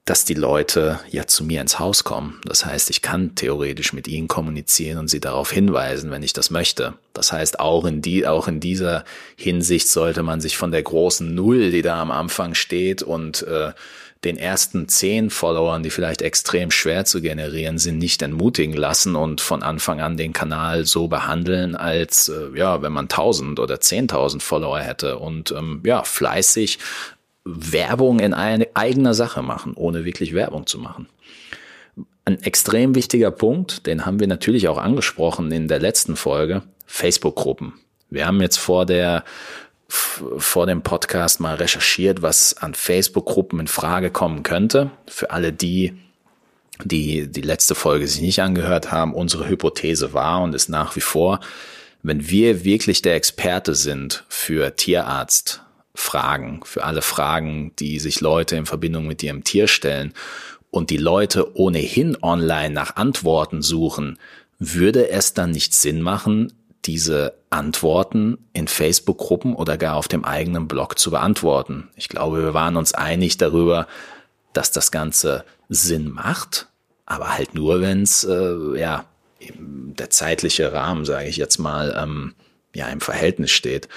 dass 0.06 0.26
die 0.26 0.34
Leute 0.34 1.00
ja 1.12 1.28
zu 1.28 1.44
mir 1.44 1.62
ins 1.62 1.78
Haus 1.78 2.04
kommen. 2.04 2.42
Das 2.46 2.66
heißt, 2.66 2.90
ich 2.90 3.04
kann 3.04 3.36
theoretisch 3.36 3.94
mit 3.94 4.08
ihnen 4.08 4.28
kommunizieren 4.28 4.98
und 4.98 5.08
sie 5.08 5.20
darauf 5.20 5.52
hinweisen, 5.52 6.10
wenn 6.10 6.24
ich 6.24 6.34
das 6.34 6.50
möchte. 6.50 6.96
Das 7.14 7.32
heißt, 7.32 7.60
auch 7.60 7.86
in, 7.86 8.02
die, 8.02 8.26
auch 8.26 8.48
in 8.48 8.60
dieser 8.60 9.04
Hinsicht 9.36 9.88
sollte 9.88 10.24
man 10.24 10.42
sich 10.42 10.58
von 10.58 10.72
der 10.72 10.82
großen 10.82 11.36
Null, 11.36 11.70
die 11.70 11.84
da 11.84 12.02
am 12.02 12.10
Anfang 12.10 12.56
steht 12.56 13.04
und 13.04 13.44
äh, 13.44 13.74
den 14.26 14.38
ersten 14.38 14.90
zehn 14.90 15.30
Followern, 15.30 15.82
die 15.82 15.90
vielleicht 15.90 16.22
extrem 16.22 16.72
schwer 16.72 17.06
zu 17.06 17.22
generieren 17.22 17.78
sind, 17.78 18.00
nicht 18.00 18.22
entmutigen 18.22 18.76
lassen 18.76 19.16
und 19.16 19.40
von 19.40 19.64
Anfang 19.64 20.02
an 20.02 20.18
den 20.18 20.34
Kanal 20.34 20.86
so 20.86 21.08
behandeln, 21.08 21.76
als 21.76 22.28
äh, 22.28 22.50
ja, 22.58 22.82
wenn 22.82 22.92
man 22.92 23.08
tausend 23.08 23.60
oder 23.60 23.80
zehntausend 23.80 24.44
Follower 24.44 24.80
hätte 24.80 25.20
und 25.20 25.52
ähm, 25.52 25.82
ja, 25.86 26.04
fleißig 26.04 26.80
Werbung 27.46 28.20
in 28.20 28.34
eine 28.34 28.68
eigener 28.74 29.14
Sache 29.14 29.42
machen, 29.42 29.74
ohne 29.76 30.04
wirklich 30.04 30.34
Werbung 30.34 30.68
zu 30.68 30.80
machen. 30.80 31.08
Ein 32.26 32.44
extrem 32.44 32.96
wichtiger 32.96 33.32
Punkt, 33.32 33.88
den 33.88 34.06
haben 34.06 34.20
wir 34.20 34.28
natürlich 34.28 34.68
auch 34.68 34.78
angesprochen 34.78 35.52
in 35.52 35.68
der 35.68 35.80
letzten 35.80 36.16
Folge, 36.16 36.62
Facebook-Gruppen. 36.86 37.74
Wir 38.10 38.28
haben 38.28 38.42
jetzt 38.42 38.58
vor 38.58 38.86
der 38.86 39.24
vor 39.90 40.68
dem 40.68 40.84
Podcast 40.84 41.40
mal 41.40 41.56
recherchiert, 41.56 42.22
was 42.22 42.56
an 42.58 42.76
Facebook-Gruppen 42.76 43.60
in 43.60 43.68
Frage 43.68 44.12
kommen 44.12 44.44
könnte. 44.44 44.92
Für 45.08 45.32
alle 45.32 45.52
die, 45.52 45.94
die 46.84 47.28
die 47.28 47.42
letzte 47.42 47.76
Folge 47.76 48.08
sich 48.08 48.22
nicht 48.22 48.42
angehört 48.42 48.92
haben, 48.92 49.16
unsere 49.16 49.50
Hypothese 49.50 50.14
war 50.14 50.42
und 50.42 50.54
ist 50.54 50.70
nach 50.70 50.96
wie 50.96 51.02
vor, 51.02 51.40
wenn 52.04 52.30
wir 52.30 52.64
wirklich 52.64 53.02
der 53.02 53.16
Experte 53.16 53.76
sind 53.76 54.24
für 54.30 54.76
Tierarzt, 54.76 55.64
Fragen, 55.96 56.62
für 56.64 56.84
alle 56.84 57.02
Fragen, 57.02 57.74
die 57.80 58.00
sich 58.00 58.22
Leute 58.22 58.56
in 58.56 58.66
Verbindung 58.66 59.08
mit 59.08 59.22
ihrem 59.24 59.44
Tier 59.44 59.68
stellen 59.68 60.14
und 60.72 60.92
die 60.92 60.98
Leute 60.98 61.58
ohnehin 61.58 62.16
online 62.22 62.74
nach 62.74 62.96
Antworten 62.96 63.62
suchen, 63.62 64.18
würde 64.60 65.10
es 65.10 65.34
dann 65.34 65.52
nicht 65.52 65.74
Sinn 65.74 66.02
machen, 66.02 66.54
diese 66.86 67.39
Antworten 67.50 68.38
in 68.54 68.68
Facebook-Gruppen 68.68 69.56
oder 69.56 69.78
gar 69.78 69.96
auf 69.96 70.08
dem 70.08 70.26
eigenen 70.26 70.68
Blog 70.68 71.00
zu 71.00 71.12
beantworten? 71.12 71.90
Ich 71.96 72.10
glaube, 72.10 72.44
wir 72.44 72.54
waren 72.54 72.78
uns 72.78 72.94
einig 72.94 73.38
darüber, 73.38 73.88
dass 74.54 74.72
das 74.72 74.92
Ganze 74.92 75.46
Sinn 75.68 76.10
macht, 76.10 76.68
aber 77.06 77.36
halt 77.36 77.56
nur, 77.56 77.82
wenn 77.82 78.04
es 78.04 78.24
äh, 78.24 78.80
ja 78.80 79.06
der 79.42 80.10
zeitliche 80.10 80.74
Rahmen, 80.74 81.06
sage 81.06 81.28
ich 81.28 81.38
jetzt 81.38 81.58
mal, 81.60 81.98
ähm, 81.98 82.36
ja 82.76 82.88
im 82.88 83.02
Verhältnis 83.02 83.52
steht 83.52 83.88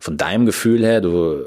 von 0.00 0.16
deinem 0.16 0.46
Gefühl 0.46 0.84
her, 0.84 1.00
du, 1.00 1.42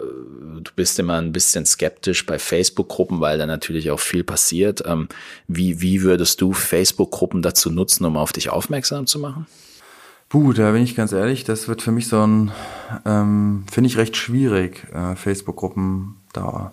du 0.62 0.72
bist 0.76 1.00
immer 1.00 1.18
ein 1.22 1.32
bisschen 1.32 1.66
skeptisch 1.66 2.26
bei 2.26 2.38
Facebook-Gruppen, 2.38 3.22
weil 3.22 3.38
da 3.38 3.46
natürlich 3.46 3.92
auch 3.92 4.00
viel 4.00 4.24
passiert. 4.24 4.84
Ähm, 4.86 5.08
wie, 5.48 5.82
wie 5.82 6.02
würdest 6.02 6.42
du 6.42 6.52
Facebook-Gruppen 6.52 7.42
dazu 7.42 7.72
nutzen, 7.72 8.06
um 8.06 8.18
auf 8.18 8.34
dich 8.34 8.50
aufmerksam 8.50 9.08
zu 9.08 9.20
machen? 9.20 9.48
Puh, 10.32 10.54
da 10.54 10.72
bin 10.72 10.82
ich 10.82 10.96
ganz 10.96 11.12
ehrlich, 11.12 11.44
das 11.44 11.68
wird 11.68 11.82
für 11.82 11.92
mich 11.92 12.08
so 12.08 12.26
ein, 12.26 12.52
ähm, 13.06 13.66
finde 13.70 13.90
ich 13.90 13.98
recht 13.98 14.16
schwierig, 14.16 14.88
äh, 14.94 15.18
Facebook-Gruppen 15.18 16.16
da 16.32 16.72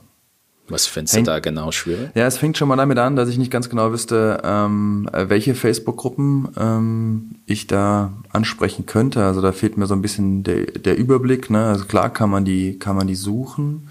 was 0.68 0.86
findest 0.86 1.16
du 1.16 1.22
da 1.22 1.38
genau 1.40 1.72
schwierig? 1.72 2.10
Ja, 2.14 2.26
es 2.26 2.36
fängt 2.36 2.58
schon 2.58 2.68
mal 2.68 2.76
damit 2.76 2.98
an, 2.98 3.16
dass 3.16 3.30
ich 3.30 3.38
nicht 3.38 3.50
ganz 3.50 3.70
genau 3.70 3.90
wüsste, 3.90 4.42
ähm, 4.44 5.08
welche 5.12 5.54
Facebook-Gruppen 5.54 6.48
ähm, 6.58 7.36
ich 7.46 7.66
da 7.66 8.12
ansprechen 8.30 8.84
könnte. 8.84 9.24
Also 9.24 9.40
da 9.40 9.52
fehlt 9.52 9.78
mir 9.78 9.86
so 9.86 9.94
ein 9.94 10.02
bisschen 10.02 10.44
der, 10.44 10.66
der 10.66 10.98
Überblick. 10.98 11.48
Ne? 11.48 11.64
Also 11.64 11.86
klar 11.86 12.12
kann 12.12 12.28
man 12.28 12.44
die, 12.44 12.78
kann 12.78 12.96
man 12.96 13.06
die 13.06 13.14
suchen. 13.14 13.88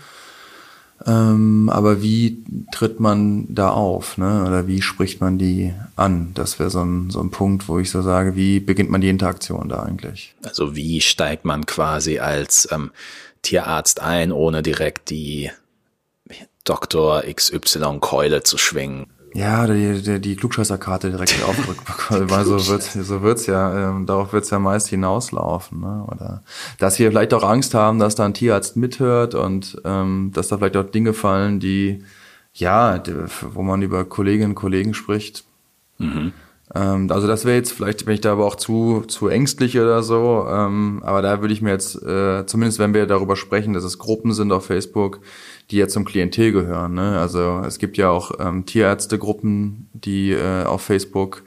Ähm, 1.06 1.70
aber 1.70 2.02
wie 2.02 2.44
tritt 2.72 3.00
man 3.00 3.46
da 3.54 3.70
auf, 3.70 4.18
ne? 4.18 4.46
Oder 4.48 4.68
wie 4.68 4.82
spricht 4.82 5.22
man 5.22 5.38
die 5.38 5.74
an? 5.96 6.32
Das 6.34 6.60
wäre 6.60 6.70
so 6.70 6.84
ein, 6.84 7.10
so 7.10 7.22
ein 7.22 7.30
Punkt, 7.30 7.68
wo 7.68 7.80
ich 7.80 7.92
so 7.92 8.02
sage, 8.02 8.36
wie 8.36 8.60
beginnt 8.60 8.90
man 8.90 9.02
die 9.02 9.10
Interaktion 9.10 9.70
da 9.70 9.84
eigentlich? 9.84 10.36
Also 10.44 10.76
wie 10.76 11.02
steigt 11.02 11.46
man 11.46 11.66
quasi 11.66 12.20
als 12.20 12.68
ähm, 12.72 12.92
Tierarzt 13.44 14.02
ein, 14.02 14.32
ohne 14.32 14.64
direkt 14.64 15.10
die 15.10 15.52
Dr. 16.68 17.24
XY 17.24 18.00
Keule 18.02 18.44
zu 18.44 18.58
schwingen. 18.58 19.08
Ja, 19.34 19.68
die, 19.68 20.02
die, 20.02 20.20
die 20.20 20.36
Klugscheißerkarte 20.36 21.10
direkt 21.10 21.36
bekommen. 21.68 22.30
Weil 22.30 22.46
so 22.46 22.68
wird's, 22.68 22.94
so 22.94 23.22
wird's 23.22 23.46
ja, 23.46 23.90
ähm, 23.90 24.06
darauf 24.06 24.34
wird's 24.34 24.50
ja 24.50 24.60
meist 24.60 24.88
hinauslaufen. 24.88 25.82
Ne? 25.82 26.06
Oder 26.08 26.44
dass 26.80 26.98
wir 27.00 27.10
vielleicht 27.12 27.34
auch 27.34 27.44
Angst 27.44 27.74
haben, 27.74 28.00
dass 28.00 28.16
da 28.16 28.26
ein 28.26 28.34
Tierarzt 28.34 28.78
mithört 28.78 29.36
und 29.36 29.82
ähm, 29.86 30.32
dass 30.34 30.48
da 30.48 30.58
vielleicht 30.58 30.78
auch 30.78 30.90
Dinge 30.90 31.14
fallen, 31.14 31.60
die, 31.60 32.04
ja, 32.54 32.98
die, 32.98 33.14
wo 33.54 33.62
man 33.62 33.82
über 33.82 34.06
Kolleginnen 34.06 34.52
und 34.52 34.56
Kollegen 34.56 34.94
spricht. 34.94 35.44
Mhm. 35.98 36.34
Ähm, 36.74 37.10
also 37.12 37.28
das 37.28 37.46
wäre 37.46 37.58
jetzt 37.58 37.72
vielleicht, 37.72 38.06
wenn 38.06 38.16
ich 38.16 38.22
da 38.22 38.34
aber 38.34 38.46
auch 38.46 38.56
zu, 38.56 39.04
zu 39.08 39.28
ängstlich 39.28 39.80
oder 39.80 40.04
so, 40.04 40.46
ähm, 40.50 41.02
aber 41.04 41.22
da 41.22 41.42
würde 41.42 41.54
ich 41.54 41.62
mir 41.62 41.72
jetzt, 41.72 42.02
äh, 42.04 42.46
zumindest 42.46 42.80
wenn 42.80 42.94
wir 42.94 43.06
darüber 43.06 43.36
sprechen, 43.36 43.74
dass 43.74 43.84
es 43.84 44.00
Gruppen 44.00 44.34
sind 44.34 44.52
auf 44.52 44.66
Facebook, 44.66 45.22
die 45.72 45.78
ja 45.78 45.88
zum 45.88 46.06
Klientel 46.06 46.52
gehören. 46.52 46.94
Ne? 46.94 47.20
Also 47.20 47.62
es 47.66 47.78
gibt 47.80 47.98
ja 47.98 48.10
auch 48.10 48.32
ähm, 48.40 48.66
Tierärztegruppen, 48.66 49.90
die 49.94 50.32
äh, 50.32 50.64
auf 50.64 50.82
Facebook 50.82 51.44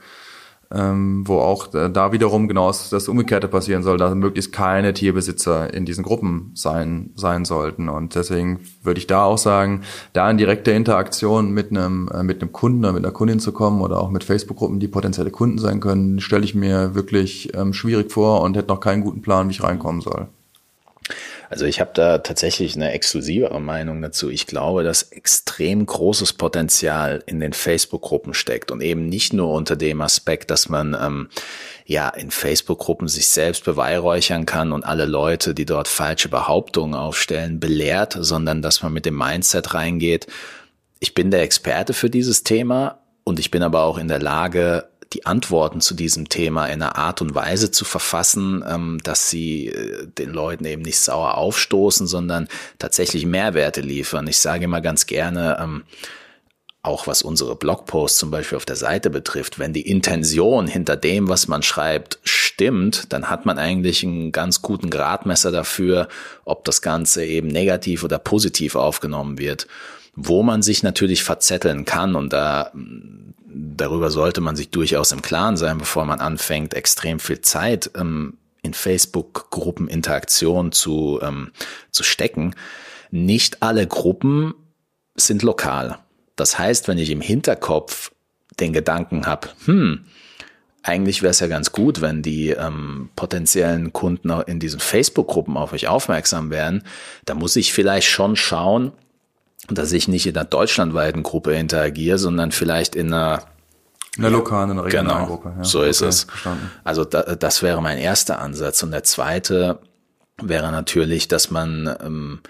ähm, 0.73 1.27
wo 1.27 1.39
auch 1.39 1.75
äh, 1.75 1.91
da 1.91 2.13
wiederum 2.13 2.47
genau 2.47 2.69
das 2.69 3.09
Umgekehrte 3.09 3.49
passieren 3.49 3.83
soll, 3.83 3.99
dass 3.99 4.15
möglichst 4.15 4.53
keine 4.53 4.93
Tierbesitzer 4.95 5.73
in 5.75 5.85
diesen 5.85 6.05
Gruppen 6.05 6.53
sein, 6.55 7.11
sein 7.17 7.45
sollten. 7.45 7.89
Und 7.89 8.15
deswegen 8.15 8.61
würde 8.83 8.99
ich 8.99 9.09
da 9.09 9.25
auch 9.25 9.39
sagen, 9.39 9.83
da 10.13 10.31
in 10.31 10.39
direkter 10.39 10.73
Interaktion 10.73 11.51
mit 11.51 11.71
einem, 11.71 12.09
äh, 12.15 12.23
mit 12.23 12.41
einem 12.41 12.53
Kunden 12.53 12.85
oder 12.85 12.93
mit 12.93 13.05
einer 13.05 13.13
Kundin 13.13 13.41
zu 13.41 13.53
kommen 13.53 13.81
oder 13.81 14.01
auch 14.01 14.11
mit 14.11 14.23
Facebook-Gruppen, 14.23 14.79
die 14.79 14.89
potenzielle 14.89 15.31
Kunden 15.31 15.59
sein 15.59 15.81
können, 15.81 16.21
stelle 16.21 16.45
ich 16.45 16.55
mir 16.55 16.95
wirklich 16.95 17.53
ähm, 17.57 17.73
schwierig 17.73 18.13
vor 18.13 18.43
und 18.43 18.57
hätte 18.57 18.69
noch 18.69 18.81
keinen 18.81 19.03
guten 19.03 19.23
Plan, 19.23 19.49
wie 19.49 19.53
ich 19.53 19.63
reinkommen 19.65 20.01
soll. 20.01 20.29
Also 21.51 21.65
ich 21.65 21.81
habe 21.81 21.91
da 21.93 22.19
tatsächlich 22.19 22.77
eine 22.77 22.93
exklusivere 22.93 23.61
Meinung 23.61 24.01
dazu. 24.01 24.31
Ich 24.31 24.47
glaube, 24.47 24.85
dass 24.85 25.03
extrem 25.03 25.85
großes 25.85 26.35
Potenzial 26.35 27.25
in 27.27 27.41
den 27.41 27.53
Facebook-Gruppen 27.53 28.35
steckt 28.35 28.71
und 28.71 28.81
eben 28.81 29.07
nicht 29.07 29.33
nur 29.33 29.53
unter 29.53 29.75
dem 29.75 30.01
Aspekt, 30.01 30.53
dass 30.53 30.69
man 30.69 30.97
ähm, 30.99 31.29
ja 31.85 32.09
in 32.09 32.31
Facebook-Gruppen 32.31 33.09
sich 33.09 33.29
selbst 33.29 33.65
beweihräuchern 33.65 34.47
kann 34.47 34.71
und 34.71 34.85
alle 34.85 35.07
Leute, 35.07 35.53
die 35.53 35.67
dort 35.67 35.89
falsche 35.89 36.29
Behauptungen 36.29 36.95
aufstellen, 36.95 37.59
belehrt, 37.59 38.17
sondern 38.17 38.63
dass 38.63 38.85
man 38.85 38.93
mit 38.93 39.05
dem 39.05 39.19
Mindset 39.19 39.75
reingeht. 39.75 40.29
Ich 41.01 41.15
bin 41.15 41.33
der 41.33 41.43
Experte 41.43 41.95
für 41.95 42.11
dieses 42.11 42.45
Thema 42.45 43.01
und 43.25 43.41
ich 43.41 43.51
bin 43.51 43.65
aber 43.65 43.83
auch 43.83 43.99
in 43.99 44.07
der 44.07 44.21
Lage, 44.21 44.90
die 45.13 45.27
Antworten 45.27 45.81
zu 45.81 45.95
diesem 45.95 46.29
Thema 46.29 46.67
in 46.67 46.83
einer 46.83 46.97
Art 46.97 47.21
und 47.21 47.35
Weise 47.35 47.71
zu 47.71 47.85
verfassen, 47.85 48.65
ähm, 48.69 49.01
dass 49.03 49.31
sie 49.31 49.69
äh, 49.69 50.07
den 50.07 50.31
Leuten 50.31 50.65
eben 50.65 50.83
nicht 50.83 50.99
sauer 50.99 51.37
aufstoßen, 51.37 52.07
sondern 52.07 52.49
tatsächlich 52.79 53.27
Mehrwerte 53.27 53.81
liefern. 53.81 54.27
Ich 54.29 54.39
sage 54.39 54.65
immer 54.65 54.81
ganz 54.81 55.07
gerne, 55.07 55.59
ähm, 55.61 55.83
auch 56.83 57.07
was 57.07 57.23
unsere 57.23 57.57
Blogposts 57.57 58.19
zum 58.19 58.31
Beispiel 58.31 58.57
auf 58.57 58.65
der 58.65 58.77
Seite 58.77 59.11
betrifft, 59.11 59.59
wenn 59.59 59.73
die 59.73 59.87
Intention 59.87 60.67
hinter 60.67 60.97
dem, 60.97 61.29
was 61.29 61.47
man 61.47 61.63
schreibt, 61.63 62.19
stimmt, 62.25 63.13
dann 63.13 63.29
hat 63.29 63.45
man 63.45 63.59
eigentlich 63.59 64.03
einen 64.03 64.33
ganz 64.33 64.63
guten 64.63 64.89
Gradmesser 64.89 65.51
dafür, 65.53 66.09
ob 66.45 66.65
das 66.65 66.81
Ganze 66.81 67.25
eben 67.25 67.49
negativ 67.49 68.03
oder 68.03 68.19
positiv 68.19 68.77
aufgenommen 68.77 69.39
wird. 69.39 69.67
Wo 70.23 70.43
man 70.43 70.63
sich 70.63 70.83
natürlich 70.83 71.23
verzetteln 71.23 71.85
kann 71.85 72.15
und 72.15 72.33
da 72.33 72.73
darüber 73.53 74.11
sollte 74.11 74.41
man 74.41 74.57
sich 74.57 74.71
durchaus 74.71 75.13
im 75.13 75.23
Klaren 75.23 75.57
sein, 75.57 75.79
bevor 75.79 76.05
man 76.05 76.21
anfängt, 76.21 76.75
extrem 76.75 77.19
viel 77.19 77.41
Zeit 77.41 77.91
ähm, 77.97 78.37
in 78.63 78.75
Facebook-Gruppeninteraktion 78.75 80.73
zu, 80.73 81.19
ähm, 81.23 81.53
zu 81.91 82.03
stecken. 82.03 82.55
Nicht 83.11 83.63
alle 83.63 83.87
Gruppen 83.87 84.55
sind 85.17 85.43
lokal. 85.43 85.99
Das 86.37 86.59
heißt, 86.59 86.89
wenn 86.89 86.99
ich 86.99 87.11
im 87.11 87.21
Hinterkopf 87.21 88.13
den 88.59 88.73
Gedanken 88.73 89.27
habe, 89.27 89.49
hm, 89.65 90.05
eigentlich 90.83 91.23
wäre 91.23 91.31
es 91.31 91.41
ja 91.41 91.47
ganz 91.47 91.73
gut, 91.73 92.01
wenn 92.01 92.23
die 92.23 92.51
ähm, 92.51 93.11
potenziellen 93.17 93.93
Kunden 93.93 94.31
in 94.47 94.61
diesen 94.61 94.81
Facebook-Gruppen 94.81 95.57
auf 95.57 95.73
euch 95.73 95.89
aufmerksam 95.89 96.51
werden, 96.51 96.85
da 97.27 97.35
muss 97.35 97.57
ich 97.57 97.73
vielleicht 97.73 98.09
schon 98.09 98.37
schauen, 98.37 98.93
dass 99.79 99.93
ich 99.93 100.09
nicht 100.09 100.27
in 100.27 100.37
einer 100.37 100.45
deutschlandweiten 100.45 101.23
Gruppe 101.23 101.55
interagiere, 101.55 102.19
sondern 102.19 102.53
vielleicht 102.53 102.95
in 102.95 103.13
einer 103.13 103.45
in 104.17 104.23
der 104.23 104.33
lokalen, 104.33 104.71
in 104.71 104.77
der 104.77 104.87
regionalen 104.87 105.27
genau, 105.27 105.37
Gruppe. 105.37 105.55
Ja. 105.57 105.65
So 105.65 105.83
ist 105.83 106.03
okay, 106.03 106.09
es. 106.09 106.23
Verstanden. 106.25 106.71
Also 106.83 107.05
da, 107.05 107.23
das 107.23 107.63
wäre 107.63 107.81
mein 107.81 107.97
erster 107.97 108.41
Ansatz. 108.41 108.83
Und 108.83 108.91
der 108.91 109.05
zweite 109.05 109.79
wäre 110.43 110.73
natürlich, 110.73 111.29
dass 111.29 111.51
man 111.51 111.97
ähm, 112.03 112.41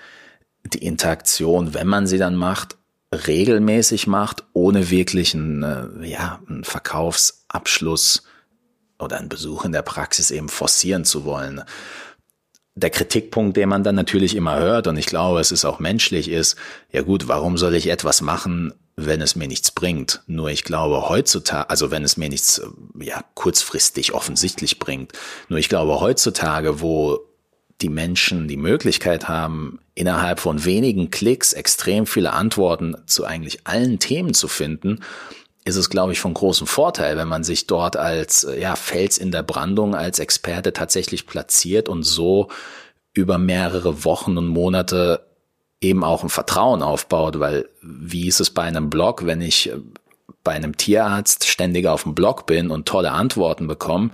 die 0.65 0.85
Interaktion, 0.85 1.75
wenn 1.75 1.87
man 1.87 2.07
sie 2.07 2.19
dann 2.19 2.35
macht, 2.35 2.79
regelmäßig 3.13 4.07
macht, 4.07 4.45
ohne 4.53 4.91
wirklich 4.91 5.35
einen, 5.35 5.63
äh, 5.63 6.07
ja, 6.09 6.41
einen 6.49 6.65
Verkaufsabschluss 6.65 8.23
oder 8.99 9.19
einen 9.19 9.29
Besuch 9.29 9.65
in 9.65 9.73
der 9.73 9.83
Praxis 9.83 10.31
eben 10.31 10.49
forcieren 10.49 11.05
zu 11.05 11.25
wollen 11.25 11.63
der 12.81 12.91
Kritikpunkt, 12.91 13.57
den 13.57 13.69
man 13.69 13.85
dann 13.85 13.95
natürlich 13.95 14.35
immer 14.35 14.59
hört, 14.59 14.87
und 14.87 14.97
ich 14.97 15.07
glaube, 15.07 15.41
es 15.41 15.53
ist 15.53 15.65
auch 15.65 15.79
menschlich, 15.79 16.29
ist, 16.29 16.57
ja 16.93 17.03
gut, 17.03 17.29
warum 17.29 17.59
soll 17.59 17.75
ich 17.75 17.89
etwas 17.89 18.23
machen, 18.23 18.73
wenn 18.97 19.21
es 19.21 19.37
mir 19.37 19.49
nichts 19.49 19.71
bringt? 19.71 20.23
Nur 20.27 20.51
ich 20.51 20.65
glaube 20.65 21.09
heutzutage, 21.09 21.71
also 21.71 21.91
wenn 21.91 22.05
es 22.05 22.17
mir 22.17 22.29
nichts, 22.29 22.61
ja, 22.99 23.23
kurzfristig 23.35 24.13
offensichtlich 24.13 24.79
bringt. 24.79 25.13
Nur 25.49 25.59
ich 25.59 25.69
glaube 25.69 26.01
heutzutage, 26.01 26.81
wo 26.81 27.21
die 27.81 27.89
Menschen 27.89 28.49
die 28.49 28.57
Möglichkeit 28.59 29.29
haben, 29.29 29.79
innerhalb 29.95 30.41
von 30.41 30.65
wenigen 30.65 31.11
Klicks 31.11 31.53
extrem 31.53 32.07
viele 32.07 32.33
Antworten 32.33 32.97
zu 33.07 33.25
eigentlich 33.25 33.61
allen 33.65 33.99
Themen 33.99 34.35
zu 34.35 34.49
finden, 34.49 35.01
ist 35.65 35.77
es, 35.77 35.91
glaube 35.91 36.13
ich, 36.13 36.21
von 36.21 36.35
großem 36.35 36.67
Vorteil, 36.67 37.17
wenn 37.17 37.29
man 37.29 37.45
sich 37.45 37.67
dort 37.67 37.97
als 37.97 38.45
äh, 38.45 38.61
ja, 38.61 38.77
Fels 38.77 39.19
in 39.19 39.31
der 39.31 39.43
Brandung, 39.43 39.95
als 39.95 40.19
Experte 40.19 40.73
tatsächlich 40.73 41.27
platziert 41.27 41.89
und 41.89 42.03
so 42.03 42.49
über 43.13 43.39
mehrere 43.39 44.05
Wochen 44.05 44.39
und 44.39 44.47
Monate 44.47 45.27
eben 45.81 46.05
auch 46.05 46.23
ein 46.23 46.29
Vertrauen 46.29 46.83
aufbaut, 46.83 47.41
weil 47.41 47.69
wie 47.83 48.29
ist 48.29 48.41
es 48.41 48.51
bei 48.51 48.63
einem 48.63 48.91
Blog, 48.91 49.27
wenn 49.27 49.41
ich 49.41 49.71
äh, 49.71 49.77
bei 50.43 50.53
einem 50.53 50.77
Tierarzt 50.77 51.47
ständig 51.47 51.87
auf 51.87 52.05
dem 52.05 52.15
Blog 52.15 52.47
bin 52.47 52.71
und 52.71 52.87
tolle 52.87 53.13
Antworten 53.13 53.67
bekomme, 53.67 54.11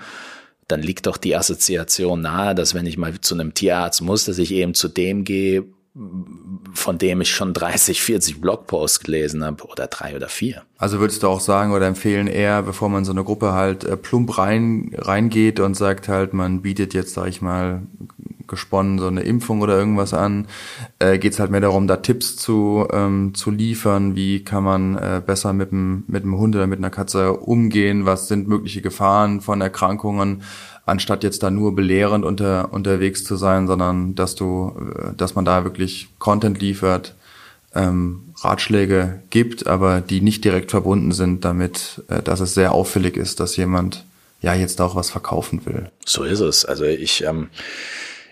dann 0.66 0.82
liegt 0.82 1.07
doch 1.07 1.16
die 1.16 1.36
Assoziation 1.36 2.22
nahe, 2.22 2.55
dass 2.55 2.74
wenn 2.74 2.86
ich 2.86 2.99
mal 2.99 3.20
zu 3.20 3.34
einem 3.34 3.55
Tierarzt 3.55 4.03
muss, 4.03 4.24
dass 4.24 4.38
ich 4.38 4.51
eben 4.51 4.74
zu 4.74 4.88
dem 4.88 5.22
gehe, 5.22 5.64
von 6.74 6.99
dem 6.99 7.22
ich 7.22 7.30
schon 7.30 7.55
30, 7.55 8.03
40 8.03 8.40
Blogposts 8.40 9.01
gelesen 9.01 9.42
habe 9.44 9.64
oder 9.64 9.86
drei 9.86 10.14
oder 10.14 10.28
vier. 10.28 10.62
Also 10.76 11.01
würdest 11.01 11.22
du 11.22 11.28
auch 11.28 11.40
sagen 11.40 11.72
oder 11.72 11.86
empfehlen 11.86 12.26
eher, 12.26 12.62
bevor 12.62 12.90
man 12.90 13.05
so 13.05 13.12
eine 13.12 13.24
Gruppe 13.24 13.53
halt 13.53 13.84
äh, 13.84 13.97
plump 13.97 14.36
rein 14.36 14.90
reingeht 14.94 15.59
und 15.59 15.74
sagt 15.74 16.09
halt, 16.09 16.34
man 16.34 16.61
bietet 16.61 16.92
jetzt, 16.92 17.14
sag 17.14 17.28
ich 17.28 17.40
mal, 17.40 17.82
gesponnen 18.47 18.99
so 18.99 19.07
eine 19.07 19.22
Impfung 19.22 19.61
oder 19.61 19.76
irgendwas 19.76 20.14
an, 20.14 20.47
äh, 20.99 21.18
geht 21.18 21.32
es 21.32 21.40
halt 21.40 21.51
mehr 21.51 21.61
darum, 21.61 21.86
da 21.86 21.97
Tipps 21.97 22.36
zu, 22.36 22.86
ähm, 22.92 23.34
zu 23.34 23.51
liefern, 23.51 24.14
wie 24.14 24.44
kann 24.44 24.64
man 24.64 24.97
äh, 24.97 25.22
besser 25.24 25.53
mit 25.53 25.72
dem, 25.72 26.05
mit 26.07 26.22
dem 26.22 26.36
Hund 26.36 26.55
oder 26.55 26.66
mit 26.66 26.78
einer 26.78 26.90
Katze 26.90 27.32
umgehen, 27.32 28.07
was 28.07 28.28
sind 28.28 28.49
mögliche 28.49 28.82
Gefahren 28.82 29.40
von 29.40 29.61
Erkrankungen, 29.61 30.42
anstatt 30.87 31.24
jetzt 31.24 31.43
da 31.43 31.51
nur 31.51 31.74
belehrend 31.74 32.24
unter, 32.24 32.72
unterwegs 32.72 33.24
zu 33.24 33.37
sein, 33.37 33.66
sondern 33.66 34.14
dass 34.14 34.34
du, 34.34 34.72
äh, 34.97 35.14
dass 35.16 35.34
man 35.34 35.45
da 35.45 35.64
wirklich 35.64 36.09
Content 36.18 36.61
liefert, 36.61 37.14
ähm, 37.74 38.32
Ratschläge 38.39 39.20
gibt, 39.28 39.66
aber 39.66 40.01
die 40.01 40.20
nicht 40.20 40.45
direkt 40.45 40.70
verbunden 40.70 41.12
sind 41.12 41.45
damit, 41.45 42.03
äh, 42.09 42.22
dass 42.22 42.41
es 42.41 42.55
sehr 42.55 42.72
auffällig 42.72 43.16
ist, 43.16 43.41
dass 43.41 43.57
jemand 43.57 44.05
ja 44.41 44.55
jetzt 44.55 44.80
auch 44.80 44.95
was 44.95 45.11
verkaufen 45.11 45.66
will. 45.66 45.91
So 46.07 46.22
ist 46.22 46.41
es. 46.41 46.64
Also 46.64 46.84
ich, 46.84 47.24
ähm, 47.24 47.49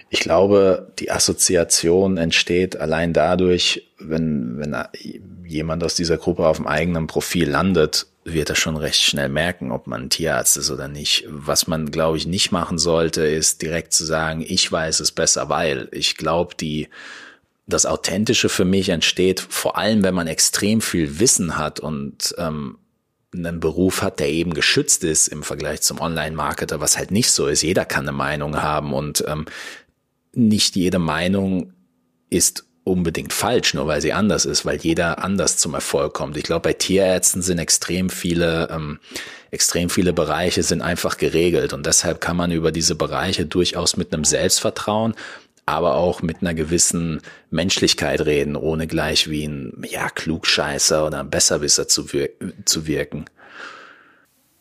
ich 0.09 0.21
glaube, 0.21 0.93
die 1.01 1.11
Assoziation 1.11 2.19
entsteht 2.19 2.77
allein 2.77 3.13
dadurch, 3.13 3.89
wenn, 3.99 4.59
wenn 4.59 4.77
jemand 5.45 5.83
aus 5.83 5.97
dieser 5.97 6.19
Gruppe 6.19 6.47
auf 6.47 6.59
dem 6.59 6.69
eigenen 6.69 7.09
Profil 7.09 7.51
landet, 7.51 8.07
wird 8.25 8.51
er 8.51 8.57
schon 8.57 8.77
recht 8.77 9.01
schnell 9.01 9.29
merken, 9.29 9.71
ob 9.71 9.87
man 9.87 10.05
ein 10.05 10.11
Tierarzt 10.11 10.57
ist 10.57 10.71
oder 10.71 10.89
nicht. 10.89 11.25
Was 11.29 11.67
man, 11.67 11.91
glaube 11.91 12.17
ich, 12.17 12.27
nicht 12.27 12.53
machen 12.53 12.79
sollte, 12.79 13.23
ist 13.23 13.63
direkt 13.63 13.93
zu 13.93 14.05
sagen, 14.05 14.45
ich 14.47 14.71
weiß 14.71 15.01
es 15.01 15.13
besser, 15.13 15.49
weil 15.49 15.89
ich 15.93 16.17
glaube, 16.17 16.55
die, 16.55 16.89
das 17.67 17.87
Authentische 17.87 18.49
für 18.49 18.65
mich 18.65 18.89
entsteht 18.89 19.41
vor 19.41 19.77
allem, 19.77 20.03
wenn 20.03 20.15
man 20.15 20.27
extrem 20.27 20.81
viel 20.81 21.19
Wissen 21.19 21.59
hat 21.59 21.81
und 21.81 22.35
ähm, 22.39 22.79
einen 23.35 23.61
Beruf 23.61 24.03
hat, 24.03 24.21
der 24.21 24.31
eben 24.31 24.55
geschützt 24.55 25.05
ist 25.05 25.29
im 25.29 25.43
Vergleich 25.43 25.83
zum 25.83 26.01
Online-Marketer, 26.01 26.81
was 26.81 26.97
halt 26.97 27.11
nicht 27.11 27.31
so 27.31 27.47
ist. 27.47 27.63
Jeder 27.63 27.85
kann 27.85 28.05
eine 28.05 28.17
Meinung 28.17 28.63
haben 28.63 28.95
und 28.95 29.25
ähm, 29.27 29.45
nicht 30.33 30.77
jede 30.77 30.99
Meinung 30.99 31.73
ist 32.31 32.65
unbedingt 32.85 33.33
falsch, 33.33 33.75
nur 33.75 33.87
weil 33.87 34.03
sie 34.03 34.13
anders 34.13 34.45
ist, 34.45 34.67
weil 34.67 34.77
jeder 34.77 35.25
anders 35.25 35.57
zum 35.57 35.75
Erfolg 35.75 36.13
kommt. 36.13 36.37
Ich 36.37 36.45
glaube, 36.45 36.61
bei 36.61 36.73
Tierärzten 36.75 37.41
sind 37.41 37.59
extrem 37.59 38.11
viele, 38.11 38.69
ähm, 38.71 39.01
extrem 39.51 39.89
viele 39.89 40.13
Bereiche 40.13 40.63
sind 40.63 40.83
einfach 40.83 41.17
geregelt 41.17 41.73
und 41.73 41.87
deshalb 41.87 42.21
kann 42.21 42.37
man 42.37 42.53
über 42.53 42.73
diese 42.73 42.95
Bereiche 42.95 43.47
durchaus 43.47 43.97
mit 43.97 44.13
einem 44.13 44.25
Selbstvertrauen, 44.25 45.15
aber 45.67 45.95
auch 45.95 46.21
mit 46.21 46.43
einer 46.43 46.53
gewissen 46.53 47.23
Menschlichkeit 47.51 48.21
reden, 48.21 48.55
ohne 48.55 48.87
gleich 48.87 49.31
wie 49.31 49.47
ein 49.47 49.83
ja 49.89 50.11
Klugscheißer 50.11 51.07
oder 51.07 51.21
ein 51.21 51.31
Besserwisser 51.31 51.89
zu, 51.89 52.13
wir 52.13 52.31
zu 52.67 52.87
wirken. 52.87 53.25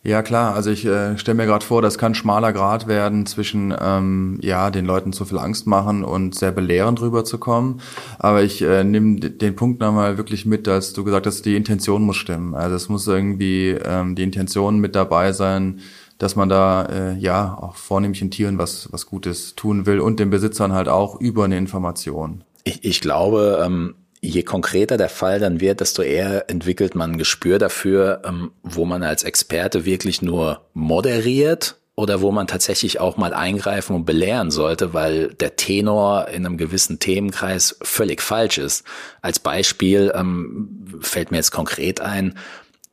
Ja 0.06 0.22
klar, 0.22 0.54
also 0.54 0.70
ich 0.70 0.86
äh, 0.86 1.18
stelle 1.18 1.38
mir 1.38 1.46
gerade 1.46 1.66
vor, 1.66 1.82
das 1.82 1.98
kann 1.98 2.14
schmaler 2.14 2.52
Grad 2.52 2.88
werden 2.88 3.26
zwischen 3.26 3.74
ähm, 3.80 4.38
ja 4.42 4.70
den 4.70 4.86
Leuten 4.86 5.14
zu 5.14 5.24
viel 5.24 5.38
Angst 5.38 5.66
machen 5.66 6.04
und 6.04 6.36
sehr 6.36 6.52
belehrend 6.52 7.00
rüberzukommen. 7.00 7.80
Aber 8.20 8.44
ich 8.44 8.62
äh, 8.62 8.84
nehme 8.84 9.22
den 9.22 9.56
Punkt 9.56 9.80
nochmal 9.80 10.18
wirklich 10.18 10.46
mit, 10.46 10.68
dass 10.68 10.92
du 10.92 11.06
gesagt 11.06 11.26
hast, 11.26 11.46
die 11.46 11.56
Intention 11.56 12.04
muss 12.04 12.18
stimmen. 12.18 12.54
Also 12.54 12.76
es 12.76 12.90
muss 12.90 13.08
irgendwie 13.08 13.70
ähm, 13.70 14.16
die 14.16 14.24
Intention 14.24 14.80
mit 14.80 14.94
dabei 14.94 15.32
sein, 15.32 15.80
dass 16.18 16.36
man 16.36 16.50
da 16.50 16.84
äh, 16.84 17.18
ja 17.18 17.58
auch 17.58 17.78
vornehmlich 17.78 18.22
in 18.22 18.30
Tieren 18.30 18.58
was 18.58 18.90
was 18.92 19.06
Gutes 19.06 19.56
tun 19.56 19.86
will 19.86 20.02
und 20.02 20.20
den 20.20 20.30
Besitzern 20.30 20.74
halt 20.74 20.90
auch 20.90 21.22
über 21.22 21.46
eine 21.46 21.58
Information. 21.58 22.44
Ich, 22.66 22.84
ich 22.84 23.00
glaube, 23.00 23.64
ähm, 23.66 23.96
je 24.24 24.44
konkreter 24.44 24.96
der 24.96 25.10
Fall 25.10 25.40
dann 25.40 25.60
wird, 25.60 25.82
desto 25.82 26.02
eher 26.02 26.50
entwickelt 26.50 26.96
man 26.96 27.12
ein 27.12 27.18
Gespür 27.18 27.60
dafür, 27.60 28.22
ähm, 28.26 28.52
wo 28.64 28.86
man 28.86 29.04
als 29.04 29.24
Experte 29.24 29.84
wirklich 29.84 30.22
nur 30.22 30.62
moderiert 30.74 31.76
oder 31.96 32.22
wo 32.22 32.32
man 32.32 32.48
tatsächlich 32.48 33.02
auch 33.02 33.18
mal 33.18 33.34
eingreifen 33.34 33.96
und 33.96 34.06
belehren 34.06 34.50
sollte, 34.50 34.94
weil 34.94 35.28
der 35.34 35.58
Tenor 35.58 36.30
in 36.30 36.46
einem 36.46 36.58
gewissen 36.58 37.00
Themenkreis 37.00 37.76
völlig 37.82 38.22
falsch 38.22 38.58
ist. 38.58 38.86
Als 39.22 39.40
Beispiel 39.40 40.12
ähm, 40.16 41.00
fällt 41.02 41.32
mir 41.32 41.38
jetzt 41.38 41.52
konkret 41.52 42.00
ein, 42.00 42.40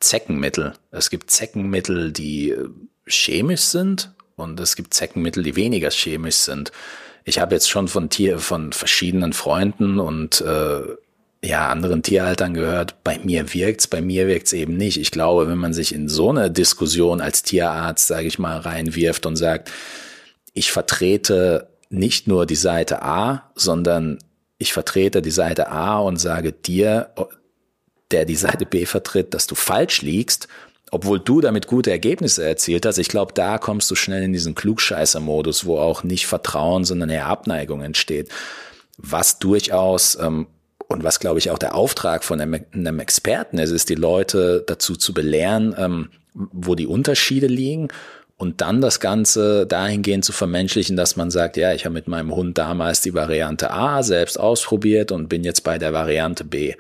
Zeckenmittel. 0.01 0.72
Es 0.91 1.11
gibt 1.11 1.31
Zeckenmittel, 1.31 2.11
die 2.11 2.57
chemisch 3.07 3.62
sind 3.62 4.12
und 4.35 4.59
es 4.59 4.74
gibt 4.74 4.95
Zeckenmittel, 4.95 5.45
die 5.45 5.57
weniger 5.57 5.91
chemisch 5.91 6.37
sind. 6.37 6.72
Ich 7.24 7.39
habe 7.39 7.55
jetzt 7.55 7.70
schon 7.70 7.87
von 7.87 8.09
Tier, 8.09 8.39
von 8.39 8.72
verschiedenen 8.72 9.33
Freunden 9.33 10.01
und 10.01 10.41
äh, 10.41 10.83
ja, 11.43 11.68
anderen 11.68 12.03
Tierhaltern 12.03 12.53
gehört, 12.53 13.03
bei 13.03 13.18
mir 13.18 13.55
wirkt's, 13.55 13.86
bei 13.86 14.03
mir 14.03 14.26
wirkt's 14.26 14.53
eben 14.53 14.76
nicht. 14.76 14.99
Ich 14.99 15.11
glaube, 15.11 15.49
wenn 15.49 15.59
man 15.59 15.72
sich 15.72 15.95
in 15.95 16.09
so 16.09 16.30
eine 16.30 16.51
Diskussion 16.51 17.20
als 17.20 17.43
Tierarzt, 17.43 18.07
sage 18.07 18.26
ich 18.26 18.38
mal, 18.38 18.59
reinwirft 18.59 19.24
und 19.24 19.36
sagt, 19.36 19.70
ich 20.53 20.70
vertrete 20.70 21.70
nicht 21.88 22.26
nur 22.26 22.45
die 22.45 22.57
Seite 22.57 23.03
A, 23.03 23.51
sondern 23.55 24.18
ich 24.59 24.74
vertrete 24.74 25.22
die 25.22 25.30
Seite 25.30 25.70
A 25.70 25.99
und 25.99 26.18
sage 26.18 26.53
dir, 26.53 27.11
der 28.11 28.26
die 28.26 28.36
Seite 28.36 28.66
B 28.66 28.84
vertritt, 28.84 29.32
dass 29.32 29.47
du 29.47 29.55
falsch 29.55 30.03
liegst, 30.03 30.49
obwohl 30.91 31.20
du 31.20 31.41
damit 31.41 31.66
gute 31.66 31.91
Ergebnisse 31.91 32.45
erzielt 32.45 32.84
hast. 32.84 32.99
Ich 32.99 33.09
glaube, 33.09 33.32
da 33.32 33.57
kommst 33.57 33.91
du 33.91 33.95
schnell 33.95 34.24
in 34.24 34.32
diesen 34.32 34.55
Klugscheißer-Modus, 34.55 35.64
wo 35.64 35.78
auch 35.78 36.03
nicht 36.03 36.26
Vertrauen, 36.26 36.84
sondern 36.84 37.09
eher 37.09 37.26
Abneigung 37.26 37.80
entsteht. 37.80 38.28
Was 38.99 39.38
durchaus 39.38 40.18
ähm, 40.20 40.49
und 40.91 41.05
was, 41.05 41.20
glaube 41.20 41.38
ich, 41.38 41.51
auch 41.53 41.59
der 41.59 41.76
Auftrag 41.76 42.24
von 42.24 42.41
einem, 42.41 42.64
einem 42.72 42.99
Experten 42.99 43.59
ist, 43.59 43.70
ist, 43.70 43.88
die 43.88 43.95
Leute 43.95 44.64
dazu 44.66 44.97
zu 44.97 45.14
belehren, 45.14 45.72
ähm, 45.78 46.09
wo 46.34 46.74
die 46.74 46.88
Unterschiede 46.88 47.47
liegen 47.47 47.88
und 48.36 48.61
dann 48.61 48.80
das 48.80 48.99
Ganze 48.99 49.66
dahingehend 49.66 50.24
zu 50.24 50.32
vermenschlichen, 50.32 50.97
dass 50.97 51.14
man 51.14 51.30
sagt, 51.30 51.57
ja, 51.57 51.72
ich 51.74 51.84
habe 51.84 51.93
mit 51.93 52.09
meinem 52.09 52.34
Hund 52.34 52.59
damals 52.59 53.03
die 53.03 53.14
Variante 53.14 53.70
A 53.70 54.03
selbst 54.03 54.38
ausprobiert 54.38 55.12
und 55.12 55.28
bin 55.28 55.45
jetzt 55.45 55.62
bei 55.62 55.78
der 55.78 55.93
Variante 55.93 56.43
B. 56.43 56.74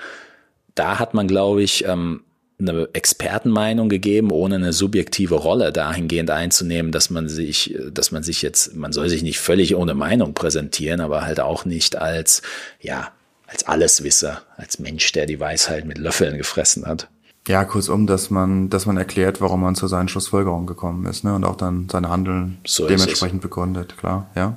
Da 0.74 0.98
hat 0.98 1.14
man, 1.14 1.28
glaube 1.28 1.62
ich, 1.62 1.84
ähm, 1.84 2.24
eine 2.58 2.88
Expertenmeinung 2.92 3.88
gegeben, 3.88 4.32
ohne 4.32 4.56
eine 4.56 4.72
subjektive 4.72 5.36
Rolle 5.36 5.70
dahingehend 5.72 6.30
einzunehmen, 6.30 6.90
dass 6.90 7.10
man 7.10 7.28
sich, 7.28 7.76
dass 7.92 8.10
man 8.10 8.24
sich 8.24 8.42
jetzt, 8.42 8.74
man 8.74 8.92
soll 8.92 9.08
sich 9.08 9.22
nicht 9.22 9.38
völlig 9.38 9.76
ohne 9.76 9.94
Meinung 9.94 10.34
präsentieren, 10.34 11.00
aber 11.00 11.22
halt 11.22 11.38
auch 11.38 11.64
nicht 11.64 11.94
als, 11.94 12.42
ja, 12.80 13.12
als 13.50 13.66
Alleswisser, 13.66 14.42
als 14.56 14.78
Mensch, 14.78 15.10
der 15.12 15.26
die 15.26 15.40
Weisheit 15.40 15.84
mit 15.84 15.98
Löffeln 15.98 16.38
gefressen 16.38 16.86
hat. 16.86 17.08
Ja, 17.48 17.64
kurzum, 17.64 18.06
dass 18.06 18.30
man, 18.30 18.68
dass 18.70 18.86
man 18.86 18.96
erklärt, 18.96 19.40
warum 19.40 19.62
man 19.62 19.74
zu 19.74 19.88
seinen 19.88 20.08
Schlussfolgerungen 20.08 20.66
gekommen 20.66 21.06
ist, 21.06 21.24
ne, 21.24 21.34
und 21.34 21.44
auch 21.44 21.56
dann 21.56 21.88
seine 21.90 22.10
Handeln 22.10 22.58
so 22.66 22.86
dementsprechend 22.86 23.40
begründet, 23.40 23.96
klar, 23.96 24.30
ja. 24.34 24.56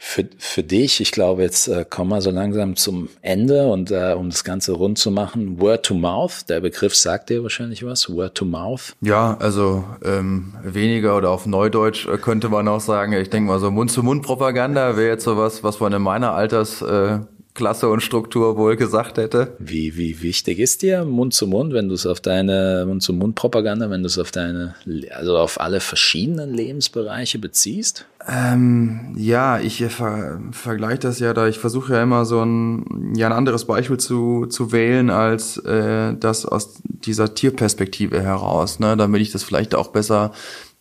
Für, 0.00 0.28
für 0.38 0.62
dich, 0.62 1.00
ich 1.00 1.10
glaube, 1.10 1.42
jetzt 1.42 1.66
äh, 1.66 1.84
kommen 1.88 2.10
wir 2.10 2.20
so 2.20 2.30
langsam 2.30 2.76
zum 2.76 3.08
Ende 3.20 3.66
und 3.66 3.90
äh, 3.90 4.14
um 4.16 4.30
das 4.30 4.44
Ganze 4.44 4.72
rund 4.72 4.96
zu 4.96 5.10
machen, 5.10 5.60
Word 5.60 5.86
to 5.86 5.94
Mouth, 5.94 6.48
der 6.48 6.60
Begriff 6.60 6.94
sagt 6.94 7.30
dir 7.30 7.42
wahrscheinlich 7.42 7.84
was, 7.84 8.08
Word 8.08 8.36
to 8.36 8.44
Mouth. 8.44 8.94
Ja, 9.00 9.36
also 9.38 9.84
ähm, 10.04 10.54
weniger 10.62 11.16
oder 11.16 11.30
auf 11.30 11.46
Neudeutsch 11.46 12.06
äh, 12.06 12.16
könnte 12.16 12.48
man 12.48 12.68
auch 12.68 12.80
sagen, 12.80 13.12
ich 13.14 13.30
denke 13.30 13.48
mal 13.48 13.58
so 13.58 13.72
Mund-zu-Mund-Propaganda 13.72 14.96
wäre 14.96 15.08
jetzt 15.08 15.24
sowas, 15.24 15.64
was 15.64 15.80
man 15.80 15.92
in 15.92 16.02
meiner 16.02 16.32
Alters 16.32 16.80
äh, 16.80 17.18
Klasse 17.58 17.88
und 17.88 18.04
Struktur 18.04 18.56
wohl 18.56 18.76
gesagt 18.76 19.18
hätte. 19.18 19.56
Wie, 19.58 19.96
wie 19.96 20.22
wichtig 20.22 20.60
ist 20.60 20.82
dir 20.82 21.04
Mund 21.04 21.34
zu 21.34 21.48
Mund, 21.48 21.72
wenn 21.72 21.88
du 21.88 21.94
es 21.96 22.06
auf 22.06 22.20
deine 22.20 22.84
Mund 22.86 23.02
zu 23.02 23.12
Mund 23.12 23.34
Propaganda, 23.34 23.90
wenn 23.90 24.02
du 24.02 24.06
es 24.06 24.16
auf 24.16 24.30
deine, 24.30 24.76
also 25.10 25.36
auf 25.36 25.60
alle 25.60 25.80
verschiedenen 25.80 26.54
Lebensbereiche 26.54 27.40
beziehst? 27.40 28.06
Ähm, 28.28 29.12
ja, 29.16 29.58
ich 29.58 29.84
ver 29.86 30.40
vergleiche 30.52 31.00
das 31.00 31.18
ja 31.18 31.34
da. 31.34 31.48
Ich 31.48 31.58
versuche 31.58 31.94
ja 31.94 32.02
immer 32.04 32.24
so 32.24 32.44
ein, 32.44 33.12
ja, 33.16 33.26
ein 33.26 33.32
anderes 33.32 33.64
Beispiel 33.64 33.96
zu, 33.96 34.46
zu 34.46 34.70
wählen 34.70 35.10
als 35.10 35.56
äh, 35.56 36.14
das 36.14 36.46
aus 36.46 36.80
dieser 36.84 37.34
Tierperspektive 37.34 38.22
heraus, 38.22 38.78
ne, 38.78 38.96
damit 38.96 39.20
ich 39.20 39.32
das 39.32 39.42
vielleicht 39.42 39.74
auch 39.74 39.88
besser 39.88 40.30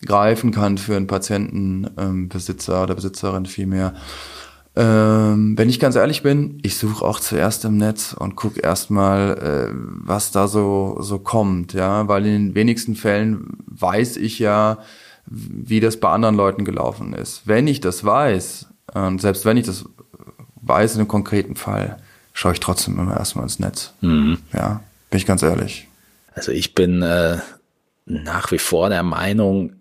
greifen 0.06 0.52
kann 0.52 0.78
für 0.78 0.96
einen 0.96 1.08
Patientenbesitzer 1.08 2.76
ähm, 2.76 2.84
oder 2.84 2.94
Besitzerin 2.94 3.48
vielmehr. 3.48 3.96
Ähm, 4.80 5.58
wenn 5.58 5.70
ich 5.70 5.80
ganz 5.80 5.96
ehrlich 5.96 6.22
bin, 6.22 6.60
ich 6.62 6.78
suche 6.78 7.04
auch 7.04 7.20
zuerst 7.20 7.66
im 7.66 7.78
Netz 7.78 8.14
und 8.14 8.36
gucke 8.36 8.60
erstmal, 8.60 9.72
äh, 9.72 9.74
was 9.74 10.30
da 10.30 10.48
so, 10.48 10.98
so 11.00 11.18
kommt, 11.18 11.74
ja, 11.74 12.08
weil 12.08 12.28
in 12.28 12.32
den 12.50 12.56
wenigsten 12.56 12.96
Fällen 12.96 13.58
weiß 13.66 14.18
ich 14.18 14.38
ja, 14.38 14.78
wie 15.26 15.80
das 15.80 16.00
bei 16.00 16.10
anderen 16.10 16.36
Leuten 16.36 16.64
gelaufen 16.64 17.14
ist. 17.14 17.42
Wenn 17.46 17.66
ich 17.66 17.82
das 17.82 18.06
weiß, 18.06 18.68
und 18.94 19.20
selbst 19.20 19.46
wenn 19.46 19.58
ich 19.58 19.66
das 19.66 19.86
weiß 20.62 20.94
in 20.94 21.00
einem 21.00 21.08
konkreten 21.08 21.56
Fall, 21.56 21.98
schaue 22.34 22.54
ich 22.54 22.60
trotzdem 22.60 23.00
immer 23.00 23.18
erstmal 23.18 23.46
ins 23.46 23.58
Netz. 23.58 23.94
Mhm. 24.02 24.38
Ja, 24.54 24.82
bin 25.10 25.18
ich 25.18 25.26
ganz 25.26 25.42
ehrlich. 25.42 25.88
Also 26.36 26.52
ich 26.52 26.76
bin 26.76 27.02
äh, 27.02 27.40
nach 28.06 28.52
wie 28.52 28.60
vor 28.60 28.90
der 28.90 29.02
Meinung, 29.02 29.74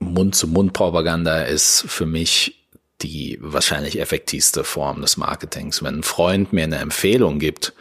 Mund-zu-Mund-Propaganda 0.00 1.44
ist 1.44 1.86
für 1.88 2.04
mich 2.04 2.65
die 3.02 3.38
wahrscheinlich 3.40 4.00
effektivste 4.00 4.64
Form 4.64 5.00
des 5.02 5.16
Marketings. 5.16 5.82
Wenn 5.82 5.98
ein 5.98 6.02
Freund 6.02 6.52
mir 6.52 6.64
eine 6.64 6.78
Empfehlung 6.78 7.38
gibt, 7.38 7.72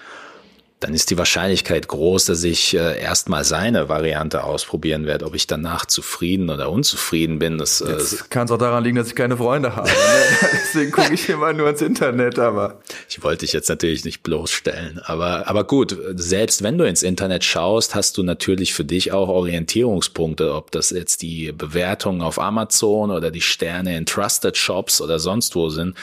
dann 0.86 0.94
ist 0.94 1.10
die 1.10 1.18
Wahrscheinlichkeit 1.18 1.88
groß, 1.88 2.26
dass 2.26 2.44
ich 2.44 2.76
äh, 2.76 3.02
erstmal 3.02 3.44
seine 3.44 3.90
Variante 3.90 4.44
ausprobieren 4.44 5.08
werde. 5.08 5.26
Ob 5.26 5.34
ich 5.34 5.48
danach 5.48 5.88
zufrieden 5.88 6.52
oder 6.52 6.70
unzufrieden 6.70 7.40
bin, 7.40 7.58
das 7.58 7.82
äh, 7.82 7.98
kann 8.30 8.46
es 8.46 8.52
auch 8.52 8.60
daran 8.60 8.84
liegen, 8.84 8.96
dass 8.96 9.08
ich 9.08 9.16
keine 9.16 9.36
Freunde 9.36 9.76
habe. 9.76 9.88
Ne? 9.88 9.96
Deswegen 10.52 10.92
gucke 10.92 11.16
ich 11.16 11.28
immer 11.28 11.54
nur 11.54 11.70
ins 11.70 11.82
Internet. 11.82 12.38
Aber 12.38 12.82
ich 13.10 13.24
wollte 13.24 13.40
dich 13.40 13.54
jetzt 13.54 13.68
natürlich 13.68 14.06
nicht 14.06 14.22
bloßstellen. 14.22 15.02
Aber 15.04 15.48
aber 15.48 15.64
gut, 15.64 15.98
selbst 16.14 16.62
wenn 16.62 16.78
du 16.78 16.86
ins 16.88 17.02
Internet 17.02 17.44
schaust, 17.44 17.96
hast 17.96 18.20
du 18.20 18.22
natürlich 18.22 18.76
für 18.76 18.86
dich 18.86 19.12
auch 19.12 19.28
Orientierungspunkte, 19.28 20.54
ob 20.54 20.70
das 20.70 20.92
jetzt 20.92 21.24
die 21.24 21.52
Bewertungen 21.52 22.22
auf 22.22 22.38
Amazon 22.38 23.10
oder 23.10 23.32
die 23.32 23.42
Sterne 23.42 23.98
in 23.98 24.06
Trusted 24.06 24.56
Shops 24.56 25.02
oder 25.02 25.18
sonst 25.18 25.56
wo 25.56 25.70
sind. 25.70 25.96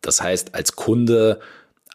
Das 0.00 0.20
heißt, 0.20 0.54
als 0.54 0.76
Kunde 0.76 1.40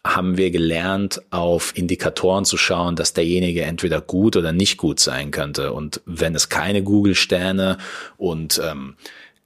haben 0.06 0.36
wir 0.36 0.50
gelernt, 0.50 1.22
auf 1.30 1.72
Indikatoren 1.76 2.44
zu 2.44 2.58
schauen, 2.58 2.94
dass 2.94 3.14
derjenige 3.14 3.62
entweder 3.62 4.02
gut 4.02 4.36
oder 4.36 4.52
nicht 4.52 4.76
gut 4.76 5.00
sein 5.00 5.30
könnte. 5.30 5.72
Und 5.72 6.02
wenn 6.04 6.34
es 6.34 6.50
keine 6.50 6.82
Google-Sterne 6.82 7.78
und 8.18 8.60
ähm, 8.62 8.96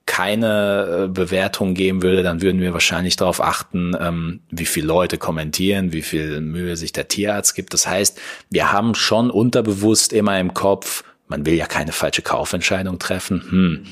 keine 0.05 1.05
äh, 1.05 1.09
Bewertung 1.09 1.75
geben 1.75 2.03
würde, 2.03 2.23
dann 2.23 2.43
würden 2.43 2.61
wir 2.61 2.73
wahrscheinlich 2.73 3.17
darauf 3.17 3.41
achten, 3.41 3.95
ähm, 4.01 4.41
wie 4.51 4.65
viele 4.65 4.87
Leute 4.87 5.19
kommentieren, 5.19 5.93
wie 5.93 6.03
viel 6.03 6.41
Mühe 6.41 6.77
sich 6.77 6.93
der 6.93 7.09
Tierarzt 7.09 7.55
gibt. 7.55 7.73
Das 7.75 7.87
heißt, 7.87 8.19
wir 8.51 8.73
haben 8.73 8.95
schon 8.95 9.31
unterbewusst 9.31 10.13
immer 10.13 10.41
im 10.41 10.55
Kopf, 10.55 11.05
man 11.29 11.45
will 11.45 11.55
ja 11.55 11.67
keine 11.67 11.93
falsche 11.93 12.23
Kaufentscheidung 12.23 12.99
treffen. 12.99 13.45
Hm, 13.51 13.85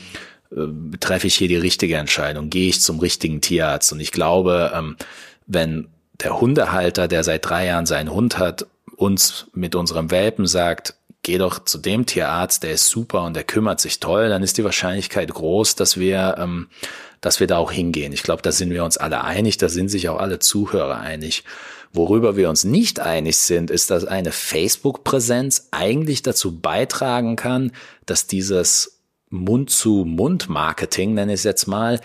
äh, 0.56 0.96
treffe 0.98 1.26
ich 1.26 1.34
hier 1.36 1.48
die 1.48 1.56
richtige 1.56 1.96
Entscheidung? 1.96 2.50
Gehe 2.50 2.70
ich 2.70 2.80
zum 2.80 2.98
richtigen 2.98 3.42
Tierarzt? 3.42 3.92
Und 3.92 4.00
ich 4.00 4.10
glaube, 4.10 4.72
ähm, 4.74 4.96
wenn 5.46 5.88
der 6.20 6.40
Hundehalter, 6.40 7.08
der 7.08 7.24
seit 7.24 7.48
drei 7.48 7.66
Jahren 7.66 7.86
seinen 7.86 8.12
Hund 8.12 8.38
hat, 8.38 8.66
uns 8.96 9.46
mit 9.52 9.74
unserem 9.74 10.10
Welpen 10.10 10.46
sagt, 10.46 10.94
geh 11.22 11.38
doch 11.38 11.64
zu 11.64 11.78
dem 11.78 12.06
Tierarzt, 12.06 12.62
der 12.62 12.72
ist 12.72 12.88
super 12.88 13.24
und 13.24 13.34
der 13.34 13.44
kümmert 13.44 13.80
sich 13.80 14.00
toll, 14.00 14.28
dann 14.28 14.42
ist 14.42 14.58
die 14.58 14.64
Wahrscheinlichkeit 14.64 15.32
groß, 15.32 15.74
dass 15.74 15.98
wir, 15.98 16.36
ähm, 16.38 16.68
dass 17.20 17.40
wir 17.40 17.46
da 17.46 17.58
auch 17.58 17.72
hingehen. 17.72 18.12
Ich 18.12 18.22
glaube, 18.22 18.42
da 18.42 18.52
sind 18.52 18.70
wir 18.70 18.84
uns 18.84 18.96
alle 18.96 19.24
einig, 19.24 19.58
da 19.58 19.68
sind 19.68 19.88
sich 19.88 20.08
auch 20.08 20.18
alle 20.18 20.38
Zuhörer 20.38 21.00
einig. 21.00 21.44
Worüber 21.92 22.36
wir 22.36 22.48
uns 22.48 22.64
nicht 22.64 23.00
einig 23.00 23.38
sind, 23.38 23.70
ist, 23.70 23.90
dass 23.90 24.04
eine 24.04 24.32
Facebook-Präsenz 24.32 25.68
eigentlich 25.70 26.22
dazu 26.22 26.60
beitragen 26.60 27.36
kann, 27.36 27.72
dass 28.04 28.26
dieses 28.26 29.00
Mund-zu-Mund-Marketing, 29.30 31.14
nenne 31.14 31.32
ich 31.32 31.40
es 31.40 31.44
jetzt 31.44 31.66
mal, 31.66 32.00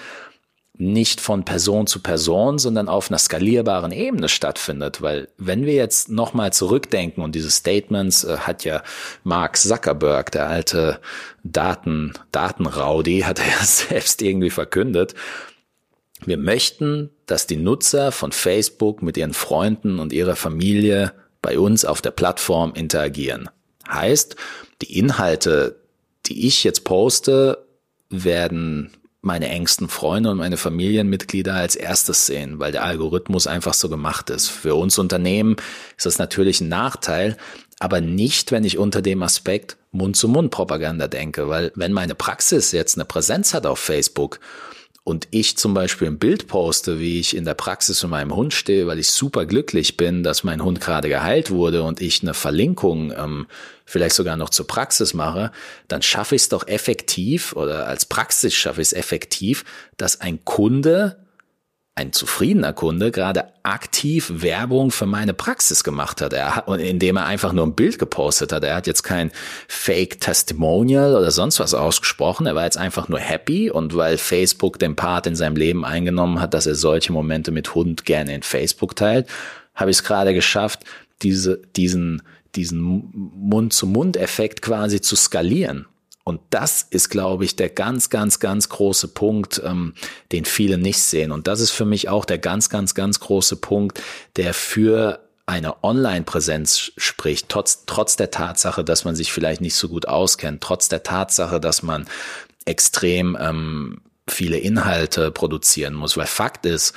nicht 0.81 1.21
von 1.21 1.45
Person 1.45 1.85
zu 1.85 2.01
Person, 2.01 2.57
sondern 2.57 2.89
auf 2.89 3.09
einer 3.09 3.19
skalierbaren 3.19 3.91
Ebene 3.91 4.27
stattfindet. 4.27 5.01
Weil 5.01 5.27
wenn 5.37 5.65
wir 5.65 5.75
jetzt 5.75 6.09
nochmal 6.09 6.51
zurückdenken 6.51 7.23
und 7.23 7.35
diese 7.35 7.51
Statements 7.51 8.23
äh, 8.23 8.37
hat 8.37 8.65
ja 8.65 8.81
Mark 9.23 9.57
Zuckerberg, 9.57 10.31
der 10.31 10.49
alte 10.49 10.99
Daten, 11.43 12.13
Datenraudi, 12.31 13.21
hat 13.21 13.39
er 13.39 13.47
ja 13.59 13.63
selbst 13.63 14.21
irgendwie 14.21 14.49
verkündet. 14.49 15.13
Wir 16.25 16.37
möchten, 16.37 17.11
dass 17.27 17.47
die 17.47 17.57
Nutzer 17.57 18.11
von 18.11 18.31
Facebook 18.31 19.03
mit 19.03 19.17
ihren 19.17 19.33
Freunden 19.33 19.99
und 19.99 20.11
ihrer 20.13 20.35
Familie 20.35 21.13
bei 21.43 21.59
uns 21.59 21.85
auf 21.85 22.01
der 22.01 22.11
Plattform 22.11 22.73
interagieren. 22.73 23.49
Heißt, 23.87 24.35
die 24.81 24.97
Inhalte, 24.97 25.79
die 26.25 26.47
ich 26.47 26.63
jetzt 26.63 26.83
poste, 26.83 27.65
werden 28.09 28.91
meine 29.21 29.49
engsten 29.49 29.87
Freunde 29.87 30.31
und 30.31 30.37
meine 30.37 30.57
Familienmitglieder 30.57 31.53
als 31.53 31.75
erstes 31.75 32.25
sehen, 32.25 32.59
weil 32.59 32.71
der 32.71 32.83
Algorithmus 32.83 33.45
einfach 33.45 33.73
so 33.73 33.87
gemacht 33.87 34.29
ist. 34.29 34.47
Für 34.47 34.75
uns 34.75 34.97
Unternehmen 34.97 35.57
ist 35.95 36.07
das 36.07 36.17
natürlich 36.17 36.61
ein 36.61 36.69
Nachteil, 36.69 37.37
aber 37.79 38.01
nicht, 38.01 38.51
wenn 38.51 38.63
ich 38.63 38.77
unter 38.77 39.01
dem 39.01 39.21
Aspekt 39.21 39.77
Mund-zu-Mund-Propaganda 39.91 41.07
denke, 41.07 41.49
weil 41.49 41.71
wenn 41.75 41.93
meine 41.93 42.15
Praxis 42.15 42.71
jetzt 42.71 42.95
eine 42.95 43.05
Präsenz 43.05 43.53
hat 43.53 43.65
auf 43.65 43.79
Facebook 43.79 44.39
und 45.11 45.27
ich 45.31 45.57
zum 45.57 45.73
Beispiel 45.73 46.07
ein 46.07 46.17
Bild 46.17 46.47
poste, 46.47 46.97
wie 46.97 47.19
ich 47.19 47.35
in 47.35 47.43
der 47.43 47.53
Praxis 47.53 48.01
mit 48.01 48.11
meinem 48.11 48.33
Hund 48.33 48.53
stehe, 48.53 48.87
weil 48.87 48.97
ich 48.97 49.11
super 49.11 49.45
glücklich 49.45 49.97
bin, 49.97 50.23
dass 50.23 50.45
mein 50.45 50.63
Hund 50.63 50.79
gerade 50.79 51.09
geheilt 51.09 51.51
wurde 51.51 51.83
und 51.83 51.99
ich 51.99 52.21
eine 52.21 52.33
Verlinkung 52.33 53.11
ähm, 53.11 53.47
vielleicht 53.85 54.15
sogar 54.15 54.37
noch 54.37 54.49
zur 54.49 54.67
Praxis 54.67 55.13
mache, 55.13 55.51
dann 55.89 56.01
schaffe 56.01 56.35
ich 56.35 56.43
es 56.43 56.49
doch 56.49 56.65
effektiv 56.65 57.53
oder 57.57 57.87
als 57.87 58.05
Praxis 58.05 58.53
schaffe 58.53 58.81
ich 58.81 58.87
es 58.87 58.93
effektiv, 58.93 59.65
dass 59.97 60.21
ein 60.21 60.45
Kunde 60.45 61.17
ein 61.93 62.13
zufriedener 62.13 62.71
Kunde 62.71 63.11
gerade 63.11 63.49
aktiv 63.63 64.31
Werbung 64.35 64.91
für 64.91 65.05
meine 65.05 65.33
Praxis 65.33 65.83
gemacht 65.83 66.21
hat. 66.21 66.31
Er 66.31 66.55
hat, 66.55 66.67
indem 66.79 67.17
er 67.17 67.25
einfach 67.25 67.51
nur 67.51 67.65
ein 67.65 67.75
Bild 67.75 67.99
gepostet 67.99 68.53
hat. 68.53 68.63
Er 68.63 68.75
hat 68.75 68.87
jetzt 68.87 69.03
kein 69.03 69.31
Fake 69.67 70.21
Testimonial 70.21 71.15
oder 71.15 71.31
sonst 71.31 71.59
was 71.59 71.73
ausgesprochen. 71.73 72.47
Er 72.47 72.55
war 72.55 72.63
jetzt 72.63 72.77
einfach 72.77 73.09
nur 73.09 73.19
happy 73.19 73.69
und 73.69 73.95
weil 73.95 74.17
Facebook 74.17 74.79
den 74.79 74.95
Part 74.95 75.27
in 75.27 75.35
seinem 75.35 75.57
Leben 75.57 75.83
eingenommen 75.83 76.39
hat, 76.39 76.53
dass 76.53 76.65
er 76.65 76.75
solche 76.75 77.11
Momente 77.11 77.51
mit 77.51 77.75
Hund 77.75 78.05
gerne 78.05 78.33
in 78.33 78.43
Facebook 78.43 78.95
teilt, 78.95 79.27
habe 79.75 79.91
ich 79.91 79.97
es 79.97 80.03
gerade 80.03 80.33
geschafft, 80.33 80.85
diese, 81.21 81.61
diesen, 81.75 82.21
diesen 82.55 83.11
Mund-zu-Mund-Effekt 83.35 84.61
quasi 84.61 85.01
zu 85.01 85.17
skalieren. 85.17 85.87
Und 86.23 86.41
das 86.49 86.83
ist, 86.89 87.09
glaube 87.09 87.45
ich, 87.45 87.55
der 87.55 87.69
ganz, 87.69 88.09
ganz, 88.09 88.39
ganz 88.39 88.69
große 88.69 89.09
Punkt, 89.09 89.61
ähm, 89.65 89.93
den 90.31 90.45
viele 90.45 90.77
nicht 90.77 90.99
sehen. 90.99 91.31
Und 91.31 91.47
das 91.47 91.59
ist 91.59 91.71
für 91.71 91.85
mich 91.85 92.09
auch 92.09 92.25
der 92.25 92.37
ganz, 92.37 92.69
ganz, 92.69 92.93
ganz 92.93 93.19
große 93.19 93.55
Punkt, 93.55 94.01
der 94.35 94.53
für 94.53 95.19
eine 95.45 95.83
Online-Präsenz 95.83 96.91
spricht, 96.95 97.49
trotz, 97.49 97.85
trotz 97.85 98.15
der 98.15 98.31
Tatsache, 98.31 98.83
dass 98.83 99.03
man 99.03 99.15
sich 99.15 99.33
vielleicht 99.33 99.61
nicht 99.61 99.75
so 99.75 99.89
gut 99.89 100.07
auskennt, 100.07 100.61
trotz 100.61 100.87
der 100.87 101.03
Tatsache, 101.03 101.59
dass 101.59 101.83
man 101.83 102.07
extrem 102.65 103.37
ähm, 103.39 104.01
viele 104.27 104.57
Inhalte 104.57 105.31
produzieren 105.31 105.93
muss. 105.93 106.15
Weil 106.15 106.27
Fakt 106.27 106.65
ist, 106.65 106.93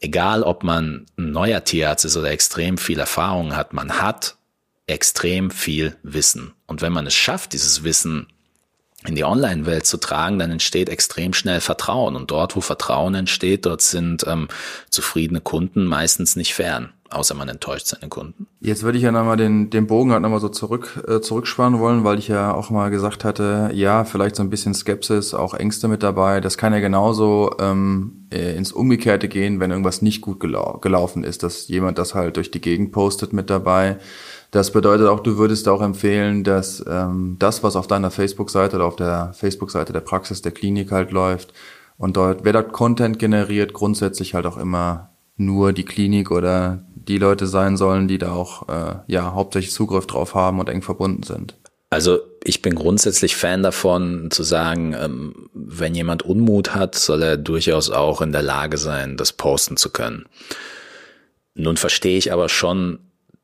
egal 0.00 0.42
ob 0.42 0.64
man 0.64 1.06
ein 1.16 1.30
neuer 1.30 1.62
Tierarzt 1.64 2.04
ist 2.04 2.16
oder 2.16 2.30
extrem 2.30 2.78
viel 2.78 2.98
Erfahrung 2.98 3.54
hat, 3.54 3.72
man 3.72 4.00
hat 4.00 4.36
extrem 4.86 5.50
viel 5.50 5.96
Wissen. 6.02 6.52
Und 6.66 6.82
wenn 6.82 6.92
man 6.92 7.06
es 7.06 7.14
schafft, 7.14 7.52
dieses 7.52 7.84
Wissen 7.84 8.26
in 9.06 9.16
die 9.16 9.24
Online-Welt 9.24 9.86
zu 9.86 9.96
tragen, 9.96 10.38
dann 10.38 10.50
entsteht 10.50 10.88
extrem 10.88 11.32
schnell 11.32 11.60
Vertrauen. 11.60 12.16
Und 12.16 12.30
dort, 12.30 12.54
wo 12.54 12.60
Vertrauen 12.60 13.14
entsteht, 13.14 13.66
dort 13.66 13.82
sind 13.82 14.24
ähm, 14.26 14.48
zufriedene 14.90 15.40
Kunden 15.40 15.84
meistens 15.84 16.36
nicht 16.36 16.54
fern, 16.54 16.90
außer 17.10 17.34
man 17.34 17.48
enttäuscht 17.48 17.86
seine 17.86 18.08
Kunden. 18.08 18.46
Jetzt 18.60 18.84
würde 18.84 18.98
ich 18.98 19.04
ja 19.04 19.10
nochmal 19.10 19.36
den, 19.36 19.70
den 19.70 19.88
Bogen 19.88 20.12
halt 20.12 20.22
nochmal 20.22 20.40
so 20.40 20.48
zurück, 20.48 21.02
äh, 21.08 21.20
zurückspannen 21.20 21.80
wollen, 21.80 22.04
weil 22.04 22.18
ich 22.18 22.28
ja 22.28 22.54
auch 22.54 22.70
mal 22.70 22.90
gesagt 22.90 23.24
hatte, 23.24 23.70
ja, 23.74 24.04
vielleicht 24.04 24.36
so 24.36 24.42
ein 24.44 24.50
bisschen 24.50 24.72
Skepsis, 24.74 25.34
auch 25.34 25.54
Ängste 25.54 25.88
mit 25.88 26.04
dabei. 26.04 26.40
Das 26.40 26.56
kann 26.56 26.72
ja 26.72 26.78
genauso 26.78 27.56
ähm, 27.58 28.28
äh, 28.32 28.56
ins 28.56 28.70
Umgekehrte 28.70 29.26
gehen, 29.26 29.58
wenn 29.58 29.72
irgendwas 29.72 30.00
nicht 30.00 30.20
gut 30.20 30.38
gelau 30.38 30.78
gelaufen 30.80 31.24
ist, 31.24 31.42
dass 31.42 31.66
jemand 31.66 31.98
das 31.98 32.14
halt 32.14 32.36
durch 32.36 32.52
die 32.52 32.60
Gegend 32.60 32.92
postet 32.92 33.32
mit 33.32 33.50
dabei 33.50 33.98
das 34.52 34.70
bedeutet 34.70 35.08
auch, 35.08 35.20
du 35.20 35.38
würdest 35.38 35.66
auch 35.66 35.80
empfehlen, 35.80 36.44
dass 36.44 36.84
ähm, 36.86 37.36
das, 37.38 37.62
was 37.62 37.74
auf 37.74 37.86
deiner 37.86 38.10
Facebook-Seite 38.10 38.76
oder 38.76 38.84
auf 38.84 38.96
der 38.96 39.32
Facebook-Seite 39.32 39.94
der 39.94 40.00
Praxis 40.00 40.42
der 40.42 40.52
Klinik 40.52 40.92
halt 40.92 41.10
läuft 41.10 41.54
und 41.96 42.18
dort, 42.18 42.44
wer 42.44 42.52
dort 42.52 42.72
Content 42.72 43.18
generiert, 43.18 43.72
grundsätzlich 43.72 44.34
halt 44.34 44.44
auch 44.44 44.58
immer 44.58 45.10
nur 45.38 45.72
die 45.72 45.86
Klinik 45.86 46.30
oder 46.30 46.84
die 46.94 47.16
Leute 47.16 47.46
sein 47.46 47.78
sollen, 47.78 48.08
die 48.08 48.18
da 48.18 48.32
auch 48.32 48.68
äh, 48.68 48.96
ja 49.06 49.32
hauptsächlich 49.32 49.72
Zugriff 49.72 50.06
drauf 50.06 50.34
haben 50.34 50.60
und 50.60 50.68
eng 50.68 50.82
verbunden 50.82 51.22
sind. 51.22 51.56
Also 51.88 52.18
ich 52.44 52.60
bin 52.60 52.74
grundsätzlich 52.74 53.36
Fan 53.36 53.62
davon 53.62 54.30
zu 54.30 54.42
sagen, 54.42 54.94
ähm, 54.98 55.48
wenn 55.54 55.94
jemand 55.94 56.24
Unmut 56.24 56.74
hat, 56.74 56.94
soll 56.94 57.22
er 57.22 57.36
durchaus 57.38 57.88
auch 57.88 58.20
in 58.20 58.32
der 58.32 58.42
Lage 58.42 58.76
sein, 58.76 59.16
das 59.16 59.32
posten 59.32 59.78
zu 59.78 59.88
können. 59.88 60.26
Nun 61.54 61.78
verstehe 61.78 62.18
ich 62.18 62.32
aber 62.32 62.50
schon, 62.50 62.98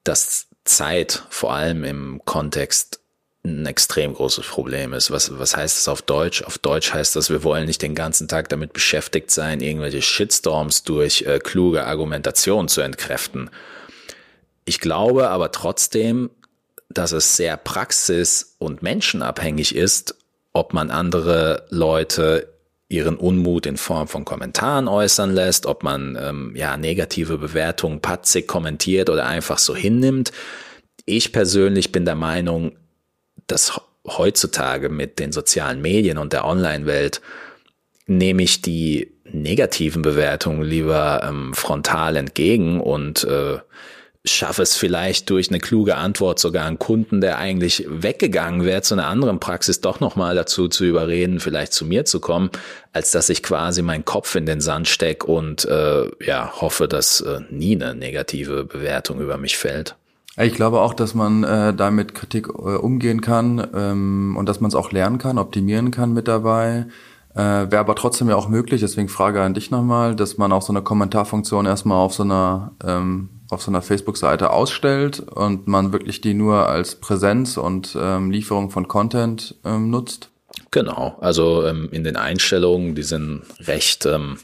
dass 0.04 0.48
Zeit, 0.68 1.24
vor 1.30 1.52
allem 1.52 1.84
im 1.84 2.20
Kontext, 2.24 3.00
ein 3.44 3.66
extrem 3.66 4.14
großes 4.14 4.46
Problem 4.46 4.92
ist. 4.92 5.10
Was, 5.10 5.38
was 5.38 5.56
heißt 5.56 5.78
das 5.78 5.88
auf 5.88 6.02
Deutsch? 6.02 6.42
Auf 6.42 6.58
Deutsch 6.58 6.92
heißt 6.92 7.16
das, 7.16 7.30
wir 7.30 7.44
wollen 7.44 7.66
nicht 7.66 7.82
den 7.82 7.94
ganzen 7.94 8.28
Tag 8.28 8.48
damit 8.48 8.72
beschäftigt 8.72 9.30
sein, 9.30 9.60
irgendwelche 9.60 10.02
Shitstorms 10.02 10.82
durch 10.82 11.22
äh, 11.22 11.38
kluge 11.38 11.84
Argumentation 11.84 12.68
zu 12.68 12.80
entkräften. 12.80 13.50
Ich 14.64 14.80
glaube 14.80 15.30
aber 15.30 15.50
trotzdem, 15.50 16.30
dass 16.90 17.12
es 17.12 17.36
sehr 17.36 17.56
praxis- 17.56 18.56
und 18.58 18.82
menschenabhängig 18.82 19.74
ist, 19.74 20.16
ob 20.52 20.72
man 20.74 20.90
andere 20.90 21.66
Leute 21.70 22.57
ihren 22.88 23.16
Unmut 23.16 23.66
in 23.66 23.76
Form 23.76 24.08
von 24.08 24.24
Kommentaren 24.24 24.88
äußern 24.88 25.34
lässt, 25.34 25.66
ob 25.66 25.82
man 25.82 26.18
ähm, 26.20 26.52
ja 26.56 26.76
negative 26.76 27.38
Bewertungen 27.38 28.00
patzig 28.00 28.48
kommentiert 28.48 29.10
oder 29.10 29.26
einfach 29.26 29.58
so 29.58 29.76
hinnimmt. 29.76 30.32
Ich 31.04 31.32
persönlich 31.32 31.92
bin 31.92 32.04
der 32.04 32.14
Meinung, 32.14 32.76
dass 33.46 33.80
heutzutage 34.06 34.88
mit 34.88 35.18
den 35.18 35.32
sozialen 35.32 35.82
Medien 35.82 36.16
und 36.18 36.32
der 36.32 36.46
Online-Welt 36.46 37.20
nehme 38.06 38.42
ich 38.42 38.62
die 38.62 39.12
negativen 39.24 40.00
Bewertungen 40.00 40.62
lieber 40.62 41.22
ähm, 41.28 41.52
frontal 41.52 42.16
entgegen 42.16 42.80
und 42.80 43.24
äh, 43.24 43.58
schaffe 44.30 44.62
es 44.62 44.76
vielleicht 44.76 45.30
durch 45.30 45.48
eine 45.48 45.58
kluge 45.58 45.96
Antwort 45.96 46.38
sogar 46.38 46.66
einen 46.66 46.78
Kunden, 46.78 47.20
der 47.20 47.38
eigentlich 47.38 47.84
weggegangen 47.88 48.64
wäre 48.64 48.82
zu 48.82 48.94
einer 48.94 49.06
anderen 49.06 49.40
Praxis, 49.40 49.80
doch 49.80 50.00
nochmal 50.00 50.34
dazu 50.34 50.68
zu 50.68 50.84
überreden, 50.84 51.40
vielleicht 51.40 51.72
zu 51.72 51.84
mir 51.84 52.04
zu 52.04 52.20
kommen, 52.20 52.50
als 52.92 53.10
dass 53.10 53.28
ich 53.28 53.42
quasi 53.42 53.82
meinen 53.82 54.04
Kopf 54.04 54.34
in 54.34 54.46
den 54.46 54.60
Sand 54.60 54.88
steck 54.88 55.24
und 55.24 55.64
äh, 55.64 56.10
ja 56.24 56.52
hoffe, 56.60 56.88
dass 56.88 57.20
äh, 57.20 57.40
nie 57.50 57.74
eine 57.74 57.94
negative 57.94 58.64
Bewertung 58.64 59.20
über 59.20 59.38
mich 59.38 59.56
fällt. 59.56 59.96
Ich 60.40 60.54
glaube 60.54 60.80
auch, 60.80 60.94
dass 60.94 61.14
man 61.14 61.42
äh, 61.42 61.74
da 61.74 61.90
mit 61.90 62.14
Kritik 62.14 62.48
äh, 62.48 62.50
umgehen 62.52 63.20
kann 63.20 63.66
ähm, 63.74 64.36
und 64.38 64.48
dass 64.48 64.60
man 64.60 64.68
es 64.68 64.76
auch 64.76 64.92
lernen 64.92 65.18
kann, 65.18 65.36
optimieren 65.36 65.90
kann 65.90 66.12
mit 66.12 66.28
dabei. 66.28 66.86
Äh, 67.38 67.70
Wäre 67.70 67.78
aber 67.78 67.94
trotzdem 67.94 68.28
ja 68.28 68.34
auch 68.34 68.48
möglich, 68.48 68.80
deswegen 68.80 69.08
Frage 69.08 69.40
an 69.40 69.54
dich 69.54 69.70
nochmal, 69.70 70.16
dass 70.16 70.38
man 70.38 70.50
auch 70.50 70.62
so 70.62 70.72
eine 70.72 70.82
Kommentarfunktion 70.82 71.66
erstmal 71.66 71.98
auf 71.98 72.12
so 72.12 72.24
einer 72.24 72.72
ähm, 72.84 73.30
auf 73.48 73.62
so 73.62 73.70
einer 73.70 73.80
Facebook-Seite 73.80 74.50
ausstellt 74.50 75.20
und 75.20 75.68
man 75.68 75.92
wirklich 75.92 76.20
die 76.20 76.34
nur 76.34 76.68
als 76.68 76.96
Präsenz 76.96 77.56
und 77.56 77.96
ähm, 77.98 78.32
Lieferung 78.32 78.70
von 78.70 78.88
Content 78.88 79.54
ähm, 79.64 79.88
nutzt? 79.88 80.30
Genau, 80.72 81.16
also 81.20 81.64
ähm, 81.64 81.88
in 81.92 82.02
den 82.02 82.16
Einstellungen, 82.16 82.96
die 82.96 83.04
sind 83.04 83.42
recht, 83.60 84.04
ähm, 84.04 84.38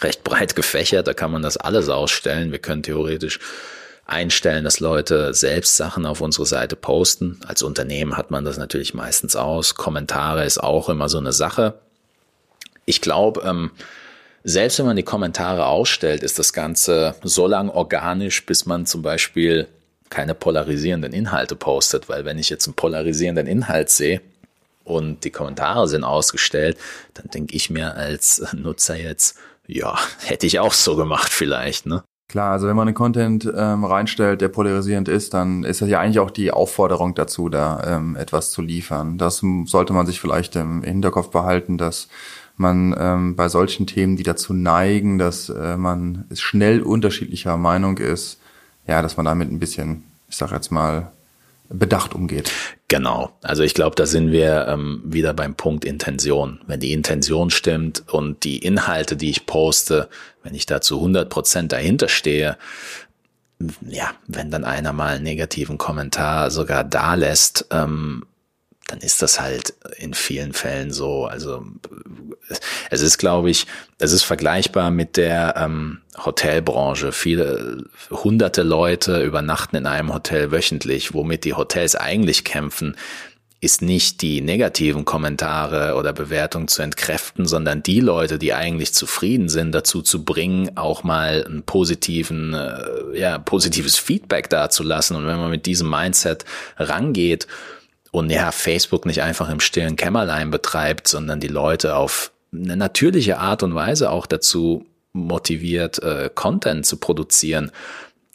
recht 0.00 0.22
breit 0.22 0.54
gefächert, 0.54 1.08
da 1.08 1.12
kann 1.12 1.32
man 1.32 1.42
das 1.42 1.56
alles 1.56 1.88
ausstellen. 1.88 2.52
Wir 2.52 2.60
können 2.60 2.84
theoretisch 2.84 3.40
einstellen, 4.06 4.62
dass 4.62 4.78
Leute 4.78 5.34
selbst 5.34 5.76
Sachen 5.76 6.06
auf 6.06 6.20
unsere 6.20 6.46
Seite 6.46 6.76
posten. 6.76 7.40
Als 7.46 7.64
Unternehmen 7.64 8.16
hat 8.16 8.30
man 8.30 8.44
das 8.44 8.58
natürlich 8.58 8.94
meistens 8.94 9.34
aus. 9.34 9.74
Kommentare 9.74 10.44
ist 10.44 10.62
auch 10.62 10.88
immer 10.88 11.08
so 11.08 11.18
eine 11.18 11.32
Sache. 11.32 11.80
Ich 12.86 13.00
glaube, 13.00 13.42
ähm, 13.44 13.72
selbst 14.44 14.78
wenn 14.78 14.86
man 14.86 14.96
die 14.96 15.02
Kommentare 15.02 15.66
ausstellt, 15.66 16.22
ist 16.22 16.38
das 16.38 16.52
Ganze 16.52 17.16
so 17.22 17.48
lang 17.48 17.68
organisch, 17.68 18.46
bis 18.46 18.64
man 18.64 18.86
zum 18.86 19.02
Beispiel 19.02 19.66
keine 20.08 20.34
polarisierenden 20.34 21.12
Inhalte 21.12 21.56
postet, 21.56 22.08
weil 22.08 22.24
wenn 22.24 22.38
ich 22.38 22.48
jetzt 22.48 22.66
einen 22.68 22.74
polarisierenden 22.74 23.48
Inhalt 23.48 23.90
sehe 23.90 24.20
und 24.84 25.24
die 25.24 25.30
Kommentare 25.30 25.88
sind 25.88 26.04
ausgestellt, 26.04 26.78
dann 27.14 27.28
denke 27.28 27.56
ich 27.56 27.70
mir 27.70 27.96
als 27.96 28.46
Nutzer 28.54 28.96
jetzt, 28.96 29.36
ja, 29.66 29.98
hätte 30.20 30.46
ich 30.46 30.60
auch 30.60 30.72
so 30.72 30.94
gemacht 30.94 31.32
vielleicht, 31.32 31.86
ne? 31.86 32.04
Klar, 32.28 32.52
also 32.52 32.66
wenn 32.66 32.74
man 32.74 32.88
einen 32.88 32.96
Content 32.96 33.48
ähm, 33.56 33.84
reinstellt, 33.84 34.40
der 34.40 34.48
polarisierend 34.48 35.08
ist, 35.08 35.32
dann 35.32 35.62
ist 35.62 35.80
das 35.80 35.88
ja 35.88 36.00
eigentlich 36.00 36.18
auch 36.18 36.32
die 36.32 36.50
Aufforderung 36.50 37.14
dazu, 37.14 37.48
da 37.48 37.82
ähm, 37.86 38.16
etwas 38.16 38.50
zu 38.50 38.62
liefern. 38.62 39.16
Das 39.16 39.42
sollte 39.64 39.92
man 39.92 40.06
sich 40.06 40.20
vielleicht 40.20 40.56
im 40.56 40.82
Hinterkopf 40.82 41.30
behalten, 41.30 41.78
dass 41.78 42.08
man 42.56 42.94
ähm, 42.98 43.36
bei 43.36 43.48
solchen 43.48 43.86
Themen, 43.86 44.16
die 44.16 44.22
dazu 44.22 44.52
neigen, 44.52 45.18
dass 45.18 45.48
äh, 45.48 45.76
man 45.76 46.24
schnell 46.34 46.80
unterschiedlicher 46.80 47.56
Meinung 47.56 47.98
ist, 47.98 48.40
ja, 48.86 49.02
dass 49.02 49.16
man 49.16 49.26
damit 49.26 49.50
ein 49.50 49.58
bisschen, 49.58 50.04
ich 50.28 50.36
sag 50.36 50.52
jetzt 50.52 50.70
mal, 50.70 51.12
bedacht 51.68 52.14
umgeht. 52.14 52.50
Genau. 52.88 53.32
Also 53.42 53.64
ich 53.64 53.74
glaube, 53.74 53.96
da 53.96 54.06
sind 54.06 54.30
wir 54.30 54.68
ähm, 54.68 55.02
wieder 55.04 55.34
beim 55.34 55.56
Punkt 55.56 55.84
Intention. 55.84 56.60
Wenn 56.66 56.80
die 56.80 56.92
Intention 56.92 57.50
stimmt 57.50 58.04
und 58.08 58.44
die 58.44 58.58
Inhalte, 58.58 59.16
die 59.16 59.30
ich 59.30 59.46
poste, 59.46 60.08
wenn 60.44 60.54
ich 60.54 60.66
da 60.66 60.80
zu 60.80 60.96
100 60.96 61.28
Prozent 61.28 61.72
dahinter 61.72 62.08
stehe, 62.08 62.56
ja, 63.80 64.10
wenn 64.26 64.50
dann 64.50 64.64
einer 64.64 64.92
mal 64.92 65.16
einen 65.16 65.24
negativen 65.24 65.78
Kommentar 65.78 66.50
sogar 66.50 66.84
da 66.84 67.14
lässt, 67.14 67.66
ähm, 67.70 68.24
dann 68.86 69.00
ist 69.00 69.20
das 69.20 69.40
halt 69.40 69.74
in 69.98 70.14
vielen 70.14 70.52
Fällen 70.52 70.92
so. 70.92 71.26
Also 71.26 71.64
es 72.90 73.02
ist, 73.02 73.18
glaube 73.18 73.50
ich, 73.50 73.66
es 73.98 74.12
ist 74.12 74.22
vergleichbar 74.22 74.90
mit 74.90 75.16
der 75.16 75.54
ähm, 75.56 76.02
Hotelbranche. 76.24 77.10
Viele 77.10 77.84
hunderte 78.10 78.62
Leute 78.62 79.22
übernachten 79.22 79.76
in 79.76 79.86
einem 79.86 80.14
Hotel 80.14 80.52
wöchentlich, 80.52 81.14
womit 81.14 81.44
die 81.44 81.54
Hotels 81.54 81.96
eigentlich 81.96 82.44
kämpfen 82.44 82.96
ist 83.60 83.80
nicht 83.80 84.20
die 84.20 84.42
negativen 84.42 85.04
Kommentare 85.04 85.94
oder 85.94 86.12
Bewertungen 86.12 86.68
zu 86.68 86.82
entkräften, 86.82 87.46
sondern 87.46 87.82
die 87.82 88.00
Leute, 88.00 88.38
die 88.38 88.52
eigentlich 88.52 88.92
zufrieden 88.92 89.48
sind, 89.48 89.72
dazu 89.72 90.02
zu 90.02 90.24
bringen, 90.24 90.76
auch 90.76 91.04
mal 91.04 91.42
einen 91.44 91.62
positiven, 91.62 92.52
äh, 92.52 93.18
ja, 93.18 93.38
positives 93.38 93.96
Feedback 93.96 94.50
dazulassen. 94.50 95.16
Und 95.16 95.26
wenn 95.26 95.38
man 95.38 95.50
mit 95.50 95.64
diesem 95.64 95.88
Mindset 95.88 96.44
rangeht 96.76 97.46
und 98.16 98.30
ja, 98.30 98.50
Facebook 98.50 99.04
nicht 99.04 99.20
einfach 99.20 99.50
im 99.50 99.60
stillen 99.60 99.94
Kämmerlein 99.94 100.50
betreibt, 100.50 101.06
sondern 101.06 101.38
die 101.38 101.48
Leute 101.48 101.96
auf 101.96 102.32
eine 102.50 102.74
natürliche 102.74 103.38
Art 103.38 103.62
und 103.62 103.74
Weise 103.74 104.10
auch 104.10 104.24
dazu 104.24 104.86
motiviert, 105.12 106.02
äh, 106.02 106.30
Content 106.34 106.86
zu 106.86 106.96
produzieren, 106.96 107.72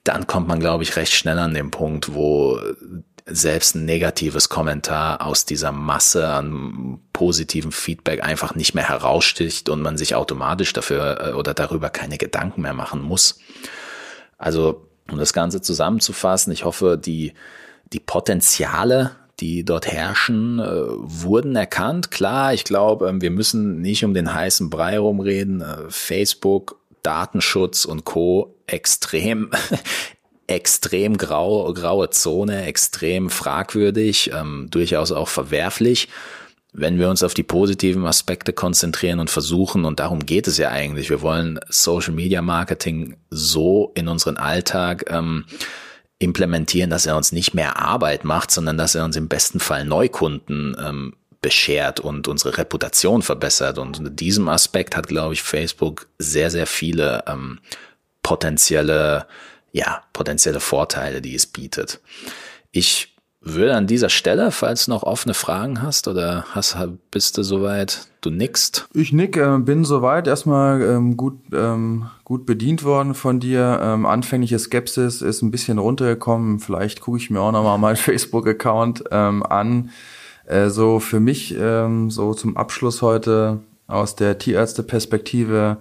dann 0.03 0.27
kommt 0.27 0.47
man, 0.47 0.59
glaube 0.59 0.83
ich, 0.83 0.95
recht 0.97 1.13
schnell 1.13 1.39
an 1.39 1.55
den 1.55 1.71
Punkt, 1.71 2.13
wo 2.13 2.59
selbst 3.25 3.73
ein 3.73 3.85
negatives 3.85 4.49
Kommentar 4.49 5.25
aus 5.25 5.45
dieser 5.45 5.71
Masse 5.71 6.27
an 6.27 6.99
positiven 7.11 7.71
Feedback 7.71 8.23
einfach 8.23 8.53
nicht 8.53 8.75
mehr 8.75 8.87
heraussticht 8.87 9.67
und 9.67 9.81
man 9.81 9.97
sich 9.97 10.13
automatisch 10.13 10.73
dafür 10.73 11.29
äh, 11.29 11.33
oder 11.33 11.55
darüber 11.55 11.89
keine 11.89 12.19
Gedanken 12.19 12.61
mehr 12.61 12.73
machen 12.75 13.01
muss. 13.01 13.39
Also, 14.37 14.87
um 15.09 15.17
das 15.17 15.33
Ganze 15.33 15.59
zusammenzufassen, 15.59 16.53
ich 16.53 16.65
hoffe, 16.65 16.99
die, 17.03 17.33
die 17.93 17.99
Potenziale, 17.99 19.15
die 19.41 19.65
dort 19.65 19.87
herrschen, 19.87 20.59
äh, 20.59 20.63
wurden 20.65 21.55
erkannt. 21.55 22.11
Klar, 22.11 22.53
ich 22.53 22.63
glaube, 22.63 23.09
ähm, 23.09 23.21
wir 23.21 23.31
müssen 23.31 23.81
nicht 23.81 24.05
um 24.05 24.13
den 24.13 24.33
heißen 24.33 24.69
Brei 24.69 24.99
rumreden. 24.99 25.61
Äh, 25.61 25.89
Facebook, 25.89 26.79
Datenschutz 27.03 27.85
und 27.85 28.05
Co. 28.05 28.55
extrem 28.67 29.49
extrem 30.47 31.17
grau, 31.17 31.73
graue 31.73 32.09
Zone, 32.09 32.65
extrem 32.65 33.29
fragwürdig, 33.29 34.31
ähm, 34.33 34.67
durchaus 34.69 35.11
auch 35.11 35.29
verwerflich. 35.29 36.09
Wenn 36.73 36.99
wir 36.99 37.09
uns 37.09 37.23
auf 37.23 37.33
die 37.33 37.43
positiven 37.43 38.05
Aspekte 38.05 38.53
konzentrieren 38.53 39.19
und 39.19 39.29
versuchen, 39.29 39.83
und 39.85 39.99
darum 39.99 40.25
geht 40.25 40.47
es 40.47 40.57
ja 40.57 40.69
eigentlich, 40.69 41.09
wir 41.09 41.21
wollen 41.21 41.59
Social 41.69 42.13
Media 42.13 42.41
Marketing 42.41 43.17
so 43.29 43.91
in 43.95 44.07
unseren 44.07 44.37
Alltag 44.37 45.05
ähm, 45.09 45.45
implementieren, 46.21 46.89
dass 46.89 47.05
er 47.05 47.17
uns 47.17 47.31
nicht 47.31 47.53
mehr 47.53 47.79
Arbeit 47.79 48.23
macht, 48.23 48.51
sondern 48.51 48.77
dass 48.77 48.95
er 48.95 49.05
uns 49.05 49.15
im 49.15 49.27
besten 49.27 49.59
Fall 49.59 49.85
Neukunden 49.85 50.75
ähm, 50.79 51.13
beschert 51.41 51.99
und 51.99 52.27
unsere 52.27 52.57
Reputation 52.57 53.21
verbessert. 53.21 53.77
Und 53.77 53.99
in 53.99 54.15
diesem 54.15 54.47
Aspekt 54.47 54.95
hat, 54.95 55.07
glaube 55.07 55.33
ich, 55.33 55.41
Facebook 55.41 56.07
sehr, 56.19 56.51
sehr 56.51 56.67
viele 56.67 57.23
ähm, 57.27 57.59
potenzielle 58.21 59.25
ja, 59.71 60.03
potenzielle 60.13 60.59
Vorteile, 60.59 61.21
die 61.21 61.35
es 61.35 61.47
bietet. 61.47 61.99
Ich 62.71 63.10
würde 63.41 63.75
an 63.75 63.87
dieser 63.87 64.09
Stelle, 64.09 64.51
falls 64.51 64.85
du 64.85 64.91
noch 64.91 65.03
offene 65.03 65.33
Fragen 65.33 65.81
hast 65.81 66.07
oder 66.07 66.45
hast, 66.51 66.77
bist 67.09 67.37
du 67.37 67.43
soweit, 67.43 68.07
du 68.21 68.29
nickst? 68.29 68.87
Ich 68.93 69.11
nick, 69.13 69.35
äh, 69.35 69.57
bin 69.57 69.83
soweit 69.83 70.27
erstmal 70.27 70.81
ähm, 70.81 71.17
gut, 71.17 71.39
ähm, 71.51 72.07
gut 72.23 72.45
bedient 72.45 72.83
worden 72.83 73.15
von 73.15 73.39
dir. 73.39 73.79
Ähm, 73.81 74.05
anfängliche 74.05 74.59
Skepsis 74.59 75.23
ist 75.23 75.41
ein 75.41 75.49
bisschen 75.49 75.79
runtergekommen. 75.79 76.59
Vielleicht 76.59 77.01
gucke 77.01 77.17
ich 77.17 77.31
mir 77.31 77.41
auch 77.41 77.51
nochmal 77.51 77.79
meinen 77.79 77.95
Facebook-Account 77.97 79.05
ähm, 79.09 79.43
an. 79.43 79.89
Äh, 80.45 80.69
so 80.69 80.99
für 80.99 81.19
mich, 81.19 81.55
ähm, 81.57 82.11
so 82.11 82.35
zum 82.35 82.57
Abschluss 82.57 83.01
heute 83.01 83.59
aus 83.87 84.15
der 84.15 84.37
Tierärzte-Perspektive, 84.37 85.77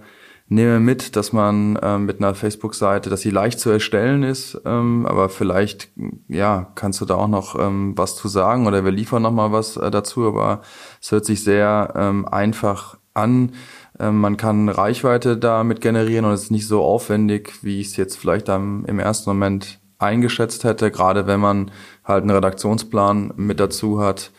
nehme 0.51 0.81
mit, 0.81 1.15
dass 1.15 1.31
man 1.31 1.79
ähm, 1.81 2.05
mit 2.05 2.19
einer 2.19 2.35
Facebook-Seite, 2.35 3.09
dass 3.09 3.21
sie 3.21 3.29
leicht 3.29 3.57
zu 3.57 3.69
erstellen 3.69 4.23
ist, 4.23 4.59
ähm, 4.65 5.05
aber 5.05 5.29
vielleicht, 5.29 5.89
ja, 6.27 6.73
kannst 6.75 6.99
du 6.99 7.05
da 7.05 7.15
auch 7.15 7.29
noch 7.29 7.57
ähm, 7.57 7.93
was 7.97 8.17
zu 8.17 8.27
sagen 8.27 8.67
oder 8.67 8.83
wir 8.83 8.91
liefern 8.91 9.21
noch 9.21 9.31
mal 9.31 9.53
was 9.53 9.77
äh, 9.77 9.89
dazu, 9.89 10.27
aber 10.27 10.61
es 11.01 11.09
hört 11.13 11.23
sich 11.23 11.45
sehr 11.45 11.93
ähm, 11.95 12.27
einfach 12.27 12.97
an. 13.13 13.53
Ähm, 13.97 14.19
man 14.19 14.35
kann 14.35 14.67
Reichweite 14.67 15.37
damit 15.37 15.79
generieren 15.79 16.25
und 16.25 16.33
es 16.33 16.43
ist 16.43 16.51
nicht 16.51 16.67
so 16.67 16.83
aufwendig, 16.83 17.53
wie 17.63 17.79
ich 17.79 17.87
es 17.87 17.95
jetzt 17.95 18.17
vielleicht 18.17 18.49
am, 18.49 18.83
im 18.85 18.99
ersten 18.99 19.29
Moment 19.29 19.79
eingeschätzt 19.99 20.65
hätte, 20.65 20.91
gerade 20.91 21.27
wenn 21.27 21.39
man 21.39 21.71
halt 22.03 22.23
einen 22.23 22.31
Redaktionsplan 22.31 23.33
mit 23.37 23.61
dazu 23.61 24.01
hat 24.01 24.31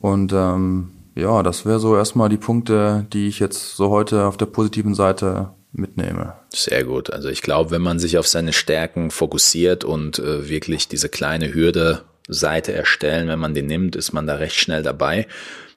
und 0.00 0.32
ähm, 0.32 0.93
ja, 1.14 1.42
das 1.42 1.64
wäre 1.64 1.78
so 1.80 1.96
erstmal 1.96 2.28
die 2.28 2.36
Punkte, 2.36 3.06
die 3.12 3.28
ich 3.28 3.38
jetzt 3.38 3.76
so 3.76 3.90
heute 3.90 4.24
auf 4.24 4.36
der 4.36 4.46
positiven 4.46 4.94
Seite 4.94 5.50
mitnehme. 5.72 6.34
Sehr 6.52 6.84
gut. 6.84 7.12
Also 7.12 7.28
ich 7.28 7.42
glaube, 7.42 7.70
wenn 7.70 7.82
man 7.82 7.98
sich 7.98 8.18
auf 8.18 8.26
seine 8.26 8.52
Stärken 8.52 9.10
fokussiert 9.10 9.84
und 9.84 10.18
äh, 10.18 10.48
wirklich 10.48 10.88
diese 10.88 11.08
kleine 11.08 11.52
Hürde 11.52 12.02
Seite 12.28 12.72
erstellen, 12.72 13.28
wenn 13.28 13.38
man 13.38 13.54
die 13.54 13.62
nimmt, 13.62 13.96
ist 13.96 14.12
man 14.12 14.26
da 14.26 14.36
recht 14.36 14.56
schnell 14.56 14.82
dabei. 14.82 15.26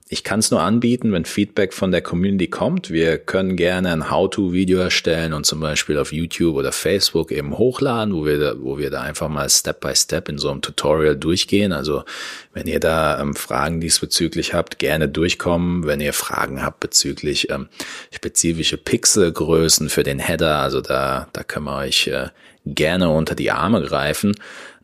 Ich 0.09 0.23
kann 0.23 0.39
es 0.39 0.51
nur 0.51 0.61
anbieten, 0.61 1.11
wenn 1.11 1.25
Feedback 1.25 1.73
von 1.73 1.91
der 1.91 2.01
Community 2.01 2.47
kommt. 2.47 2.91
Wir 2.91 3.17
können 3.17 3.57
gerne 3.57 3.91
ein 3.91 4.09
How-to-Video 4.09 4.79
erstellen 4.79 5.33
und 5.33 5.45
zum 5.45 5.59
Beispiel 5.59 5.97
auf 5.97 6.13
YouTube 6.13 6.55
oder 6.55 6.71
Facebook 6.71 7.29
eben 7.29 7.57
hochladen, 7.57 8.13
wo 8.15 8.25
wir, 8.25 8.39
da, 8.39 8.55
wo 8.57 8.77
wir 8.77 8.89
da 8.89 9.01
einfach 9.01 9.27
mal 9.27 9.49
Step 9.49 9.81
by 9.81 9.93
Step 9.93 10.29
in 10.29 10.37
so 10.37 10.49
einem 10.49 10.61
Tutorial 10.61 11.17
durchgehen. 11.17 11.73
Also 11.73 12.05
wenn 12.53 12.67
ihr 12.67 12.79
da 12.79 13.19
ähm, 13.19 13.35
Fragen 13.35 13.81
diesbezüglich 13.81 14.53
habt, 14.53 14.79
gerne 14.79 15.09
durchkommen. 15.09 15.85
Wenn 15.85 15.99
ihr 15.99 16.13
Fragen 16.13 16.63
habt 16.63 16.79
bezüglich 16.79 17.49
ähm, 17.49 17.67
spezifische 18.09 18.77
Pixelgrößen 18.77 19.89
für 19.89 20.03
den 20.03 20.19
Header, 20.19 20.59
also 20.59 20.79
da, 20.79 21.27
da 21.33 21.43
können 21.43 21.65
wir 21.65 21.79
euch 21.79 22.07
äh, 22.07 22.29
gerne 22.65 23.09
unter 23.09 23.35
die 23.35 23.51
Arme 23.51 23.81
greifen. 23.81 24.35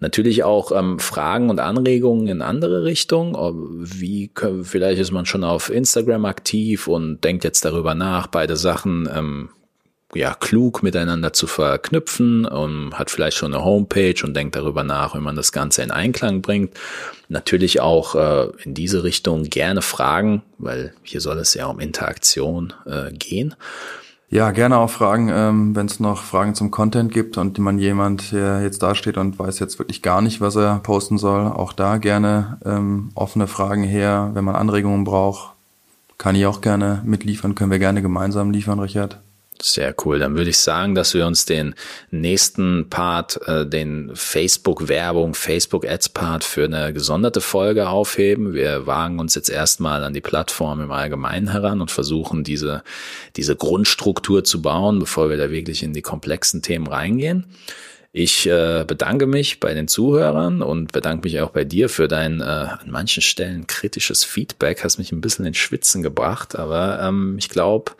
Natürlich 0.03 0.43
auch 0.43 0.73
ähm, 0.73 0.99
Fragen 0.99 1.49
und 1.49 1.61
Anregungen 1.61 2.27
in 2.27 2.41
andere 2.41 2.83
Richtungen. 2.83 3.35
Wie 3.79 4.29
vielleicht 4.63 4.99
ist 4.99 5.11
man 5.11 5.25
schon 5.25 5.45
auf 5.45 5.69
Instagram 5.69 6.25
aktiv 6.25 6.89
und 6.89 7.23
denkt 7.23 7.45
jetzt 7.45 7.63
darüber 7.63 7.95
nach, 7.95 8.27
beide 8.27 8.57
Sachen 8.57 9.07
ähm, 9.15 9.49
ja 10.13 10.33
klug 10.33 10.83
miteinander 10.83 11.31
zu 11.31 11.47
verknüpfen 11.47 12.45
und 12.45 12.99
hat 12.99 13.11
vielleicht 13.11 13.37
schon 13.37 13.53
eine 13.53 13.63
Homepage 13.63 14.21
und 14.25 14.33
denkt 14.33 14.57
darüber 14.57 14.83
nach, 14.83 15.15
wie 15.15 15.21
man 15.21 15.37
das 15.37 15.53
Ganze 15.53 15.83
in 15.83 15.91
Einklang 15.91 16.41
bringt. 16.41 16.77
Natürlich 17.29 17.79
auch 17.79 18.15
äh, 18.15 18.49
in 18.65 18.73
diese 18.73 19.05
Richtung 19.05 19.45
gerne 19.45 19.81
Fragen, 19.81 20.43
weil 20.57 20.93
hier 21.03 21.21
soll 21.21 21.37
es 21.37 21.53
ja 21.53 21.67
um 21.67 21.79
Interaktion 21.79 22.73
äh, 22.85 23.13
gehen. 23.13 23.55
Ja, 24.33 24.49
gerne 24.49 24.79
auch 24.79 24.89
Fragen, 24.89 25.29
ähm, 25.31 25.75
wenn 25.75 25.85
es 25.85 25.99
noch 25.99 26.23
Fragen 26.23 26.55
zum 26.55 26.71
Content 26.71 27.13
gibt 27.13 27.37
und 27.37 27.59
man 27.59 27.77
jemand, 27.77 28.31
der 28.31 28.63
jetzt 28.63 28.81
da 28.81 28.95
steht 28.95 29.15
und 29.17 29.37
weiß 29.37 29.59
jetzt 29.59 29.77
wirklich 29.77 30.01
gar 30.01 30.23
nicht, 30.23 30.41
was 30.41 30.55
er 30.55 30.79
posten 30.79 31.19
soll, 31.19 31.45
auch 31.45 31.71
da 31.71 31.97
gerne 31.97 32.57
ähm, 32.65 33.11
offene 33.13 33.45
Fragen 33.45 33.83
her. 33.83 34.31
Wenn 34.33 34.43
man 34.43 34.55
Anregungen 34.55 35.03
braucht, 35.03 35.53
kann 36.17 36.33
ich 36.33 36.47
auch 36.47 36.61
gerne 36.61 37.03
mitliefern, 37.05 37.53
können 37.53 37.69
wir 37.69 37.77
gerne 37.77 38.01
gemeinsam 38.01 38.49
liefern, 38.49 38.79
Richard. 38.79 39.21
Sehr 39.65 39.95
cool. 40.03 40.19
Dann 40.19 40.35
würde 40.35 40.49
ich 40.49 40.57
sagen, 40.57 40.93
dass 40.93 41.13
wir 41.13 41.25
uns 41.25 41.45
den 41.45 41.73
nächsten 42.11 42.89
Part, 42.89 43.39
äh, 43.47 43.65
den 43.65 44.11
Facebook-Werbung, 44.13 45.35
Facebook-Ads-Part 45.35 46.43
für 46.43 46.65
eine 46.65 46.91
gesonderte 46.91 47.39
Folge 47.39 47.87
aufheben. 47.87 48.53
Wir 48.53 48.87
wagen 48.87 49.19
uns 49.19 49.35
jetzt 49.35 49.47
erstmal 49.47 50.03
an 50.03 50.13
die 50.13 50.19
Plattform 50.19 50.81
im 50.81 50.91
Allgemeinen 50.91 51.49
heran 51.49 51.79
und 51.79 51.91
versuchen 51.91 52.43
diese, 52.43 52.83
diese 53.37 53.55
Grundstruktur 53.55 54.43
zu 54.43 54.61
bauen, 54.61 54.99
bevor 54.99 55.29
wir 55.29 55.37
da 55.37 55.49
wirklich 55.49 55.81
in 55.81 55.93
die 55.93 56.01
komplexen 56.01 56.61
Themen 56.61 56.87
reingehen. 56.87 57.45
Ich 58.15 58.47
äh, 58.47 58.85
bedanke 58.85 59.25
mich 59.25 59.59
bei 59.59 59.73
den 59.73 59.87
Zuhörern 59.87 60.61
und 60.61 60.91
bedanke 60.91 61.27
mich 61.27 61.41
auch 61.41 61.49
bei 61.49 61.63
dir 61.63 61.89
für 61.89 62.07
dein 62.07 62.41
äh, 62.41 62.43
an 62.43 62.91
manchen 62.91 63.23
Stellen 63.23 63.65
kritisches 63.65 64.23
Feedback. 64.23 64.83
Hast 64.83 64.99
mich 64.99 65.11
ein 65.11 65.19
bisschen 65.19 65.45
ins 65.45 65.57
Schwitzen 65.57 66.03
gebracht, 66.03 66.55
aber 66.55 67.01
ähm, 67.01 67.37
ich 67.39 67.49
glaube, 67.49 67.93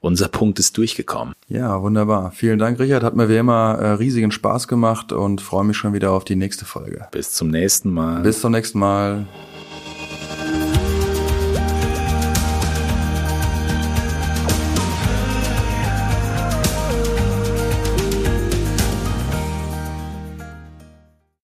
unser 0.00 0.26
Punkt 0.26 0.58
ist 0.58 0.76
durchgekommen. 0.76 1.34
Ja, 1.46 1.80
wunderbar. 1.80 2.32
Vielen 2.32 2.58
Dank, 2.58 2.80
Richard. 2.80 3.04
Hat 3.04 3.14
mir 3.14 3.28
wie 3.28 3.36
immer 3.36 3.78
äh, 3.78 3.90
riesigen 3.92 4.32
Spaß 4.32 4.66
gemacht 4.66 5.12
und 5.12 5.40
freue 5.40 5.64
mich 5.64 5.76
schon 5.76 5.92
wieder 5.92 6.10
auf 6.10 6.24
die 6.24 6.36
nächste 6.36 6.64
Folge. 6.64 7.06
Bis 7.12 7.32
zum 7.32 7.48
nächsten 7.48 7.92
Mal. 7.92 8.22
Bis 8.22 8.40
zum 8.40 8.50
nächsten 8.50 8.80
Mal. 8.80 9.28